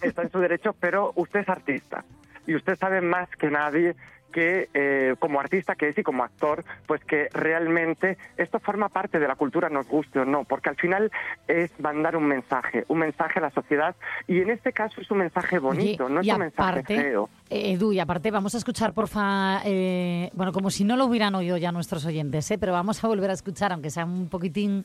está 0.02 0.20
en 0.20 0.30
su 0.30 0.38
derecho, 0.38 0.76
pero 0.78 1.14
usted 1.16 1.40
es 1.40 1.48
artista 1.48 2.04
y 2.46 2.54
usted 2.54 2.76
sabe 2.76 3.00
más 3.00 3.28
que 3.36 3.50
nadie 3.50 3.94
que 4.32 4.68
eh, 4.74 5.14
como 5.18 5.38
artista 5.38 5.74
que 5.76 5.88
es 5.88 5.98
y 5.98 6.02
como 6.02 6.24
actor, 6.24 6.64
pues 6.86 7.04
que 7.04 7.28
realmente 7.32 8.18
esto 8.36 8.58
forma 8.58 8.88
parte 8.88 9.18
de 9.18 9.28
la 9.28 9.36
cultura, 9.36 9.68
nos 9.68 9.86
guste 9.86 10.18
o 10.20 10.24
no, 10.24 10.44
porque 10.44 10.70
al 10.70 10.76
final 10.76 11.12
es 11.46 11.70
mandar 11.78 12.16
un 12.16 12.26
mensaje, 12.26 12.84
un 12.88 12.98
mensaje 12.98 13.38
a 13.38 13.42
la 13.42 13.50
sociedad 13.50 13.94
y 14.26 14.40
en 14.40 14.50
este 14.50 14.72
caso 14.72 15.00
es 15.00 15.10
un 15.10 15.18
mensaje 15.18 15.58
bonito, 15.58 16.08
no 16.08 16.20
es 16.20 16.28
un 16.28 16.38
mensaje 16.38 16.82
feo. 16.82 17.28
eh, 17.50 17.72
Edu, 17.72 17.92
y 17.92 18.00
aparte 18.00 18.30
vamos 18.30 18.54
a 18.54 18.58
escuchar, 18.58 18.92
porfa, 18.92 19.60
eh, 19.64 20.30
bueno, 20.32 20.52
como 20.52 20.70
si 20.70 20.84
no 20.84 20.96
lo 20.96 21.04
hubieran 21.06 21.34
oído 21.34 21.56
ya 21.56 21.70
nuestros 21.70 22.04
oyentes, 22.06 22.50
¿eh? 22.50 22.58
pero 22.58 22.72
vamos 22.72 23.02
a 23.04 23.08
volver 23.08 23.30
a 23.30 23.34
escuchar, 23.34 23.72
aunque 23.72 23.90
sea 23.90 24.04
un 24.04 24.28
poquitín, 24.28 24.84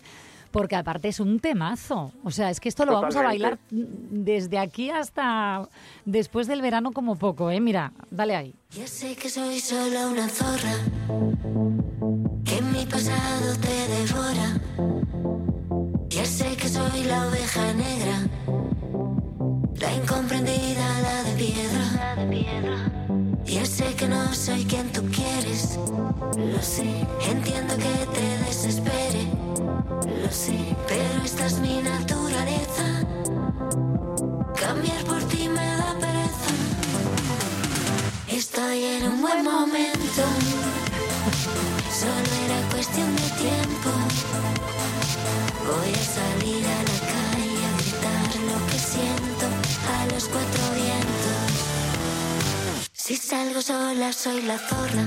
porque 0.51 0.75
aparte 0.75 1.07
es 1.09 1.19
un 1.19 1.39
temazo. 1.39 2.11
O 2.23 2.31
sea, 2.31 2.49
es 2.49 2.59
que 2.59 2.69
esto 2.69 2.85
lo 2.85 2.93
vamos 2.93 3.15
a 3.15 3.19
Totalmente. 3.19 3.43
bailar 3.43 3.59
desde 3.69 4.57
aquí 4.59 4.89
hasta 4.89 5.67
después 6.05 6.47
del 6.47 6.61
verano 6.61 6.91
como 6.91 7.15
poco, 7.15 7.51
¿eh? 7.51 7.59
Mira, 7.59 7.93
dale 8.09 8.35
ahí. 8.35 8.55
Ya 8.71 8.87
sé 8.87 9.15
que 9.15 9.29
soy 9.29 9.59
solo 9.59 10.09
una 10.09 10.27
zorra, 10.27 10.73
que 12.43 12.61
mi 12.61 12.85
pasado 12.85 13.55
te 13.61 13.87
devora. 13.87 14.59
Ya 16.09 16.25
sé 16.25 16.55
que 16.55 16.67
soy 16.67 17.03
la 17.03 17.27
oveja 17.27 17.73
negra, 17.73 18.27
la 19.79 19.93
incomprendida, 19.93 21.01
la 21.01 21.23
de 21.23 21.35
piedra. 21.35 22.91
Ya 23.45 23.65
sé 23.65 23.93
que 23.95 24.07
no 24.07 24.33
soy 24.33 24.65
quien 24.65 24.91
tú 24.91 25.01
quieres, 25.05 25.79
lo 26.35 26.61
sé. 26.61 26.83
Entiendo 27.31 27.75
que 27.77 28.05
te 28.13 28.45
desespere, 28.45 29.21
lo 29.89 30.31
sé. 30.31 30.75
Pero 30.87 31.23
esta 31.23 31.45
es 31.45 31.59
mi 31.59 31.81
naturaleza. 31.81 32.85
Cambiar 34.55 35.03
por 35.05 35.23
ti 35.23 35.47
me 35.47 35.67
da 35.77 35.93
pereza. 35.99 36.51
Estoy 38.27 38.83
en 38.83 39.11
un 39.11 39.21
buen 39.21 39.43
momento. 39.43 40.23
Solo 42.01 42.29
era 42.45 42.69
cuestión 42.71 43.15
de 43.15 43.29
tiempo. 43.45 43.89
Voy 45.67 45.91
a 45.93 46.05
salir 46.17 46.65
a 46.65 46.79
la 46.89 46.97
calle 47.13 47.59
a 47.67 47.71
gritar 47.79 48.29
lo 48.49 48.57
que 48.67 48.79
siento 48.79 49.45
a 49.95 50.13
los 50.13 50.25
cuatro. 50.27 50.56
Si 53.07 53.15
salgo 53.15 53.61
sola 53.61 54.11
soy 54.11 54.41
la 54.41 54.57
zorra. 54.57 55.05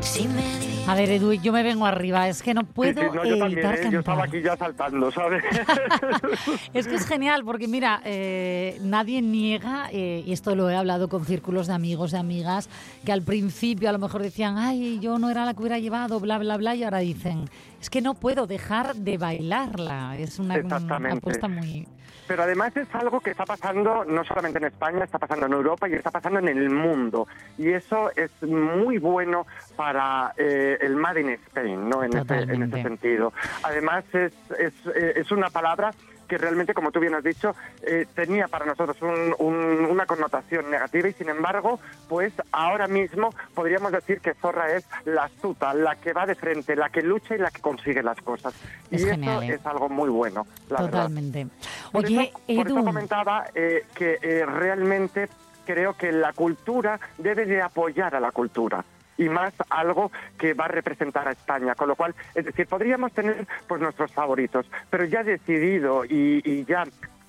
Si 0.00 0.28
me 0.28 0.42
A 0.86 0.94
ver, 0.94 1.08
Edu, 1.08 1.32
yo 1.32 1.54
me 1.54 1.62
vengo 1.62 1.86
arriba, 1.86 2.28
es 2.28 2.42
que 2.42 2.52
no 2.52 2.64
puedo 2.64 3.00
Sí, 3.00 3.08
sí, 3.10 3.16
no, 3.16 3.24
yo 3.24 3.38
también, 3.38 3.66
¿eh? 3.66 3.88
yo 3.90 4.00
estaba 4.00 4.24
aquí 4.24 4.42
ya 4.42 4.54
saltando, 4.54 5.10
¿sabes? 5.10 5.42
Es 6.74 6.86
que 6.86 6.96
es 6.96 7.06
genial 7.06 7.46
porque 7.46 7.66
mira, 7.66 8.02
eh, 8.04 8.78
nadie 8.82 9.22
niega, 9.22 9.88
eh, 9.90 10.22
y 10.26 10.34
esto 10.34 10.54
lo 10.54 10.68
he 10.68 10.76
hablado 10.76 11.08
con 11.08 11.24
círculos 11.24 11.66
de 11.66 11.72
amigos, 11.72 12.10
de 12.10 12.18
amigas, 12.18 12.68
que 13.06 13.12
al 13.12 13.22
principio 13.22 13.88
a 13.88 13.92
lo 13.92 13.98
mejor 13.98 14.22
decían, 14.22 14.58
ay, 14.58 14.98
yo 15.00 15.18
no 15.18 15.30
era 15.30 15.46
la 15.46 15.54
que 15.54 15.60
hubiera 15.60 15.78
llevado, 15.78 16.20
bla, 16.20 16.36
bla, 16.36 16.58
bla, 16.58 16.74
y 16.74 16.84
ahora 16.84 16.98
dicen, 16.98 17.48
es 17.80 17.88
que 17.88 18.02
no 18.02 18.12
puedo 18.12 18.46
dejar 18.46 18.96
de 18.96 19.16
bailarla. 19.16 20.18
Es 20.18 20.38
una, 20.38 20.56
apuesta 20.56 21.48
muy... 21.48 21.88
Pero 22.26 22.42
además 22.42 22.76
es 22.76 22.92
algo 22.94 23.20
que 23.20 23.30
está 23.30 23.44
pasando 23.44 24.04
no 24.04 24.24
solamente 24.24 24.58
en 24.58 24.64
España, 24.64 25.04
está 25.04 25.18
pasando 25.18 25.46
en 25.46 25.52
Europa 25.52 25.88
y 25.88 25.94
está 25.94 26.10
pasando 26.10 26.38
en 26.38 26.48
el 26.48 26.70
mundo. 26.70 27.28
Y 27.58 27.70
eso 27.70 28.10
es 28.16 28.30
muy 28.42 28.98
bueno 28.98 29.46
para 29.76 30.32
eh, 30.36 30.78
el 30.80 30.96
Made 30.96 31.20
in 31.20 31.30
Spain, 31.30 31.88
¿no? 31.88 32.02
En 32.02 32.16
ese, 32.16 32.34
en 32.40 32.62
ese 32.62 32.82
sentido. 32.82 33.32
Además 33.62 34.04
es, 34.14 34.32
es, 34.58 34.74
eh, 34.94 35.14
es 35.16 35.30
una 35.30 35.50
palabra 35.50 35.92
que 36.26 36.38
realmente, 36.38 36.74
como 36.74 36.90
tú 36.90 37.00
bien 37.00 37.14
has 37.14 37.24
dicho, 37.24 37.54
eh, 37.82 38.06
tenía 38.14 38.48
para 38.48 38.66
nosotros 38.66 38.96
un- 39.02 39.34
un- 39.38 39.86
una 39.90 40.06
connotación 40.06 40.70
negativa 40.70 41.08
y 41.08 41.12
sin 41.12 41.28
embargo, 41.28 41.78
pues 42.08 42.32
ahora 42.52 42.86
mismo 42.88 43.34
podríamos 43.54 43.92
decir 43.92 44.20
que 44.20 44.34
Zorra 44.34 44.72
es 44.72 44.86
la 45.04 45.24
astuta, 45.24 45.72
la 45.74 45.96
que 45.96 46.12
va 46.12 46.26
de 46.26 46.34
frente, 46.34 46.76
la 46.76 46.88
que 46.90 47.02
lucha 47.02 47.34
y 47.34 47.38
la 47.38 47.50
que 47.50 47.60
consigue 47.60 48.02
las 48.02 48.20
cosas. 48.20 48.54
Es 48.90 49.02
y 49.02 49.06
genial, 49.06 49.42
eso 49.44 49.52
¿eh? 49.52 49.56
es 49.56 49.66
algo 49.66 49.88
muy 49.88 50.08
bueno, 50.08 50.46
la 50.68 50.82
verdad. 50.82 50.90
Totalmente. 51.02 51.46
Por 51.92 52.04
Oye, 52.04 52.22
eso, 52.22 52.32
por 52.56 52.66
eso 52.66 52.76
Edu, 52.78 52.84
comentaba 52.84 53.44
eh, 53.54 53.86
que 53.94 54.18
eh, 54.22 54.46
realmente 54.46 55.28
creo 55.66 55.94
que 55.94 56.12
la 56.12 56.32
cultura 56.32 56.98
debe 57.18 57.46
de 57.46 57.62
apoyar 57.62 58.14
a 58.14 58.20
la 58.20 58.30
cultura 58.32 58.84
y 59.16 59.28
más 59.28 59.54
algo 59.70 60.10
que 60.38 60.54
va 60.54 60.66
a 60.66 60.68
representar 60.68 61.28
a 61.28 61.32
España, 61.32 61.74
con 61.74 61.88
lo 61.88 61.96
cual, 61.96 62.14
es 62.34 62.44
decir, 62.44 62.66
podríamos 62.66 63.12
tener 63.12 63.46
pues 63.66 63.80
nuestros 63.80 64.12
favoritos, 64.12 64.70
pero 64.90 65.04
ya 65.04 65.22
decidido 65.22 66.04
y, 66.04 66.42
y 66.44 66.64
ya 66.64 66.84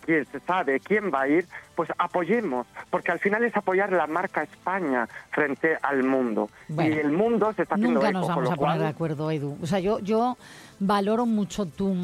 quien 0.05 0.25
se 0.25 0.39
sabe 0.41 0.79
quién 0.79 1.11
va 1.13 1.21
a 1.21 1.27
ir, 1.27 1.45
pues 1.75 1.89
apoyemos, 1.97 2.65
porque 2.89 3.11
al 3.11 3.19
final 3.19 3.43
es 3.43 3.55
apoyar 3.55 3.91
la 3.91 4.07
marca 4.07 4.43
España 4.43 5.07
frente 5.31 5.77
al 5.81 6.03
mundo. 6.03 6.49
Bueno, 6.69 6.95
y 6.95 6.99
el 6.99 7.11
mundo 7.11 7.51
se 7.53 7.63
está 7.63 7.75
haciendo 7.75 7.95
Nunca 7.99 8.09
eco, 8.09 8.19
nos 8.19 8.27
vamos 8.27 8.43
a 8.51 8.55
poner 8.55 8.59
cual- 8.59 8.79
de 8.79 8.87
acuerdo, 8.87 9.31
Edu. 9.31 9.57
O 9.61 9.65
sea, 9.65 9.79
yo, 9.79 9.99
yo 9.99 10.37
valoro 10.79 11.25
mucho 11.25 11.65
tu, 11.65 11.95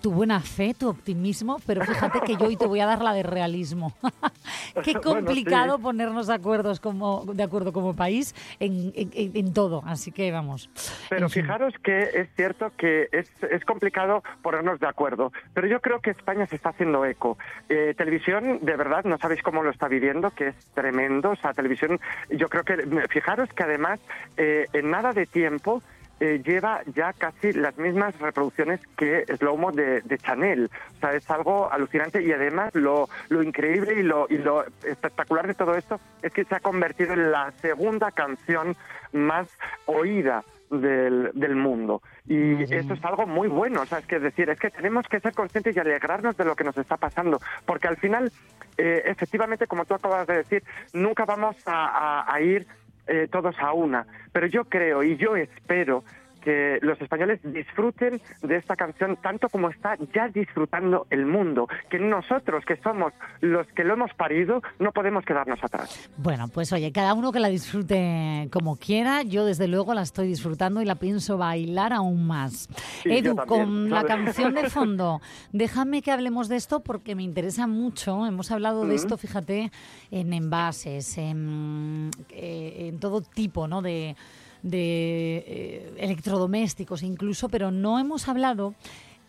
tu 0.00 0.10
buena 0.12 0.40
fe, 0.40 0.74
tu 0.74 0.88
optimismo, 0.88 1.58
pero 1.66 1.84
fíjate 1.84 2.20
que 2.20 2.36
yo 2.36 2.46
hoy 2.46 2.56
te 2.56 2.66
voy 2.66 2.80
a 2.80 2.86
dar 2.86 3.02
la 3.02 3.12
de 3.12 3.22
realismo. 3.22 3.94
Qué 4.84 4.92
Bueno, 5.00 5.00
complicado 5.26 5.76
sí. 5.76 5.82
ponernos 5.82 6.26
de, 6.26 6.34
acuerdos 6.34 6.80
como, 6.80 7.24
de 7.26 7.42
acuerdo 7.42 7.72
como 7.72 7.94
país 7.96 8.34
en, 8.60 8.92
en- 8.94 9.10
en- 9.36 9.52
todo. 9.52 9.82
Así 9.86 10.12
que 10.12 10.30
vamos. 10.30 10.70
Pero 11.08 11.26
En 11.26 11.30
fin. 11.30 11.42
fijaros 11.42 11.74
que 11.82 11.98
es 12.14 12.28
cierto 12.36 12.70
que 12.76 13.08
es, 13.12 13.30
es 13.50 13.64
complicado 13.64 14.22
ponernos 14.42 14.78
de 14.78 14.86
acuerdo, 14.86 15.32
pero 15.54 15.66
yo 15.66 15.80
creo 15.80 16.00
que 16.00 16.10
España 16.10 16.46
se 16.46 16.56
está 16.56 16.68
haciendo 16.70 17.04
eco. 17.04 17.36
Eh, 17.68 17.94
televisión, 17.98 18.58
de 18.62 18.76
verdad, 18.76 18.89
no 19.04 19.18
sabéis 19.18 19.42
cómo 19.42 19.62
lo 19.62 19.70
está 19.70 19.88
viviendo, 19.88 20.30
que 20.30 20.48
es 20.48 20.56
tremendo. 20.74 21.30
O 21.30 21.36
sea, 21.36 21.54
televisión, 21.54 22.00
yo 22.28 22.48
creo 22.48 22.64
que, 22.64 22.76
fijaros 23.08 23.48
que 23.52 23.62
además, 23.62 24.00
eh, 24.36 24.66
en 24.72 24.90
nada 24.90 25.12
de 25.12 25.26
tiempo, 25.26 25.82
eh, 26.20 26.42
lleva 26.44 26.82
ya 26.94 27.14
casi 27.14 27.52
las 27.54 27.78
mismas 27.78 28.18
reproducciones 28.18 28.80
que 28.96 29.24
Slow 29.38 29.56
Mo 29.56 29.72
de, 29.72 30.02
Chanel. 30.22 30.70
O 30.96 31.00
sea, 31.00 31.14
es 31.14 31.30
algo 31.30 31.72
alucinante 31.72 32.22
y 32.22 32.30
además 32.30 32.74
lo, 32.74 33.08
lo 33.30 33.42
increíble 33.42 33.94
y 33.94 34.02
lo 34.02 34.64
espectacular 34.84 35.46
de 35.46 35.54
todo 35.54 35.74
esto 35.76 35.98
es 36.22 36.30
que 36.32 36.44
se 36.44 36.54
ha 36.54 36.60
convertido 36.60 37.14
en 37.14 37.30
la 37.30 37.52
segunda 37.62 38.10
canción 38.10 38.76
más 39.12 39.48
oída 39.86 40.44
del, 40.70 41.30
del 41.34 41.56
mundo. 41.56 42.02
Y 42.26 42.62
eso 42.74 42.94
es 42.94 43.04
algo 43.04 43.26
muy 43.26 43.48
bueno, 43.48 43.82
o 43.82 43.86
sea, 43.86 43.98
es 43.98 44.06
que 44.06 44.18
decir, 44.20 44.48
es 44.50 44.58
que 44.58 44.70
tenemos 44.70 45.06
que 45.08 45.20
ser 45.20 45.34
conscientes 45.34 45.76
y 45.76 45.80
alegrarnos 45.80 46.36
de 46.36 46.44
lo 46.44 46.54
que 46.56 46.64
nos 46.64 46.76
está 46.78 46.96
pasando, 46.96 47.40
porque 47.66 47.88
al 47.88 47.96
final, 47.96 48.30
eh, 48.78 49.02
efectivamente, 49.06 49.66
como 49.66 49.84
tú 49.84 49.94
acabas 49.94 50.26
de 50.26 50.36
decir, 50.38 50.62
nunca 50.92 51.24
vamos 51.24 51.56
a, 51.66 52.20
a- 52.22 52.34
a 52.34 52.40
ir 52.40 52.66
eh, 53.06 53.26
todos 53.30 53.58
a 53.58 53.72
una, 53.72 54.06
pero 54.32 54.46
yo 54.46 54.64
creo 54.64 55.02
y 55.02 55.16
yo 55.16 55.34
espero 55.34 56.04
que 56.40 56.78
los 56.82 57.00
españoles 57.00 57.40
disfruten 57.42 58.20
de 58.42 58.56
esta 58.56 58.76
canción 58.76 59.16
tanto 59.22 59.48
como 59.48 59.70
está 59.70 59.96
ya 60.14 60.28
disfrutando 60.28 61.06
el 61.10 61.26
mundo, 61.26 61.68
que 61.88 61.98
nosotros 61.98 62.64
que 62.64 62.76
somos 62.76 63.12
los 63.40 63.66
que 63.68 63.84
lo 63.84 63.94
hemos 63.94 64.12
parido 64.14 64.62
no 64.78 64.92
podemos 64.92 65.24
quedarnos 65.24 65.62
atrás. 65.62 66.10
Bueno, 66.16 66.48
pues 66.48 66.72
oye, 66.72 66.92
cada 66.92 67.14
uno 67.14 67.32
que 67.32 67.40
la 67.40 67.48
disfrute 67.48 68.48
como 68.50 68.76
quiera. 68.76 69.22
Yo 69.22 69.44
desde 69.44 69.68
luego 69.68 69.94
la 69.94 70.02
estoy 70.02 70.28
disfrutando 70.28 70.82
y 70.82 70.84
la 70.84 70.96
pienso 70.96 71.38
bailar 71.38 71.92
aún 71.92 72.26
más. 72.26 72.68
Sí, 73.02 73.10
Edu, 73.10 73.34
también, 73.34 73.46
con 73.46 73.90
la 73.90 74.04
canción 74.04 74.54
de 74.54 74.68
fondo, 74.70 75.20
déjame 75.52 76.02
que 76.02 76.10
hablemos 76.10 76.48
de 76.48 76.56
esto 76.56 76.80
porque 76.80 77.14
me 77.14 77.22
interesa 77.22 77.66
mucho. 77.66 78.26
Hemos 78.26 78.50
hablado 78.50 78.86
de 78.86 78.94
esto, 78.94 79.16
fíjate, 79.16 79.70
en 80.10 80.32
envases, 80.32 81.18
en, 81.18 82.10
eh, 82.30 82.88
en 82.88 82.98
todo 82.98 83.20
tipo 83.20 83.68
¿no? 83.68 83.82
de, 83.82 84.16
de, 84.62 85.44
eh, 85.46 85.94
electrodomésticos 85.98 87.02
incluso, 87.02 87.48
pero 87.48 87.70
no 87.70 87.98
hemos 87.98 88.28
hablado 88.28 88.74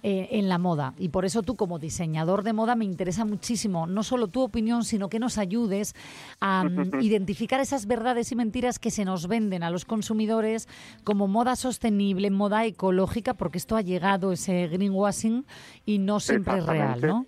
eh, 0.04 0.30
en 0.32 0.50
la 0.50 0.58
moda. 0.58 0.96
Y 0.98 1.10
por 1.10 1.26
eso 1.26 1.44
tú 1.44 1.56
como 1.56 1.78
diseñador 1.78 2.42
de 2.42 2.54
moda 2.54 2.76
me 2.76 2.86
interesa 2.86 3.24
muchísimo, 3.24 3.86
no 3.86 4.02
solo 4.02 4.30
tu 4.30 4.42
opinión, 4.42 4.84
sino 4.84 5.10
que 5.10 5.20
nos 5.20 5.38
ayudes 5.38 5.94
a 6.40 6.64
mm, 6.64 7.02
identificar 7.02 7.60
esas 7.60 7.86
verdades 7.86 8.32
y 8.32 8.36
mentiras 8.36 8.80
que 8.80 8.90
se 8.90 9.06
nos 9.06 9.28
venden 9.28 9.62
a 9.62 9.70
los 9.70 9.86
consumidores 9.86 10.68
como 11.04 11.28
moda 11.28 11.56
sostenible, 11.56 12.32
moda 12.32 12.66
ecológica, 12.66 13.36
porque 13.36 13.60
esto 13.60 13.76
ha 13.76 13.82
llegado, 13.82 14.32
ese 14.32 14.70
greenwashing, 14.70 15.46
y 15.86 16.00
no 16.00 16.20
siempre 16.20 16.58
es 16.58 16.66
real. 16.66 17.00
¿no? 17.02 17.28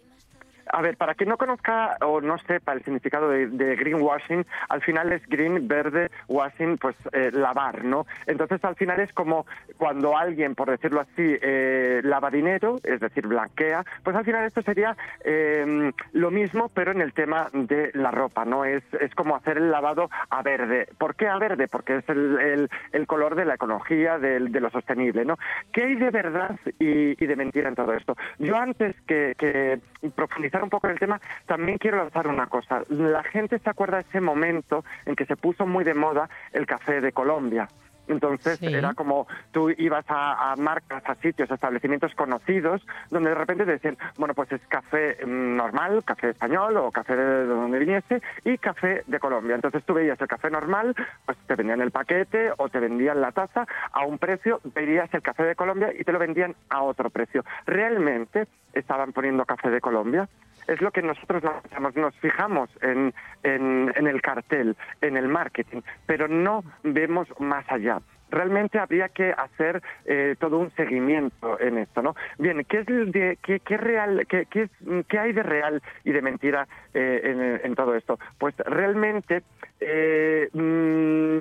A 0.75 0.81
ver, 0.81 0.97
para 0.97 1.13
quien 1.13 1.29
no 1.29 1.37
conozca 1.37 1.97
o 2.01 2.19
no 2.19 2.39
sepa 2.39 2.73
el 2.73 2.83
significado 2.83 3.29
de, 3.29 3.45
de 3.45 3.75
greenwashing, 3.75 4.43
al 4.69 4.81
final 4.81 5.13
es 5.13 5.21
green, 5.27 5.67
verde, 5.67 6.09
washing, 6.27 6.79
pues 6.79 6.95
eh, 7.11 7.29
lavar, 7.31 7.83
¿no? 7.85 8.07
Entonces 8.25 8.63
al 8.65 8.75
final 8.75 8.99
es 8.99 9.13
como 9.13 9.45
cuando 9.77 10.17
alguien, 10.17 10.55
por 10.55 10.71
decirlo 10.71 11.01
así, 11.01 11.37
eh, 11.41 12.01
lava 12.03 12.31
dinero, 12.31 12.77
es 12.83 12.99
decir, 12.99 13.27
blanquea, 13.27 13.85
pues 14.03 14.15
al 14.15 14.25
final 14.25 14.45
esto 14.45 14.63
sería 14.63 14.97
eh, 15.23 15.91
lo 16.13 16.31
mismo, 16.31 16.69
pero 16.69 16.91
en 16.91 17.01
el 17.01 17.13
tema 17.13 17.49
de 17.53 17.91
la 17.93 18.09
ropa, 18.09 18.43
¿no? 18.43 18.65
Es, 18.65 18.83
es 18.99 19.13
como 19.13 19.35
hacer 19.35 19.57
el 19.57 19.69
lavado 19.69 20.09
a 20.31 20.41
verde. 20.41 20.87
¿Por 20.97 21.13
qué 21.15 21.27
a 21.27 21.37
verde? 21.37 21.67
Porque 21.67 21.97
es 21.97 22.09
el, 22.09 22.69
el- 22.93 23.05
color 23.05 23.35
de 23.35 23.45
la 23.45 23.55
ecología, 23.55 24.17
del- 24.17 24.51
de, 24.51 24.59
lo 24.59 24.71
sostenible, 24.71 25.23
¿no? 25.23 25.37
¿Qué 25.71 25.83
hay 25.83 25.95
de 25.97 26.09
verdad 26.09 26.59
y, 26.79 27.13
de 27.13 27.35
mentira 27.35 27.69
en 27.69 27.75
todo 27.75 27.93
esto? 27.93 28.15
Yo 28.39 28.55
antes 28.57 28.95
que 29.05 29.79
profundizar 30.15 30.62
un 30.63 30.69
poco 30.69 30.87
en 30.87 30.93
el 30.93 30.99
tema, 30.99 31.19
también 31.45 31.77
quiero 31.77 31.97
lanzar 31.97 32.27
una 32.27 32.47
cosa. 32.47 32.81
La 32.89 33.23
gente 33.23 33.59
se 33.59 33.69
acuerda 33.69 33.97
de 33.97 34.03
ese 34.09 34.21
momento 34.21 34.83
en 35.05 35.15
que 35.15 35.25
se 35.25 35.35
puso 35.35 35.65
muy 35.65 35.83
de 35.83 35.93
moda 35.93 36.29
el 36.53 36.65
café 36.65 37.01
de 37.01 37.11
Colombia. 37.11 37.67
Entonces 38.05 38.59
Sí. 38.59 38.65
era 38.67 38.93
como 38.95 39.27
tú 39.53 39.69
ibas 39.69 40.03
a, 40.09 40.51
a 40.51 40.55
marcas, 40.57 41.01
a 41.05 41.15
sitios, 41.15 41.49
a 41.49 41.53
establecimientos 41.53 42.13
conocidos, 42.15 42.85
donde 43.09 43.29
de 43.29 43.35
repente 43.35 43.63
te 43.63 43.71
decían, 43.71 43.97
bueno, 44.17 44.33
pues 44.33 44.51
es 44.51 44.59
café 44.67 45.25
mm, 45.25 45.55
normal, 45.55 46.03
café 46.03 46.31
español 46.31 46.75
o 46.75 46.91
café 46.91 47.15
de 47.15 47.45
donde 47.45 47.79
viniese 47.79 48.21
y 48.43 48.57
café 48.57 49.03
de 49.07 49.19
Colombia. 49.19 49.55
Entonces 49.55 49.85
tú 49.85 49.93
veías 49.93 50.19
el 50.19 50.27
café 50.27 50.49
normal, 50.49 50.93
pues 51.25 51.37
te 51.47 51.55
vendían 51.55 51.79
el 51.79 51.91
paquete 51.91 52.51
o 52.57 52.67
te 52.67 52.79
vendían 52.79 53.21
la 53.21 53.31
taza 53.31 53.65
a 53.93 54.05
un 54.05 54.17
precio, 54.17 54.59
veías 54.75 55.13
el 55.13 55.21
café 55.21 55.43
de 55.43 55.55
Colombia 55.55 55.93
y 55.97 56.03
te 56.03 56.11
lo 56.11 56.19
vendían 56.19 56.55
a 56.69 56.81
otro 56.81 57.09
precio. 57.09 57.45
¿Realmente 57.65 58.47
estaban 58.73 59.13
poniendo 59.13 59.45
café 59.45 59.69
de 59.69 59.79
Colombia? 59.79 60.27
Es 60.67 60.81
lo 60.81 60.91
que 60.91 61.01
nosotros 61.01 61.43
nos 61.79 61.95
nos 61.95 62.15
fijamos 62.19 62.69
en, 62.81 63.13
en, 63.43 63.91
en 63.95 64.07
el 64.07 64.21
cartel, 64.21 64.75
en 65.01 65.17
el 65.17 65.27
marketing, 65.27 65.81
pero 66.05 66.27
no 66.27 66.63
vemos 66.83 67.27
más 67.39 67.65
allá. 67.69 67.99
Realmente 68.31 68.79
habría 68.79 69.09
que 69.09 69.31
hacer 69.31 69.81
eh, 70.05 70.35
todo 70.39 70.57
un 70.57 70.71
seguimiento 70.71 71.59
en 71.59 71.77
esto, 71.77 72.01
¿no? 72.01 72.15
Bien, 72.39 72.65
¿qué 72.67 72.79
es 72.79 72.85
de, 72.87 73.37
qué, 73.43 73.59
qué 73.59 73.77
real, 73.77 74.25
qué, 74.27 74.47
qué, 74.49 74.63
es- 74.63 75.05
qué 75.07 75.19
hay 75.19 75.33
de 75.33 75.43
real 75.43 75.83
y 76.03 76.11
de 76.13 76.21
mentira 76.23 76.67
eh, 76.95 77.21
en, 77.23 77.61
en 77.63 77.75
todo 77.75 77.93
esto? 77.95 78.17
Pues 78.39 78.55
realmente 78.65 79.43
eh, 79.79 80.49
mm, 80.51 81.37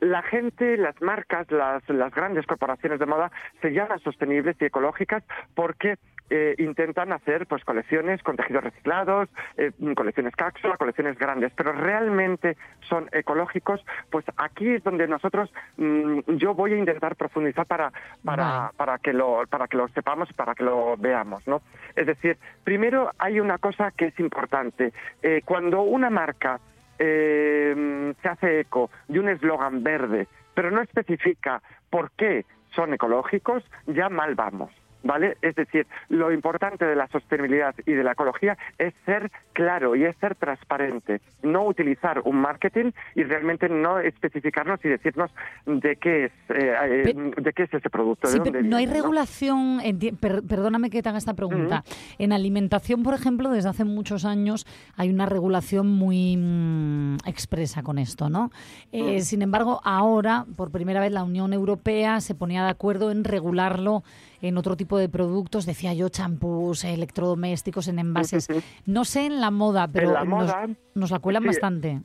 la 0.00 0.22
gente, 0.22 0.76
las 0.76 1.00
marcas, 1.00 1.50
las, 1.50 1.88
las 1.88 2.14
grandes 2.14 2.46
corporaciones 2.46 2.98
de 2.98 3.06
moda 3.06 3.30
se 3.60 3.72
llaman 3.72 3.98
sostenibles 4.00 4.56
y 4.60 4.66
ecológicas 4.66 5.22
porque 5.54 5.96
eh, 6.28 6.56
intentan 6.58 7.12
hacer 7.12 7.46
pues 7.46 7.64
colecciones 7.64 8.22
con 8.22 8.36
tejidos 8.36 8.64
reciclados, 8.64 9.28
eh, 9.56 9.70
colecciones 9.94 10.34
cápsula, 10.34 10.76
colecciones 10.76 11.16
grandes, 11.18 11.52
pero 11.56 11.72
realmente 11.72 12.56
son 12.88 13.08
ecológicos, 13.12 13.84
pues 14.10 14.24
aquí 14.36 14.70
es 14.70 14.82
donde 14.82 15.06
nosotros 15.06 15.52
mm, 15.76 16.20
yo 16.36 16.54
voy 16.54 16.72
a 16.72 16.78
intentar 16.78 17.14
profundizar 17.14 17.66
para 17.66 17.92
para, 18.24 18.72
para 18.76 18.98
que 18.98 19.12
lo 19.12 19.44
para 19.48 19.68
que 19.68 19.76
lo 19.76 19.86
sepamos 19.88 20.28
y 20.30 20.34
para 20.34 20.54
que 20.54 20.64
lo 20.64 20.96
veamos, 20.96 21.46
¿no? 21.46 21.62
Es 21.94 22.06
decir, 22.06 22.36
primero 22.64 23.12
hay 23.18 23.38
una 23.38 23.58
cosa 23.58 23.92
que 23.92 24.06
es 24.06 24.18
importante, 24.18 24.92
Eh, 25.22 25.42
cuando 25.44 25.82
una 25.82 26.10
marca 26.10 26.60
eh, 26.98 28.14
se 28.22 28.28
hace 28.28 28.60
eco 28.60 28.90
de 29.08 29.20
un 29.20 29.28
eslogan 29.28 29.82
verde, 29.82 30.28
pero 30.54 30.70
no 30.70 30.82
especifica 30.82 31.62
por 31.90 32.10
qué 32.12 32.44
son 32.74 32.94
ecológicos, 32.94 33.64
ya 33.86 34.08
mal 34.08 34.34
vamos. 34.34 34.70
¿Vale? 35.06 35.36
Es 35.40 35.54
decir, 35.54 35.86
lo 36.08 36.32
importante 36.32 36.84
de 36.84 36.96
la 36.96 37.06
sostenibilidad 37.08 37.74
y 37.86 37.92
de 37.92 38.02
la 38.02 38.12
ecología 38.12 38.58
es 38.76 38.92
ser 39.04 39.30
claro 39.52 39.94
y 39.94 40.04
es 40.04 40.16
ser 40.16 40.34
transparente, 40.34 41.20
no 41.42 41.64
utilizar 41.64 42.20
un 42.24 42.36
marketing 42.40 42.90
y 43.14 43.22
realmente 43.22 43.68
no 43.68 44.00
especificarnos 44.00 44.84
y 44.84 44.88
decirnos 44.88 45.30
de 45.64 45.94
qué 45.96 46.24
es, 46.26 46.32
eh, 46.48 46.74
eh, 47.06 47.32
de 47.36 47.52
qué 47.52 47.62
es 47.64 47.72
ese 47.74 47.88
producto. 47.88 48.26
de 48.26 48.32
Sí, 48.32 48.38
dónde 48.38 48.50
pero 48.52 48.64
no 48.64 48.76
hay 48.76 48.86
regulación, 48.86 49.80
per- 50.20 50.42
perdóname 50.42 50.90
que 50.90 51.02
te 51.02 51.08
haga 51.08 51.18
esta 51.18 51.34
pregunta. 51.34 51.84
En 52.18 52.32
alimentación, 52.32 53.02
por 53.02 53.14
ejemplo, 53.14 53.50
desde 53.50 53.68
hace 53.68 53.84
muchos 53.84 54.24
años 54.24 54.66
hay 54.96 55.08
una 55.10 55.26
regulación 55.26 55.86
muy 55.88 56.36
mm, 56.36 57.16
expresa 57.26 57.82
con 57.82 57.98
esto, 57.98 58.28
¿no? 58.28 58.50
Eh, 58.92 59.18
Mm. 59.18 59.20
Sin 59.20 59.42
embargo, 59.42 59.80
ahora, 59.84 60.46
por 60.56 60.70
primera 60.72 61.00
vez, 61.00 61.12
la 61.12 61.22
Unión 61.22 61.52
Europea 61.52 62.20
se 62.20 62.34
ponía 62.34 62.64
de 62.64 62.70
acuerdo 62.70 63.10
en 63.12 63.22
regularlo 63.24 64.02
en 64.42 64.56
otro 64.58 64.76
tipo 64.76 64.98
de 64.98 65.08
productos, 65.08 65.66
decía 65.66 65.94
yo, 65.94 66.08
champús, 66.08 66.84
electrodomésticos, 66.84 67.88
en 67.88 67.98
envases. 67.98 68.48
No 68.84 69.04
sé 69.04 69.26
en 69.26 69.40
la 69.40 69.50
moda, 69.50 69.88
pero 69.88 70.12
la 70.12 70.24
nos, 70.24 70.28
moda, 70.28 70.68
nos 70.94 71.10
la 71.10 71.18
cuelan 71.18 71.42
sí. 71.42 71.48
bastante. 71.48 72.00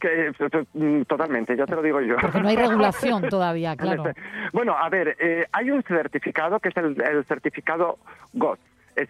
Que, 0.00 0.28
eh, 0.28 0.66
mm, 0.72 1.02
totalmente, 1.02 1.56
ya 1.56 1.66
te 1.66 1.74
lo 1.74 1.82
digo 1.82 2.00
yo. 2.00 2.16
Porque 2.20 2.40
no 2.40 2.48
hay 2.48 2.56
regulación 2.56 3.28
todavía, 3.28 3.76
claro. 3.76 4.04
Bueno, 4.52 4.76
a 4.76 4.88
ver, 4.88 5.16
eh, 5.20 5.46
hay 5.52 5.70
un 5.70 5.82
certificado 5.82 6.58
que 6.60 6.70
es 6.70 6.76
el, 6.76 7.00
el 7.00 7.24
certificado 7.26 7.98
GOTS. 8.32 8.71
Es 8.96 9.08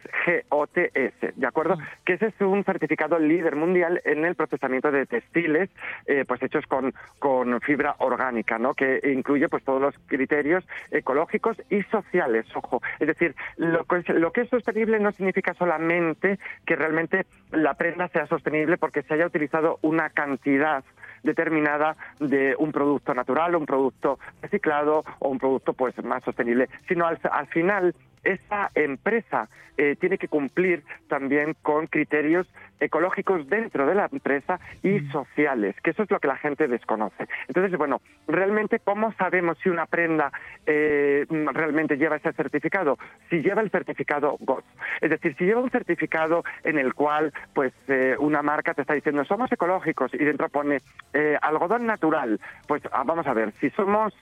GOTS, 0.49 1.37
¿de 1.37 1.47
acuerdo? 1.47 1.77
Que 2.05 2.15
ese 2.15 2.27
es 2.27 2.41
un 2.41 2.65
certificado 2.65 3.19
líder 3.19 3.57
mundial 3.57 4.01
en 4.05 4.25
el 4.25 4.35
procesamiento 4.35 4.91
de 4.91 5.07
textiles, 5.07 5.71
eh, 6.07 6.25
pues 6.27 6.43
hechos 6.43 6.67
con, 6.67 6.95
con 7.19 7.61
fibra 7.61 7.97
orgánica, 7.99 8.59
¿no? 8.59 8.75
Que 8.75 9.01
incluye 9.13 9.49
pues 9.49 9.65
todos 9.65 9.81
los 9.81 9.95
criterios 10.07 10.65
ecológicos 10.91 11.57
y 11.71 11.83
sociales, 11.85 12.47
ojo. 12.55 12.81
Es 13.01 13.07
decir, 13.09 13.35
lo 13.57 13.85
que 13.85 13.97
es, 13.99 14.09
lo 14.09 14.33
que 14.33 14.43
es 14.43 14.49
sostenible 14.49 15.01
no 15.01 15.13
significa 15.13 15.55
solamente 15.55 16.39
que 16.65 16.77
realmente 16.77 17.27
la 17.51 17.75
prenda 17.75 18.09
sea 18.09 18.27
sostenible 18.27 18.77
porque 18.77 19.03
se 19.03 19.15
haya 19.15 19.27
utilizado 19.27 19.79
una 19.83 20.11
cantidad 20.11 20.85
determinada 21.23 21.97
de 22.19 22.55
un 22.59 22.73
producto 22.73 23.15
natural, 23.15 23.55
un 23.55 23.67
producto 23.67 24.19
reciclado 24.41 25.05
o 25.21 25.29
un 25.29 25.39
producto 25.39 25.73
pues 25.73 25.95
más 26.05 26.23
sostenible, 26.25 26.69
sino 26.89 27.07
al, 27.07 27.19
al 27.31 27.47
final 27.49 27.95
esa 28.25 28.71
empresa 28.75 29.49
eh, 29.77 29.97
tiene 29.99 30.19
que 30.19 30.29
cumplir 30.29 30.85
también 31.09 31.57
con 31.63 31.87
criterios 31.87 32.47
ecológicos 32.79 33.49
dentro 33.49 33.87
de 33.87 33.95
la 33.95 34.09
empresa 34.11 34.61
y 34.83 35.01
sociales, 35.11 35.75
que 35.83 35.91
eso 35.91 36.03
es 36.03 36.11
lo 36.11 36.21
que 36.21 36.29
la 36.29 36.37
gente 36.37 36.69
desconoce. 36.69 37.27
Entonces, 37.49 37.77
bueno, 37.79 38.01
realmente, 38.27 38.81
¿cómo 38.81 39.13
sabemos 39.15 39.57
si 39.63 39.69
una 39.69 39.87
prenda 39.87 40.33
eh, 40.67 41.27
realmente 41.53 41.97
lleva 41.97 42.17
ese 42.17 42.33
certificado? 42.33 42.99
Si 43.31 43.41
lleva 43.41 43.63
el 43.63 43.71
certificado 43.71 44.37
GOTS. 44.41 44.67
Es 45.01 45.11
decir, 45.11 45.35
si 45.37 45.45
lleva 45.45 45.61
un 45.61 45.71
certificado 45.71 46.45
en 46.65 46.79
el 46.79 46.93
cual, 46.93 47.33
pues, 47.55 47.73
eh, 47.89 48.17
una 48.19 48.43
marca 48.43 48.75
te 48.75 48.83
está 48.83 48.95
diciendo, 48.95 49.25
somos 49.25 49.51
ecológicos, 49.51 50.13
y 50.15 50.25
dentro 50.25 50.49
pone 50.49 50.79
eh, 51.15 51.37
algodón 51.41 51.87
natural, 51.87 52.41
pues 52.67 52.83
ah, 52.93 53.05
vamos 53.07 53.27
a 53.27 53.33
ver, 53.33 53.53
si 53.61 53.71
somos... 53.71 54.13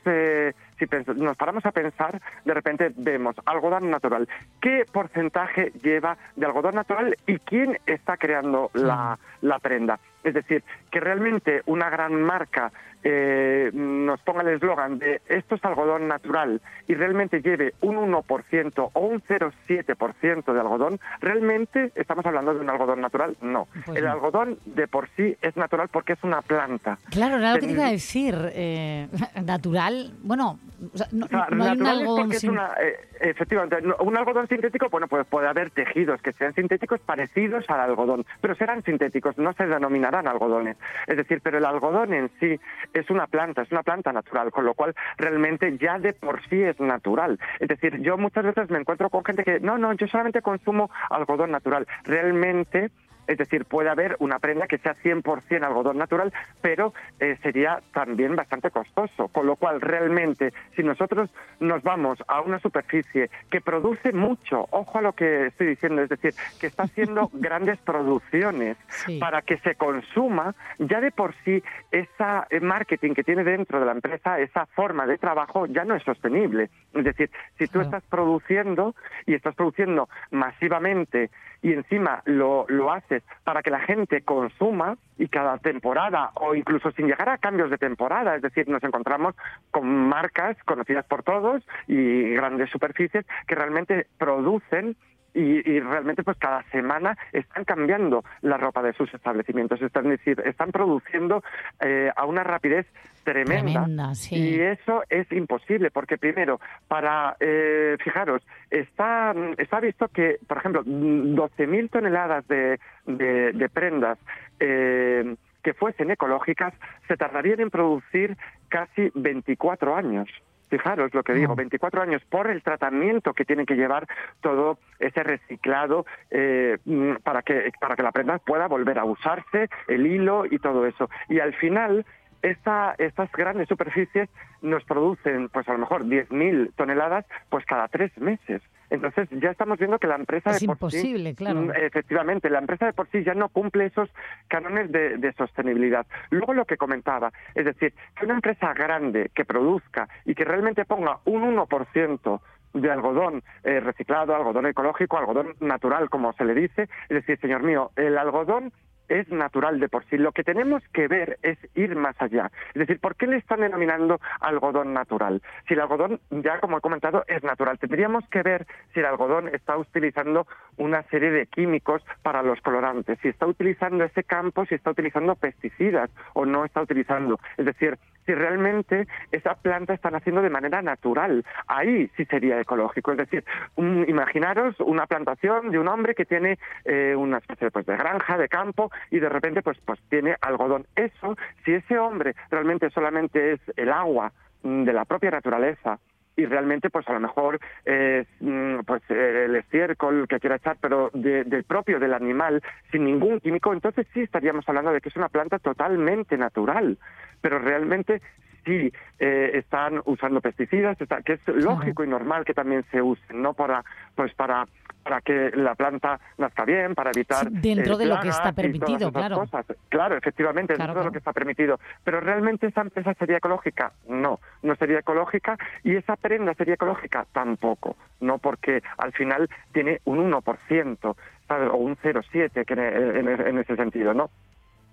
si 0.86 1.20
nos 1.20 1.36
paramos 1.36 1.64
a 1.66 1.72
pensar, 1.72 2.20
de 2.44 2.54
repente 2.54 2.92
vemos 2.96 3.36
algodón 3.44 3.90
natural. 3.90 4.28
¿Qué 4.60 4.84
porcentaje 4.90 5.72
lleva 5.82 6.16
de 6.36 6.46
algodón 6.46 6.74
natural 6.74 7.16
y 7.26 7.38
quién 7.38 7.78
está 7.86 8.16
creando 8.16 8.70
la, 8.74 9.18
la 9.40 9.58
prenda? 9.58 9.98
Es 10.24 10.34
decir, 10.34 10.62
que 10.90 11.00
realmente 11.00 11.62
una 11.66 11.88
gran 11.90 12.20
marca 12.22 12.70
eh, 13.02 13.70
nos 13.72 14.20
ponga 14.20 14.42
el 14.42 14.48
eslogan 14.48 14.98
de 14.98 15.22
esto 15.28 15.54
es 15.54 15.64
algodón 15.64 16.06
natural 16.06 16.60
y 16.86 16.94
realmente 16.94 17.40
lleve 17.40 17.72
un 17.80 17.96
1% 17.96 18.90
o 18.92 19.00
un 19.00 19.22
0,7% 19.22 20.52
de 20.52 20.60
algodón, 20.60 21.00
¿realmente 21.20 21.92
estamos 21.94 22.26
hablando 22.26 22.52
de 22.52 22.60
un 22.60 22.68
algodón 22.68 23.00
natural? 23.00 23.36
No. 23.40 23.68
Pues 23.86 23.96
el 23.98 24.04
no. 24.04 24.12
algodón 24.12 24.58
de 24.66 24.86
por 24.86 25.08
sí 25.16 25.34
es 25.40 25.56
natural 25.56 25.88
porque 25.90 26.12
es 26.12 26.22
una 26.24 26.42
planta. 26.42 26.98
Claro, 27.10 27.36
era 27.38 27.54
lo 27.54 27.60
que 27.60 27.66
te 27.68 27.72
iba 27.72 27.86
a 27.86 27.90
decir. 27.90 28.34
eh, 28.52 29.08
natural, 29.44 30.12
bueno, 30.22 30.58
o 30.92 30.96
sea, 30.98 31.06
no, 31.12 31.24
O 31.26 31.28
sea, 31.28 31.46
no 31.50 31.64
hay 31.64 31.78
un 31.78 31.86
algodón 31.86 32.32
sin- 32.32 32.50
una, 32.50 32.72
eh, 32.82 32.96
efectivamente, 33.20 33.76
un 34.00 34.16
algodón 34.16 34.46
sintético, 34.48 34.88
bueno, 34.90 35.08
pues 35.08 35.26
puede 35.26 35.48
haber 35.48 35.70
tejidos 35.70 36.20
que 36.22 36.32
sean 36.32 36.54
sintéticos 36.54 37.00
parecidos 37.00 37.64
al 37.70 37.80
algodón, 37.80 38.24
pero 38.42 38.54
serán 38.54 38.82
sintéticos, 38.82 39.38
no 39.38 39.52
se 39.54 39.66
algodones. 40.14 40.76
Es 41.06 41.16
decir, 41.16 41.40
pero 41.42 41.58
el 41.58 41.64
algodón 41.64 42.12
en 42.14 42.30
sí 42.40 42.58
es 42.92 43.10
una 43.10 43.26
planta, 43.26 43.62
es 43.62 43.72
una 43.72 43.82
planta 43.82 44.12
natural, 44.12 44.50
con 44.50 44.64
lo 44.64 44.74
cual 44.74 44.94
realmente 45.16 45.76
ya 45.78 45.98
de 45.98 46.12
por 46.12 46.42
sí 46.48 46.62
es 46.62 46.78
natural. 46.80 47.38
Es 47.58 47.68
decir, 47.68 48.00
yo 48.00 48.16
muchas 48.16 48.44
veces 48.44 48.70
me 48.70 48.78
encuentro 48.78 49.10
con 49.10 49.24
gente 49.24 49.44
que, 49.44 49.60
no, 49.60 49.78
no, 49.78 49.92
yo 49.92 50.06
solamente 50.06 50.42
consumo 50.42 50.90
algodón 51.10 51.50
natural. 51.50 51.86
Realmente 52.04 52.90
Es 53.30 53.38
decir, 53.38 53.64
puede 53.64 53.88
haber 53.88 54.16
una 54.18 54.40
prenda 54.40 54.66
que 54.66 54.78
sea 54.78 54.96
100% 54.96 55.62
algodón 55.62 55.98
natural, 55.98 56.32
pero 56.60 56.92
eh, 57.20 57.38
sería 57.44 57.80
también 57.92 58.34
bastante 58.34 58.72
costoso. 58.72 59.28
Con 59.28 59.46
lo 59.46 59.54
cual, 59.54 59.80
realmente, 59.80 60.52
si 60.74 60.82
nosotros 60.82 61.30
nos 61.60 61.80
vamos 61.84 62.18
a 62.26 62.40
una 62.40 62.58
superficie 62.58 63.30
que 63.48 63.60
produce 63.60 64.12
mucho, 64.12 64.66
ojo 64.70 64.98
a 64.98 65.02
lo 65.02 65.12
que 65.12 65.46
estoy 65.46 65.68
diciendo, 65.68 66.02
es 66.02 66.08
decir, 66.08 66.34
que 66.60 66.66
está 66.66 66.82
haciendo 66.82 67.30
grandes 67.34 67.78
producciones 67.78 68.76
para 69.20 69.42
que 69.42 69.58
se 69.58 69.76
consuma, 69.76 70.56
ya 70.80 71.00
de 71.00 71.12
por 71.12 71.32
sí 71.44 71.62
esa 71.92 72.48
eh, 72.50 72.58
marketing 72.58 73.14
que 73.14 73.22
tiene 73.22 73.44
dentro 73.44 73.78
de 73.78 73.86
la 73.86 73.92
empresa, 73.92 74.40
esa 74.40 74.66
forma 74.66 75.06
de 75.06 75.18
trabajo 75.18 75.66
ya 75.66 75.84
no 75.84 75.94
es 75.94 76.02
sostenible. 76.02 76.68
Es 76.94 77.04
decir, 77.04 77.30
si 77.58 77.68
tú 77.68 77.80
estás 77.80 78.02
produciendo 78.10 78.96
y 79.24 79.34
estás 79.34 79.54
produciendo 79.54 80.08
masivamente 80.32 81.30
y 81.62 81.72
encima 81.72 82.22
lo, 82.24 82.64
lo 82.68 82.92
haces 82.92 83.22
para 83.44 83.62
que 83.62 83.70
la 83.70 83.80
gente 83.80 84.22
consuma 84.22 84.96
y 85.18 85.28
cada 85.28 85.58
temporada 85.58 86.30
o 86.34 86.54
incluso 86.54 86.90
sin 86.92 87.06
llegar 87.06 87.28
a 87.28 87.38
cambios 87.38 87.70
de 87.70 87.78
temporada, 87.78 88.36
es 88.36 88.42
decir, 88.42 88.68
nos 88.68 88.82
encontramos 88.82 89.34
con 89.70 89.86
marcas 90.08 90.56
conocidas 90.64 91.04
por 91.06 91.22
todos 91.22 91.62
y 91.86 92.30
grandes 92.30 92.70
superficies 92.70 93.26
que 93.46 93.54
realmente 93.54 94.06
producen 94.18 94.96
y, 95.34 95.68
y, 95.70 95.80
realmente 95.80 96.22
pues 96.22 96.36
cada 96.38 96.62
semana 96.70 97.16
están 97.32 97.64
cambiando 97.64 98.24
la 98.42 98.56
ropa 98.56 98.82
de 98.82 98.92
sus 98.94 99.12
establecimientos, 99.14 99.80
están, 99.82 100.06
es 100.12 100.18
decir, 100.18 100.42
están 100.44 100.72
produciendo 100.72 101.42
eh, 101.80 102.10
a 102.14 102.24
una 102.26 102.44
rapidez 102.44 102.86
tremenda, 103.24 103.84
Tremenda, 103.84 104.14
sí. 104.14 104.36
y 104.36 104.60
eso 104.60 105.02
es 105.08 105.30
imposible 105.32 105.90
porque 105.90 106.16
primero 106.16 106.58
para 106.88 107.36
eh, 107.38 107.96
fijaros 108.02 108.42
está 108.70 109.34
está 109.58 109.78
visto 109.78 110.08
que 110.08 110.38
por 110.46 110.56
ejemplo 110.56 110.82
12.000 110.84 111.90
toneladas 111.90 112.48
de, 112.48 112.80
de, 113.06 113.52
de 113.52 113.68
prendas 113.68 114.18
eh, 114.58 115.36
que 115.62 115.74
fuesen 115.74 116.10
ecológicas 116.10 116.72
se 117.08 117.16
tardarían 117.16 117.60
en 117.60 117.70
producir 117.70 118.36
casi 118.68 119.10
24 119.14 119.94
años. 119.94 120.28
Fijaros 120.70 121.12
lo 121.12 121.22
que 121.22 121.34
digo, 121.34 121.56
24 121.56 122.02
años 122.02 122.22
por 122.30 122.48
el 122.48 122.62
tratamiento 122.62 123.34
que 123.34 123.44
tiene 123.44 123.66
que 123.66 123.74
llevar 123.74 124.06
todo 124.40 124.78
ese 124.98 125.22
reciclado 125.22 126.06
eh, 126.30 126.78
mm, 126.84 127.16
para 127.24 127.42
que 127.42 127.72
para 127.80 127.96
que 127.96 128.02
la 128.02 128.12
prenda 128.12 128.38
pueda 128.38 128.68
volver 128.68 128.98
a 128.98 129.04
usarse, 129.04 129.68
el 129.88 130.06
hilo 130.06 130.44
y 130.46 130.58
todo 130.58 130.86
eso. 130.86 131.10
Y 131.28 131.40
al 131.40 131.54
final 131.54 132.06
esta, 132.42 132.94
estas 132.98 133.30
grandes 133.32 133.68
superficies 133.68 134.28
nos 134.62 134.84
producen, 134.84 135.48
pues 135.48 135.68
a 135.68 135.72
lo 135.72 135.78
mejor 135.78 136.04
10.000 136.04 136.72
toneladas, 136.76 137.26
pues 137.48 137.66
cada 137.66 137.88
tres 137.88 138.16
meses. 138.18 138.62
Entonces 138.90 139.28
ya 139.30 139.50
estamos 139.50 139.78
viendo 139.78 139.98
que 139.98 140.06
la 140.06 140.16
empresa 140.16 140.50
Es 140.50 140.60
de 140.60 140.66
por 140.66 140.76
imposible, 140.76 141.30
sí, 141.30 141.36
claro. 141.36 141.62
mm, 141.62 141.70
efectivamente, 141.76 142.50
la 142.50 142.58
empresa 142.58 142.86
de 142.86 142.92
por 142.92 143.08
sí 143.10 143.22
ya 143.24 143.34
no 143.34 143.48
cumple 143.48 143.86
esos 143.86 144.10
cánones 144.48 144.90
de, 144.90 145.16
de 145.18 145.32
sostenibilidad. 145.34 146.06
Luego 146.30 146.54
lo 146.54 146.64
que 146.64 146.76
comentaba, 146.76 147.32
es 147.54 147.64
decir, 147.64 147.94
que 148.18 148.24
una 148.24 148.34
empresa 148.34 148.74
grande 148.74 149.30
que 149.34 149.44
produzca 149.44 150.08
y 150.24 150.34
que 150.34 150.44
realmente 150.44 150.84
ponga 150.84 151.20
un 151.24 151.56
1% 151.56 152.40
de 152.74 152.90
algodón 152.90 153.42
eh, 153.64 153.80
reciclado, 153.80 154.34
algodón 154.34 154.66
ecológico, 154.66 155.18
algodón 155.18 155.54
natural, 155.60 156.08
como 156.08 156.32
se 156.34 156.44
le 156.44 156.54
dice, 156.54 156.82
es 156.82 157.08
decir, 157.08 157.38
señor 157.40 157.62
mío, 157.62 157.90
el 157.96 158.16
algodón 158.16 158.72
es 159.10 159.28
natural 159.28 159.78
de 159.80 159.88
por 159.88 160.04
sí. 160.06 160.16
Lo 160.16 160.32
que 160.32 160.44
tenemos 160.44 160.82
que 160.94 161.08
ver 161.08 161.38
es 161.42 161.58
ir 161.74 161.94
más 161.96 162.14
allá. 162.22 162.50
Es 162.68 162.74
decir, 162.80 162.98
¿por 163.00 163.16
qué 163.16 163.26
le 163.26 163.36
están 163.36 163.60
denominando 163.60 164.20
algodón 164.40 164.94
natural? 164.94 165.42
Si 165.68 165.74
el 165.74 165.80
algodón, 165.80 166.20
ya 166.30 166.60
como 166.60 166.78
he 166.78 166.80
comentado, 166.80 167.24
es 167.26 167.42
natural, 167.42 167.78
tendríamos 167.78 168.24
que 168.30 168.42
ver 168.42 168.66
si 168.94 169.00
el 169.00 169.06
algodón 169.06 169.48
está 169.48 169.76
utilizando 169.76 170.46
una 170.78 171.02
serie 171.04 171.30
de 171.30 171.46
químicos 171.46 172.02
para 172.22 172.42
los 172.42 172.60
colorantes, 172.62 173.18
si 173.20 173.28
está 173.28 173.46
utilizando 173.46 174.04
ese 174.04 174.24
campo, 174.24 174.64
si 174.66 174.74
está 174.76 174.90
utilizando 174.90 175.34
pesticidas 175.34 176.08
o 176.34 176.46
no 176.46 176.64
está 176.64 176.80
utilizando. 176.80 177.38
Es 177.56 177.66
decir, 177.66 177.98
si 178.26 178.34
realmente 178.34 179.08
esa 179.32 179.54
planta 179.54 179.94
está 179.94 180.10
naciendo 180.10 180.42
de 180.42 180.50
manera 180.50 180.82
natural. 180.82 181.44
Ahí 181.66 182.08
sí 182.16 182.24
sería 182.26 182.60
ecológico. 182.60 183.12
Es 183.12 183.18
decir, 183.18 183.44
un- 183.76 184.04
imaginaros 184.08 184.78
una 184.80 185.06
plantación 185.06 185.70
de 185.70 185.78
un 185.78 185.88
hombre 185.88 186.14
que 186.14 186.26
tiene 186.26 186.58
eh, 186.84 187.14
una 187.16 187.38
especie 187.38 187.70
pues, 187.70 187.86
de 187.86 187.96
granja, 187.96 188.36
de 188.38 188.48
campo, 188.48 188.90
y 189.10 189.18
de 189.18 189.28
repente 189.28 189.62
pues, 189.62 189.78
pues 189.84 190.00
tiene 190.08 190.36
algodón. 190.40 190.86
Eso, 190.96 191.36
si 191.64 191.72
ese 191.74 191.98
hombre 191.98 192.34
realmente 192.50 192.90
solamente 192.90 193.52
es 193.52 193.60
el 193.76 193.90
agua 193.92 194.32
mm, 194.62 194.84
de 194.84 194.92
la 194.92 195.04
propia 195.04 195.30
naturaleza, 195.30 195.98
y 196.36 196.46
realmente 196.46 196.88
pues 196.90 197.06
a 197.08 197.12
lo 197.12 197.20
mejor 197.20 197.58
es 197.84 198.26
mm, 198.38 198.78
pues 198.86 199.02
eh, 199.10 199.42
el 199.46 199.56
estiércol 199.56 200.26
que 200.28 200.38
quiera 200.38 200.56
echar 200.56 200.76
pero 200.80 201.10
de- 201.12 201.44
del 201.44 201.64
propio 201.64 201.98
del 201.98 202.14
animal 202.14 202.62
sin 202.92 203.04
ningún 203.04 203.40
químico 203.40 203.72
entonces 203.74 204.06
sí 204.14 204.20
estaríamos 204.20 204.66
hablando 204.68 204.92
de 204.92 205.00
que 205.00 205.08
es 205.10 205.16
una 205.16 205.28
planta 205.28 205.58
totalmente 205.58 206.38
natural 206.38 206.96
pero 207.42 207.58
realmente 207.58 208.22
sí 208.64 208.92
eh, 209.18 209.50
están 209.54 210.00
usando 210.04 210.40
pesticidas 210.40 211.00
está- 211.00 211.22
que 211.22 211.34
es 211.34 211.40
lógico 211.48 212.04
y 212.04 212.08
normal 212.08 212.44
que 212.44 212.54
también 212.54 212.84
se 212.90 213.00
usen 213.02 213.40
no 213.42 213.54
para 213.54 213.84
pues 214.14 214.34
para 214.34 214.66
para 215.02 215.22
que 215.22 215.50
la 215.54 215.74
planta 215.74 216.20
nazca 216.36 216.64
bien 216.66 216.94
para 216.94 217.10
evitar 217.12 217.48
Sí, 217.48 217.58
dentro 217.62 217.94
eh, 217.94 217.98
de 217.98 218.06
lo 218.06 218.20
que 218.20 218.28
está 218.28 218.52
permitido, 218.52 219.10
claro. 219.10 219.34
cosas. 219.36 219.64
Claro, 219.88 220.16
efectivamente, 220.16 220.74
Claro, 220.74 220.88
dentro 220.88 221.00
de 221.00 221.06
lo 221.06 221.12
que 221.12 221.18
está 221.18 221.32
permitido. 221.32 221.80
Pero 222.04 222.20
realmente 222.20 222.66
esa 222.66 222.82
empresa 222.82 223.14
sería 223.14 223.38
ecológica, 223.38 223.92
no, 224.08 224.40
no 224.62 224.74
sería 224.76 224.98
ecológica 224.98 225.56
y 225.84 225.96
esa 225.96 226.16
prenda 226.16 226.52
sería 226.52 226.74
ecológica 226.74 227.26
tampoco, 227.32 227.96
no 228.20 228.36
porque 228.38 228.82
al 228.98 229.12
final 229.12 229.48
tiene 229.72 230.00
un 230.04 230.18
1%, 230.30 231.16
¿sabes? 231.48 231.68
o 231.72 231.76
un 231.76 231.96
0,7 231.96 232.64
que 232.66 232.74
en, 232.74 233.26
en- 233.28 233.46
en 233.46 233.58
ese 233.58 233.76
sentido, 233.76 234.12
¿no? 234.12 234.30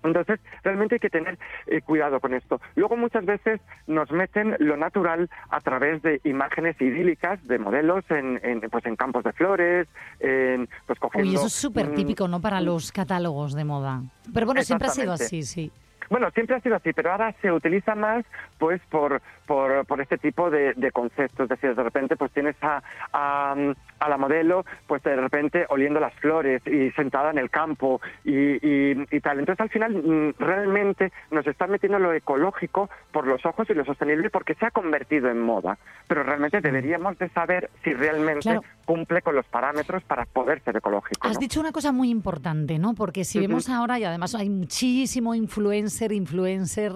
Entonces, 0.08 0.40
realmente 0.62 0.96
hay 0.96 1.00
que 1.00 1.10
tener 1.10 1.38
eh, 1.66 1.80
cuidado 1.82 2.20
con 2.20 2.34
esto. 2.34 2.60
Luego, 2.74 2.96
muchas 2.96 3.24
veces 3.24 3.60
nos 3.86 4.10
meten 4.10 4.56
lo 4.58 4.76
natural 4.76 5.30
a 5.50 5.60
través 5.60 6.02
de 6.02 6.20
imágenes 6.24 6.80
idílicas 6.80 7.44
de 7.46 7.58
modelos 7.58 8.04
en, 8.10 8.40
en, 8.42 8.60
pues, 8.70 8.84
en 8.86 8.96
campos 8.96 9.24
de 9.24 9.32
flores, 9.32 9.88
en, 10.20 10.68
pues 10.86 10.98
cogiendo... 10.98 11.28
Uy, 11.28 11.36
eso 11.36 11.46
es 11.46 11.52
súper 11.52 11.94
típico, 11.94 12.28
¿no? 12.28 12.40
Para 12.40 12.60
los 12.60 12.92
catálogos 12.92 13.54
de 13.54 13.64
moda. 13.64 14.02
Pero 14.32 14.46
bueno, 14.46 14.62
siempre 14.62 14.88
ha 14.88 14.90
sido 14.90 15.12
así, 15.12 15.42
sí. 15.42 15.70
Bueno, 16.10 16.30
siempre 16.30 16.56
ha 16.56 16.60
sido 16.60 16.76
así, 16.76 16.92
pero 16.92 17.12
ahora 17.12 17.34
se 17.42 17.52
utiliza 17.52 17.94
más 17.94 18.24
pues 18.58 18.80
por, 18.88 19.20
por, 19.46 19.84
por 19.84 20.00
este 20.00 20.16
tipo 20.16 20.50
de, 20.50 20.72
de 20.74 20.90
conceptos. 20.90 21.44
Es 21.44 21.48
decir, 21.48 21.74
de 21.74 21.82
repente 21.82 22.16
pues 22.16 22.32
tienes 22.32 22.56
a, 22.62 22.82
a, 23.12 23.54
a 24.00 24.08
la 24.08 24.16
modelo 24.16 24.64
pues 24.86 25.02
de 25.02 25.16
repente 25.16 25.66
oliendo 25.68 26.00
las 26.00 26.14
flores 26.14 26.62
y 26.66 26.90
sentada 26.92 27.30
en 27.30 27.38
el 27.38 27.50
campo 27.50 28.00
y, 28.24 28.32
y, 28.32 29.06
y 29.10 29.20
tal. 29.20 29.38
Entonces 29.38 29.60
al 29.60 29.70
final 29.70 29.94
mm, 29.94 30.34
realmente 30.38 31.12
nos 31.30 31.46
están 31.46 31.70
metiendo 31.70 31.98
lo 31.98 32.12
ecológico 32.12 32.88
por 33.12 33.26
los 33.26 33.44
ojos 33.46 33.68
y 33.70 33.74
lo 33.74 33.84
sostenible 33.84 34.30
porque 34.30 34.54
se 34.54 34.66
ha 34.66 34.70
convertido 34.70 35.28
en 35.30 35.40
moda. 35.40 35.78
Pero 36.06 36.22
realmente 36.22 36.60
deberíamos 36.60 37.18
de 37.18 37.28
saber 37.30 37.70
si 37.84 37.92
realmente 37.94 38.42
Claro. 38.42 38.62
cumple 38.84 39.22
con 39.22 39.34
los 39.34 39.46
parámetros 39.46 40.02
para 40.04 40.24
poder 40.26 40.62
ser 40.62 40.76
ecológico. 40.76 41.26
Has 41.26 41.34
¿no? 41.34 41.40
dicho 41.40 41.60
una 41.60 41.72
cosa 41.72 41.92
muy 41.92 42.08
importante, 42.10 42.78
¿no? 42.78 42.94
Porque 42.94 43.24
si 43.24 43.38
Ujú. 43.38 43.48
vemos 43.48 43.68
ahora, 43.68 43.98
y 43.98 44.04
además 44.04 44.34
hay 44.34 44.48
muchísimo 44.48 45.34
influencer, 45.34 46.12
influencer 46.12 46.92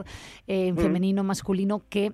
eh, 0.47 0.73
Mm. 0.73 0.77
femenino, 0.77 1.25
masculino, 1.25 1.83
que 1.91 2.13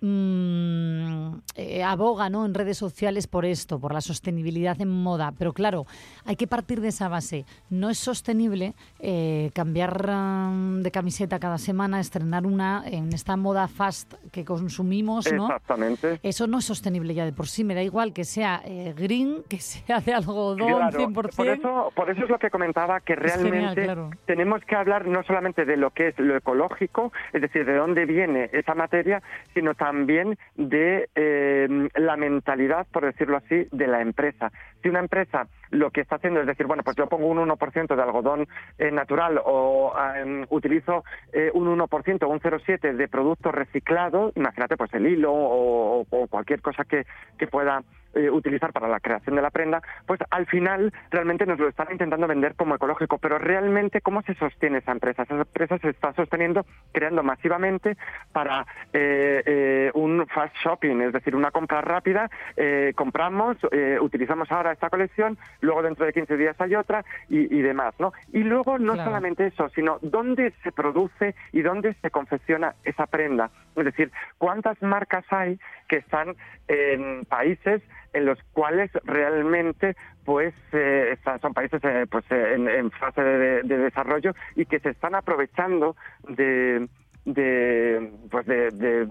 mm, 0.00 1.34
eh, 1.56 1.82
aboga 1.82 2.28
¿no? 2.30 2.44
en 2.46 2.54
redes 2.54 2.78
sociales 2.78 3.26
por 3.26 3.44
esto, 3.44 3.78
por 3.78 3.92
la 3.92 4.00
sostenibilidad 4.00 4.80
en 4.80 4.88
moda. 4.88 5.32
Pero 5.38 5.52
claro, 5.52 5.86
hay 6.24 6.36
que 6.36 6.46
partir 6.46 6.80
de 6.80 6.88
esa 6.88 7.08
base. 7.08 7.44
No 7.70 7.90
es 7.90 7.98
sostenible 7.98 8.74
eh, 9.00 9.50
cambiar 9.54 10.10
mm, 10.10 10.82
de 10.82 10.90
camiseta 10.90 11.38
cada 11.38 11.58
semana, 11.58 12.00
estrenar 12.00 12.46
una 12.46 12.84
en 12.86 13.12
esta 13.12 13.36
moda 13.36 13.68
fast 13.68 14.14
que 14.32 14.44
consumimos, 14.44 15.30
¿no? 15.32 15.46
Exactamente. 15.46 16.20
Eso 16.22 16.46
no 16.46 16.58
es 16.58 16.64
sostenible 16.64 17.14
ya 17.14 17.24
de 17.24 17.32
por 17.32 17.46
sí. 17.46 17.64
Me 17.64 17.74
da 17.74 17.82
igual 17.82 18.12
que 18.12 18.24
sea 18.24 18.62
eh, 18.64 18.94
green, 18.96 19.42
que 19.48 19.58
sea 19.58 20.00
de 20.00 20.14
algodón 20.14 20.56
Claro, 20.56 20.98
100%. 20.98 21.12
por 21.12 21.46
eso, 21.46 21.92
por 21.94 22.10
eso 22.10 22.24
es 22.24 22.30
lo 22.30 22.38
que 22.38 22.50
comentaba, 22.50 23.00
que 23.00 23.14
genial, 23.14 23.40
realmente 23.40 23.84
claro. 23.84 24.10
tenemos 24.26 24.62
que 24.64 24.76
hablar 24.76 25.06
no 25.06 25.22
solamente 25.24 25.64
de 25.64 25.76
lo 25.76 25.90
que 25.90 26.08
es 26.08 26.18
lo 26.18 26.36
ecológico, 26.36 27.12
es 27.32 27.42
decir, 27.42 27.64
de 27.64 27.74
dónde 27.74 28.04
viene 28.06 28.50
esa 28.52 28.74
materia, 28.74 29.22
sino 29.54 29.74
también 29.74 29.95
de 30.04 31.08
eh, 31.14 31.88
la 31.94 32.16
mentalidad, 32.16 32.86
por 32.92 33.04
decirlo 33.04 33.38
así, 33.38 33.66
de 33.70 33.86
la 33.86 34.00
empresa. 34.00 34.52
Si 34.82 34.88
una 34.88 35.00
empresa 35.00 35.48
lo 35.70 35.90
que 35.90 36.00
está 36.00 36.16
haciendo 36.16 36.40
es 36.40 36.46
decir, 36.46 36.66
bueno, 36.66 36.82
pues 36.82 36.96
yo 36.96 37.08
pongo 37.08 37.26
un 37.26 37.38
1% 37.38 37.96
de 37.96 38.02
algodón 38.02 38.46
eh, 38.78 38.90
natural 38.90 39.40
o 39.44 39.94
em, 40.16 40.46
utilizo 40.50 41.04
eh, 41.32 41.50
un 41.54 41.66
1% 41.78 42.22
o 42.22 42.28
un 42.28 42.40
0,7% 42.40 42.96
de 42.96 43.08
producto 43.08 43.52
reciclado, 43.52 44.32
imagínate 44.34 44.76
pues 44.76 44.92
el 44.94 45.06
hilo 45.06 45.32
o, 45.32 46.06
o 46.08 46.26
cualquier 46.28 46.60
cosa 46.60 46.84
que, 46.84 47.06
que 47.38 47.46
pueda 47.46 47.82
eh, 48.16 48.30
utilizar 48.30 48.72
para 48.72 48.88
la 48.88 49.00
creación 49.00 49.36
de 49.36 49.42
la 49.42 49.50
prenda, 49.50 49.82
pues 50.06 50.20
al 50.30 50.46
final 50.46 50.92
realmente 51.10 51.46
nos 51.46 51.58
lo 51.58 51.68
están 51.68 51.88
intentando 51.92 52.26
vender 52.26 52.54
como 52.56 52.74
ecológico, 52.74 53.18
pero 53.18 53.38
realmente 53.38 54.00
cómo 54.00 54.22
se 54.22 54.34
sostiene 54.34 54.78
esa 54.78 54.92
empresa? 54.92 55.22
Esa 55.22 55.34
empresa 55.34 55.78
se 55.78 55.90
está 55.90 56.12
sosteniendo 56.14 56.66
creando 56.92 57.22
masivamente 57.22 57.96
para 58.32 58.66
eh, 58.92 59.42
eh, 59.46 59.90
un 59.94 60.26
fast 60.26 60.54
shopping, 60.56 61.00
es 61.02 61.12
decir, 61.12 61.36
una 61.36 61.50
compra 61.50 61.80
rápida, 61.80 62.28
eh, 62.56 62.92
compramos, 62.96 63.56
eh, 63.70 63.98
utilizamos 64.00 64.50
ahora 64.50 64.72
esta 64.72 64.90
colección, 64.90 65.38
luego 65.60 65.82
dentro 65.82 66.06
de 66.06 66.12
15 66.12 66.36
días 66.36 66.60
hay 66.60 66.74
otra 66.74 67.04
y, 67.28 67.54
y 67.56 67.62
demás, 67.62 67.94
¿no? 67.98 68.12
Y 68.32 68.40
luego 68.40 68.78
no 68.78 68.94
Claro. 68.94 69.10
solamente 69.10 69.46
eso, 69.46 69.68
sino 69.70 69.98
dónde 70.00 70.52
se 70.62 70.72
produce 70.72 71.34
y 71.52 71.60
dónde 71.62 71.94
se 72.00 72.10
confecciona 72.10 72.74
esa 72.84 73.06
prenda. 73.06 73.50
Es 73.76 73.84
decir, 73.84 74.10
cuántas 74.38 74.80
marcas 74.82 75.24
hay 75.30 75.58
que 75.88 75.96
están 75.96 76.34
en 76.68 77.24
países 77.26 77.82
en 78.12 78.24
los 78.24 78.38
cuales 78.52 78.90
realmente 79.04 79.94
pues 80.24 80.54
eh, 80.72 81.16
son 81.40 81.52
países 81.52 81.80
eh, 81.84 82.06
pues 82.10 82.24
eh, 82.30 82.54
en, 82.54 82.90
fase 82.90 83.22
de, 83.22 83.62
de 83.62 83.78
desarrollo 83.78 84.34
y 84.54 84.64
que 84.64 84.80
se 84.80 84.90
están 84.90 85.14
aprovechando 85.14 85.96
de, 86.28 86.88
de 87.26 88.10
pues 88.30 88.46
de, 88.46 89.08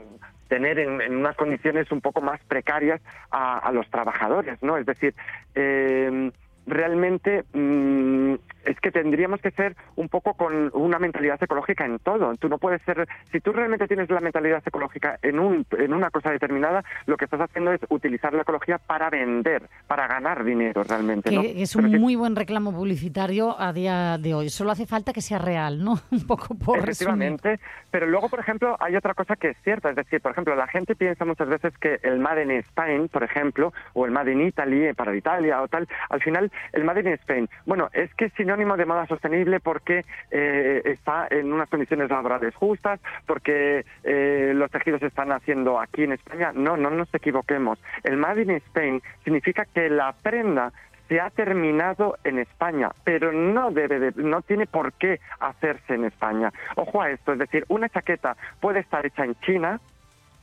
tener 0.47 0.80
en, 0.80 1.01
en 1.01 1.16
unas 1.16 1.36
condiciones 1.36 1.91
un 1.91 2.01
poco 2.01 2.22
más 2.22 2.39
precarias 2.45 3.01
a, 3.32 3.59
a 3.59 3.72
los 3.72 3.89
trabajadores, 3.89 4.61
¿no? 4.61 4.78
Es 4.78 4.86
decir, 4.86 5.16
eh, 5.55 6.32
realmente 6.66 7.43
mm, 7.53 8.36
es 8.66 8.80
que 8.80 8.91
tendríamos 8.91 9.39
que 9.41 9.51
ser 9.51 9.76
un 9.95 10.09
poco 10.09 10.34
con 10.34 10.72
una 10.74 10.99
mentalidad 10.99 11.41
ecológica 11.41 11.86
en 11.86 11.99
todo. 11.99 12.34
Tú 12.36 12.49
no 12.49 12.57
puedes 12.57 12.82
ser, 12.82 13.07
si 13.32 13.39
tú 13.39 13.53
realmente 13.53 13.88
tienes 13.88 14.09
la 14.09 14.20
mentalidad 14.20 14.63
ecológica 14.66 15.20
en, 15.22 15.39
un, 15.39 15.66
en 15.78 15.93
una 15.93 16.09
cosa 16.09 16.32
determinada, 16.32 16.84
lo 17.05 17.18
que 17.18 17.26
estás 17.26 17.41
haciendo 17.41 17.72
es 17.72 17.82
utilizar 17.89 18.34
la 18.34 18.41
ecología 18.41 18.78
para 18.80 19.09
vender, 19.09 19.70
para 19.88 20.07
ganar 20.07 20.43
dinero 20.43 20.84
realmente. 20.84 21.32
¿no? 21.32 21.41
Es 21.43 21.76
un 21.76 21.91
muy 21.99 22.16
buen 22.16 22.36
reclamo 22.36 22.72
publicitario 22.72 23.59
a 23.59 23.72
día 23.72 24.18
de 24.18 24.34
hoy. 24.34 24.49
Solo 24.49 24.72
hace 24.72 24.86
falta 24.86 25.13
que 25.13 25.22
sea 25.22 25.38
real, 25.38 25.84
¿no? 25.84 25.99
Un 26.11 26.26
poco 26.26 26.55
por 26.55 26.84
resumir. 26.84 26.89
Efectivamente, 26.89 27.59
pero 27.91 28.07
luego, 28.07 28.30
por 28.30 28.39
ejemplo, 28.39 28.76
hay 28.80 28.95
otra 28.95 29.13
cosa 29.13 29.36
que 29.36 29.49
es 29.49 29.57
cierta, 29.63 29.89
es 29.89 29.95
decir, 29.95 30.22
por 30.22 30.32
ejemplo, 30.32 30.55
la 30.55 30.68
gente 30.68 30.95
piensa 30.95 31.26
muchas 31.26 31.47
veces 31.47 31.78
que 31.78 31.99
el 32.03 32.20
Made 32.20 32.43
in 32.43 32.51
Spain, 32.51 33.09
por 33.09 33.24
ejemplo, 33.24 33.74
o 33.93 34.05
el 34.05 34.11
Made 34.11 34.32
in 34.32 34.41
Italy 34.41 34.93
para 34.93 35.16
Italia 35.16 35.61
o 35.61 35.68
tal, 35.68 35.88
al 36.09 36.22
final 36.22 36.51
el 36.74 36.84
Made 36.84 37.01
in 37.01 37.08
Spain, 37.08 37.49
bueno, 37.66 37.89
es 37.93 38.14
que 38.16 38.26
es 38.26 38.34
sinónimo 38.34 38.78
de 38.78 38.86
moda 38.86 39.06
sostenible 39.08 39.60
porque 39.60 40.03
eh, 40.32 40.82
está 40.86 41.28
en 41.30 41.51
unas 41.53 41.70
condiciones 41.70 42.10
laborales 42.10 42.53
justas, 42.56 42.99
porque 43.26 43.86
eh, 44.03 44.51
los 44.56 44.70
tejidos 44.72 44.99
se 45.01 45.08
están 45.08 45.32
haciendo 45.32 45.80
aquí 45.80 46.03
en 46.03 46.14
España. 46.14 46.51
No, 46.53 46.78
no 46.78 46.89
nos 46.89 47.14
equivoquemos. 47.14 47.80
El 48.03 48.18
Made 48.18 48.43
in 48.43 48.51
Spain 48.51 49.01
significa 49.24 49.66
que 49.66 49.89
la 49.89 50.14
prenda 50.14 50.72
se 51.08 51.20
ha 51.22 51.30
terminado 51.30 52.18
en 52.24 52.39
España, 52.39 52.89
pero 53.03 53.32
no 53.32 53.70
debe 53.72 53.99
de- 53.99 54.14
no 54.24 54.41
tiene 54.41 54.66
por 54.66 54.91
qué 54.93 55.20
hacerse 55.39 55.93
en 55.93 56.06
España. 56.06 56.51
Ojo 56.76 56.99
a 57.01 57.12
esto, 57.12 57.34
es 57.34 57.39
decir, 57.39 57.64
una 57.68 57.89
chaqueta 57.89 58.36
puede 58.60 58.80
estar 58.80 59.06
hecha 59.06 59.24
en 59.24 59.36
China 59.41 59.80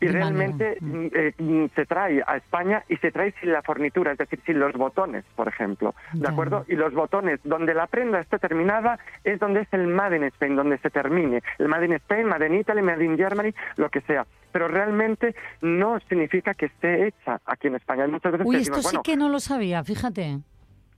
y 0.02 0.08
realmente 0.08 0.78
mm, 0.80 1.06
eh, 1.14 1.34
mm, 1.38 1.66
se 1.76 1.86
trae 1.86 2.22
a 2.26 2.36
España 2.36 2.82
y 2.88 2.96
se 2.96 3.12
trae 3.12 3.32
sin 3.40 3.52
la 3.52 3.62
fornitura, 3.62 4.12
es 4.12 4.18
decir, 4.18 4.40
sin 4.44 4.58
los 4.58 4.72
botones, 4.72 5.24
por 5.36 5.46
ejemplo, 5.46 5.94
¿de 6.12 6.28
acuerdo? 6.28 6.64
Y 6.66 6.74
los 6.74 6.92
botones 6.92 7.38
donde 7.44 7.72
la 7.72 7.86
prenda 7.86 8.18
esté 8.18 8.40
terminada 8.40 8.98
es 9.22 9.38
donde 9.38 9.60
es 9.60 9.68
el 9.72 9.86
Made 9.86 10.16
in 10.16 10.24
Spain, 10.24 10.56
donde 10.56 10.78
se 10.78 10.90
termine. 10.90 11.40
El 11.58 11.68
Made 11.68 11.86
in 11.86 11.92
Spain, 11.92 12.26
Made 12.26 12.46
in 12.46 12.54
Italy, 12.56 12.82
Made 12.82 13.04
in 13.04 13.16
Germany, 13.16 13.54
lo 13.76 13.88
que 13.90 14.00
sea. 14.00 14.26
Pero 14.50 14.66
realmente 14.66 15.36
no 15.60 16.00
significa 16.08 16.54
que 16.54 16.66
esté 16.66 17.06
hecha 17.06 17.40
aquí 17.46 17.68
en 17.68 17.76
España. 17.76 18.04
Hay 18.04 18.10
muchas 18.10 18.32
veces 18.32 18.46
Uy, 18.46 18.56
esto 18.56 18.72
decimos, 18.76 18.82
sí 18.82 18.96
bueno, 18.96 19.02
que 19.04 19.16
no 19.16 19.28
lo 19.28 19.38
sabía, 19.38 19.84
fíjate. 19.84 20.40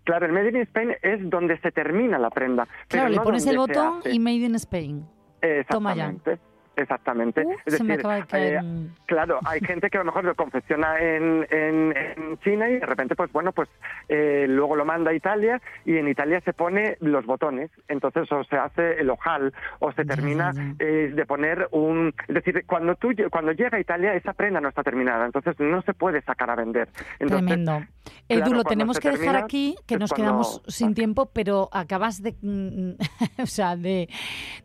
Claro, 0.04 0.26
el 0.26 0.32
Made 0.32 0.48
in 0.48 0.56
Spain 0.56 0.92
es 1.02 1.28
donde 1.28 1.58
se 1.58 1.72
termina 1.72 2.18
la 2.18 2.30
prenda. 2.30 2.64
pero 2.64 2.88
Claro, 2.88 3.08
le 3.10 3.16
no 3.16 3.22
pones 3.22 3.46
el 3.46 3.58
botón 3.58 4.00
y 4.10 4.18
Made 4.18 4.36
in 4.36 4.54
Spain. 4.54 5.06
Toma 5.68 5.94
ya. 5.94 6.14
Exactamente. 6.76 7.42
Uh, 7.44 7.52
es 7.66 7.78
decir, 7.78 7.92
acaba 7.92 8.16
de 8.16 8.26
caer 8.26 8.54
eh, 8.64 8.86
claro, 9.06 9.38
hay 9.44 9.60
gente 9.60 9.88
que 9.90 9.98
a 9.98 10.00
lo 10.00 10.06
mejor 10.06 10.24
lo 10.24 10.34
confecciona 10.34 10.98
en, 10.98 11.46
en, 11.50 11.94
en 11.96 12.38
China 12.40 12.68
y 12.68 12.78
de 12.78 12.86
repente, 12.86 13.14
pues 13.14 13.30
bueno, 13.32 13.52
pues 13.52 13.68
eh, 14.08 14.46
luego 14.48 14.76
lo 14.76 14.84
manda 14.84 15.10
a 15.10 15.14
Italia 15.14 15.60
y 15.84 15.96
en 15.96 16.08
Italia 16.08 16.40
se 16.44 16.52
pone 16.52 16.96
los 17.00 17.24
botones. 17.26 17.70
Entonces, 17.88 18.30
o 18.32 18.42
se 18.44 18.56
hace 18.56 19.00
el 19.00 19.10
ojal 19.10 19.52
o 19.78 19.92
se 19.92 20.04
termina 20.04 20.52
eh, 20.78 21.12
de 21.14 21.26
poner 21.26 21.68
un. 21.70 22.12
Es 22.28 22.34
decir, 22.34 22.64
cuando 22.66 22.96
tú 22.96 23.10
cuando 23.30 23.52
llega 23.52 23.76
aItalia, 23.76 24.14
esa 24.14 24.32
prenda 24.32 24.60
no 24.60 24.68
está 24.68 24.82
terminada. 24.82 25.26
Entonces, 25.26 25.54
no 25.60 25.82
se 25.82 25.94
puede 25.94 26.22
sacar 26.22 26.50
a 26.50 26.56
vender. 26.56 26.88
Entonces, 27.18 27.46
Tremendo. 27.46 27.72
claro, 27.72 27.86
Edu, 28.28 28.40
lo 28.40 28.46
cuando 28.46 28.64
tenemos 28.64 28.98
que 28.98 29.10
dejar 29.10 29.36
aquí, 29.36 29.76
que 29.86 29.96
nos 29.96 30.10
cuando- 30.10 30.24
quedamos 30.24 30.62
sin 30.66 30.94
tiempo, 30.94 31.30
pero 31.32 31.68
acabas 31.72 32.22
de, 32.22 32.34
o 33.42 33.46
sea, 33.46 33.76
de 33.76 34.08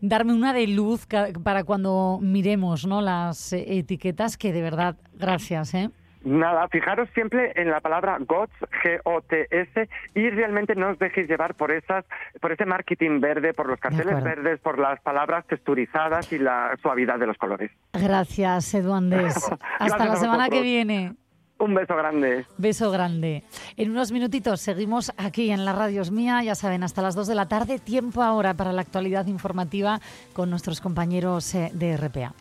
darme 0.02 0.34
una 0.34 0.54
de 0.54 0.68
luz 0.68 1.08
para 1.44 1.64
cuando 1.64 1.99
miremos 2.22 2.86
¿no? 2.86 3.02
las 3.02 3.54
eh, 3.54 3.78
etiquetas, 3.80 4.38
que 4.38 4.54
de 4.54 4.62
verdad, 4.62 4.96
gracias. 5.14 5.74
¿eh? 5.74 5.90
Nada, 6.24 6.68
fijaros 6.68 7.08
siempre 7.14 7.54
en 7.56 7.70
la 7.70 7.80
palabra 7.80 8.18
GOTS, 8.20 8.54
G-O-T-S, 8.84 9.90
y 10.16 10.30
realmente 10.30 10.76
no 10.76 10.90
os 10.90 11.00
dejéis 11.00 11.30
llevar 11.30 11.56
por 11.56 11.72
esas, 11.72 12.04
por 12.42 12.52
ese 12.52 12.66
marketing 12.66 13.22
verde, 13.22 13.54
por 13.54 13.68
los 13.68 13.80
carteles 13.80 14.22
verdes, 14.22 14.60
por 14.60 14.80
las 14.80 15.00
palabras 15.02 15.46
texturizadas 15.48 16.32
y 16.34 16.40
la 16.40 16.78
suavidad 16.82 17.20
de 17.20 17.28
los 17.28 17.38
colores. 17.38 17.72
Gracias, 17.94 18.74
Edu 18.74 18.94
Andés. 18.94 19.36
Hasta 19.80 19.98
Gracias 19.98 20.10
la 20.10 20.16
semana 20.18 20.50
que 20.50 20.62
viene. 20.62 21.14
Un 21.60 21.74
beso 21.74 21.96
grande. 21.96 22.46
Beso 22.58 22.90
grande. 22.90 23.44
En 23.76 23.92
unos 23.92 24.12
minutitos 24.12 24.62
seguimos 24.62 25.12
aquí 25.18 25.52
en 25.52 25.66
la 25.66 25.74
Radios 25.74 26.10
Mía, 26.10 26.42
ya 26.42 26.56
saben, 26.56 26.84
hasta 26.84 27.02
las 27.02 27.16
2 27.16 27.28
de 27.28 27.36
la 27.36 27.48
tarde, 27.48 27.80
tiempo 27.80 28.24
ahora 28.24 28.54
para 28.54 28.72
la 28.72 28.82
actualidad 28.82 29.28
informativa 29.28 30.00
con 30.34 30.50
nuestros 30.50 30.80
compañeros 30.80 31.54
eh, 31.56 31.70
de 31.74 31.98
RPA. 31.98 32.34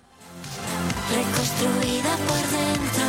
reconstruida 1.10 2.16
por 2.28 2.42
dentro 2.50 3.07